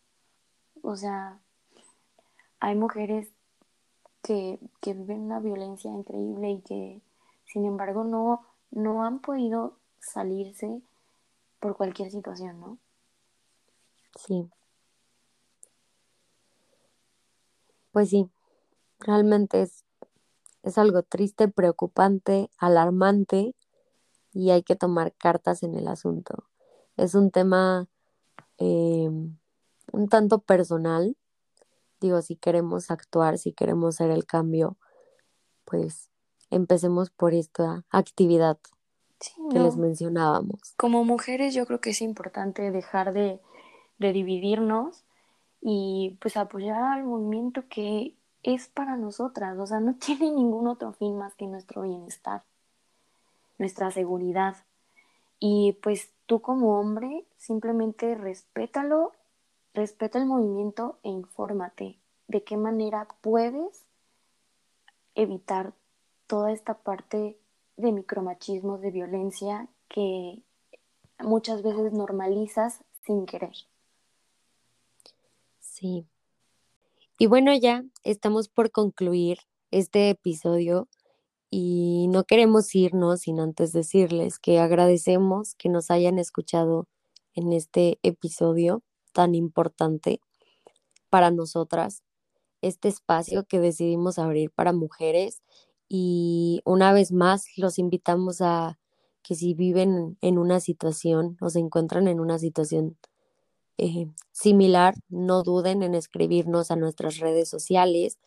O 0.83 0.97
sea, 0.97 1.41
hay 2.61 2.75
mujeres 2.75 3.31
que, 4.23 4.59
que 4.81 4.95
viven 4.95 5.21
una 5.21 5.41
violencia 5.41 5.91
increíble 5.91 6.51
y 6.51 6.61
que, 6.61 7.01
sin 7.45 7.65
embargo 7.65 8.05
no, 8.05 8.47
no 8.71 9.05
han 9.05 9.21
podido 9.21 9.77
salirse 10.01 10.81
por 11.61 11.77
cualquier 11.77 12.11
situación, 12.11 12.61
¿no? 12.61 12.79
Sí. 14.15 14.49
Pues 17.93 18.11
sí, 18.11 18.29
realmente 19.01 19.63
es, 19.63 19.85
es 20.63 20.79
algo 20.79 21.03
triste, 21.03 21.49
preocupante, 21.49 22.51
alarmante 22.59 23.55
y 24.39 24.53
hay 24.53 24.63
que 24.63 24.77
tomar 24.77 25.13
cartas 25.15 25.65
en 25.65 25.75
el 25.75 25.89
asunto. 25.89 26.45
Es 26.97 27.17
un 27.17 27.33
tema 27.33 27.89
eh, 28.59 29.11
un 29.91 30.09
tanto 30.09 30.39
personal. 30.39 31.17
Digo, 32.01 32.23
si 32.23 32.37
queremos 32.37 32.93
actuar, 32.93 33.39
si 33.39 33.53
queremos 33.53 33.97
hacer 33.97 34.13
el 34.13 34.27
cambio, 34.27 34.77
pues 35.65 36.09
empecemos 36.51 37.11
por 37.11 37.35
esta 37.35 37.85
actividad 37.91 38.59
que 39.51 39.59
les 39.59 39.77
mencionábamos. 39.77 40.61
Como 40.77 41.05
mujeres 41.05 41.53
yo 41.53 41.67
creo 41.67 41.81
que 41.81 41.91
es 41.91 42.01
importante 42.01 42.71
dejar 42.71 43.13
de, 43.13 43.41
de 43.99 44.13
dividirnos 44.13 45.05
y 45.61 46.17
pues 46.21 46.37
apoyar 46.37 46.81
al 46.81 47.03
movimiento 47.03 47.65
que 47.69 48.15
es 48.45 48.69
para 48.69 48.97
nosotras, 48.97 49.59
o 49.59 49.67
sea, 49.67 49.81
no 49.81 49.97
tiene 49.99 50.31
ningún 50.31 50.69
otro 50.69 50.93
fin 50.93 51.19
más 51.19 51.35
que 51.35 51.49
nuestro 51.49 51.83
bienestar, 51.83 52.45
nuestra 53.59 53.91
seguridad. 53.91 54.57
Y 55.39 55.79
pues 55.83 56.11
tú 56.27 56.41
como 56.41 56.79
hombre 56.79 57.25
simplemente 57.37 58.15
respétalo, 58.15 59.13
respeta 59.75 60.19
el 60.19 60.27
movimiento 60.27 60.99
e 61.03 61.11
infórmate 61.11 61.99
de 62.27 62.45
qué 62.45 62.57
manera 62.57 63.09
puedes 63.21 63.85
evitar 65.15 65.73
toda 66.27 66.53
esta 66.53 66.75
parte 66.75 67.39
de 67.77 67.93
micromachismo, 67.93 68.79
de 68.79 68.91
violencia 68.91 69.69
que 69.89 70.43
muchas 71.21 71.63
veces 71.63 71.93
normalizas 71.93 72.85
sin 73.05 73.27
querer. 73.27 73.55
Sí. 75.59 76.07
Y 77.19 77.27
bueno, 77.27 77.55
ya 77.57 77.85
estamos 78.05 78.49
por 78.49 78.71
concluir 78.71 79.39
este 79.71 80.11
episodio 80.11 80.89
y 81.51 82.09
no 82.09 82.25
queremos 82.25 82.75
irnos 82.75 83.21
sin 83.21 83.41
antes 83.41 83.73
decirles 83.73 84.39
que 84.39 84.59
agradecemos 84.59 85.55
que 85.55 85.69
nos 85.69 85.91
hayan 85.91 86.19
escuchado 86.19 86.87
en 87.35 87.53
este 87.53 87.99
episodio 88.03 88.83
tan 89.13 89.35
importante 89.35 90.21
para 91.11 91.31
nosotras, 91.31 92.03
este 92.63 92.89
espacio 92.89 93.45
que 93.47 93.61
decidimos 93.61 94.19
abrir 94.19 94.51
para 94.51 94.73
mujeres. 94.73 95.43
Y 95.89 96.61
una 96.65 96.93
vez 96.93 97.13
más 97.13 97.47
los 97.57 97.79
invitamos 97.79 98.41
a 98.43 98.79
que 99.23 99.35
si 99.35 99.55
viven 99.55 100.19
en 100.21 100.39
una 100.39 100.61
situación 100.61 101.37
o 101.41 101.51
se 101.51 101.61
encuentran 101.61 102.09
en 102.09 102.21
una 102.21 102.39
situación 102.39 102.99
eh, 103.79 104.07
similar, 104.33 104.95
no 105.09 105.43
duden 105.43 105.83
en 105.83 105.95
escribirnos 105.95 106.71
a 106.71 106.77
nuestras 106.77 107.19
redes 107.19 107.49
sociales 107.49 108.19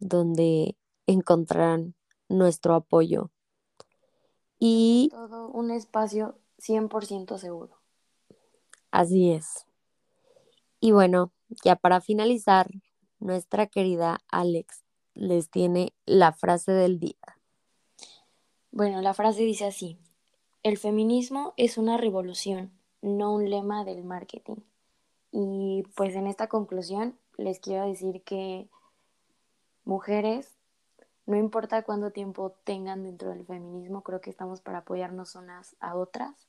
donde 0.00 0.76
encontrarán 1.06 1.94
nuestro 2.28 2.74
apoyo. 2.74 3.30
Y 4.58 5.08
todo 5.10 5.48
un 5.48 5.70
espacio 5.70 6.36
100% 6.58 7.38
seguro. 7.38 7.76
Así 8.90 9.30
es. 9.30 9.66
Y 10.80 10.92
bueno, 10.92 11.32
ya 11.64 11.76
para 11.76 12.00
finalizar, 12.00 12.68
nuestra 13.18 13.66
querida 13.66 14.18
Alex 14.30 14.84
les 15.14 15.50
tiene 15.50 15.92
la 16.06 16.32
frase 16.32 16.72
del 16.72 17.00
día. 17.00 17.38
Bueno, 18.70 19.00
la 19.00 19.14
frase 19.14 19.42
dice 19.42 19.66
así, 19.66 19.98
el 20.62 20.78
feminismo 20.78 21.54
es 21.56 21.78
una 21.78 21.96
revolución, 21.96 22.70
no 23.02 23.34
un 23.34 23.50
lema 23.50 23.84
del 23.84 24.04
marketing. 24.04 24.56
Y 25.32 25.84
pues 25.96 26.14
en 26.14 26.26
esta 26.26 26.48
conclusión 26.48 27.18
les 27.36 27.60
quiero 27.60 27.86
decir 27.86 28.22
que 28.22 28.68
mujeres, 29.84 30.57
no 31.28 31.36
importa 31.36 31.82
cuánto 31.82 32.10
tiempo 32.10 32.54
tengan 32.64 33.02
dentro 33.02 33.28
del 33.28 33.44
feminismo, 33.44 34.00
creo 34.02 34.22
que 34.22 34.30
estamos 34.30 34.62
para 34.62 34.78
apoyarnos 34.78 35.34
unas 35.34 35.76
a 35.78 35.94
otras. 35.94 36.48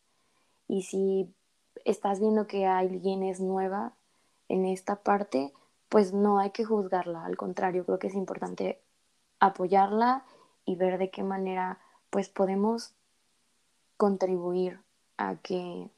Y 0.70 0.84
si 0.84 1.36
estás 1.84 2.22
viendo 2.22 2.48
que 2.48 2.66
alguien 2.66 3.22
es 3.24 3.42
nueva 3.42 3.92
en 4.48 4.64
esta 4.64 4.96
parte, 4.96 5.52
pues 5.90 6.14
no 6.14 6.40
hay 6.40 6.52
que 6.52 6.64
juzgarla, 6.64 7.26
al 7.26 7.36
contrario, 7.36 7.86
creo 7.86 8.00
que 8.00 8.08
es 8.08 8.16
importante 8.16 8.80
apoyarla 9.42 10.24
y 10.64 10.78
ver 10.78 10.98
de 10.98 11.10
qué 11.10 11.24
manera 11.24 11.80
pues 12.10 12.30
podemos 12.30 12.94
contribuir 13.98 14.80
a 15.18 15.36
que 15.36 15.90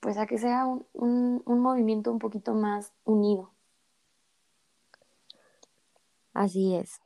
pues 0.00 0.18
a 0.18 0.26
que 0.26 0.36
sea 0.36 0.66
un, 0.66 0.84
un 0.92 1.60
movimiento 1.60 2.12
un 2.12 2.18
poquito 2.18 2.52
más 2.52 2.92
unido. 3.04 3.50
Así 6.34 6.74
es. 6.74 7.00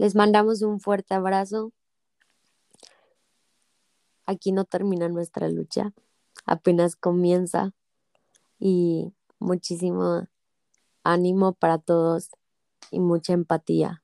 Les 0.00 0.14
mandamos 0.14 0.62
un 0.62 0.80
fuerte 0.80 1.12
abrazo. 1.12 1.72
Aquí 4.24 4.50
no 4.50 4.64
termina 4.64 5.10
nuestra 5.10 5.50
lucha, 5.50 5.92
apenas 6.46 6.96
comienza 6.96 7.74
y 8.58 9.12
muchísimo 9.38 10.26
ánimo 11.04 11.52
para 11.52 11.76
todos 11.76 12.30
y 12.90 12.98
mucha 12.98 13.34
empatía 13.34 14.02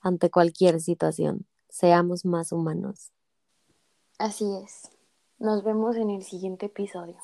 ante 0.00 0.30
cualquier 0.30 0.80
situación. 0.80 1.44
Seamos 1.68 2.24
más 2.24 2.52
humanos. 2.52 3.10
Así 4.16 4.44
es. 4.62 4.92
Nos 5.40 5.64
vemos 5.64 5.96
en 5.96 6.10
el 6.10 6.22
siguiente 6.22 6.66
episodio. 6.66 7.18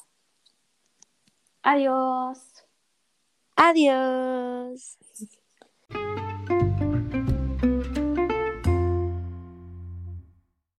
Adiós. 1.62 2.40
Adiós. 3.54 4.98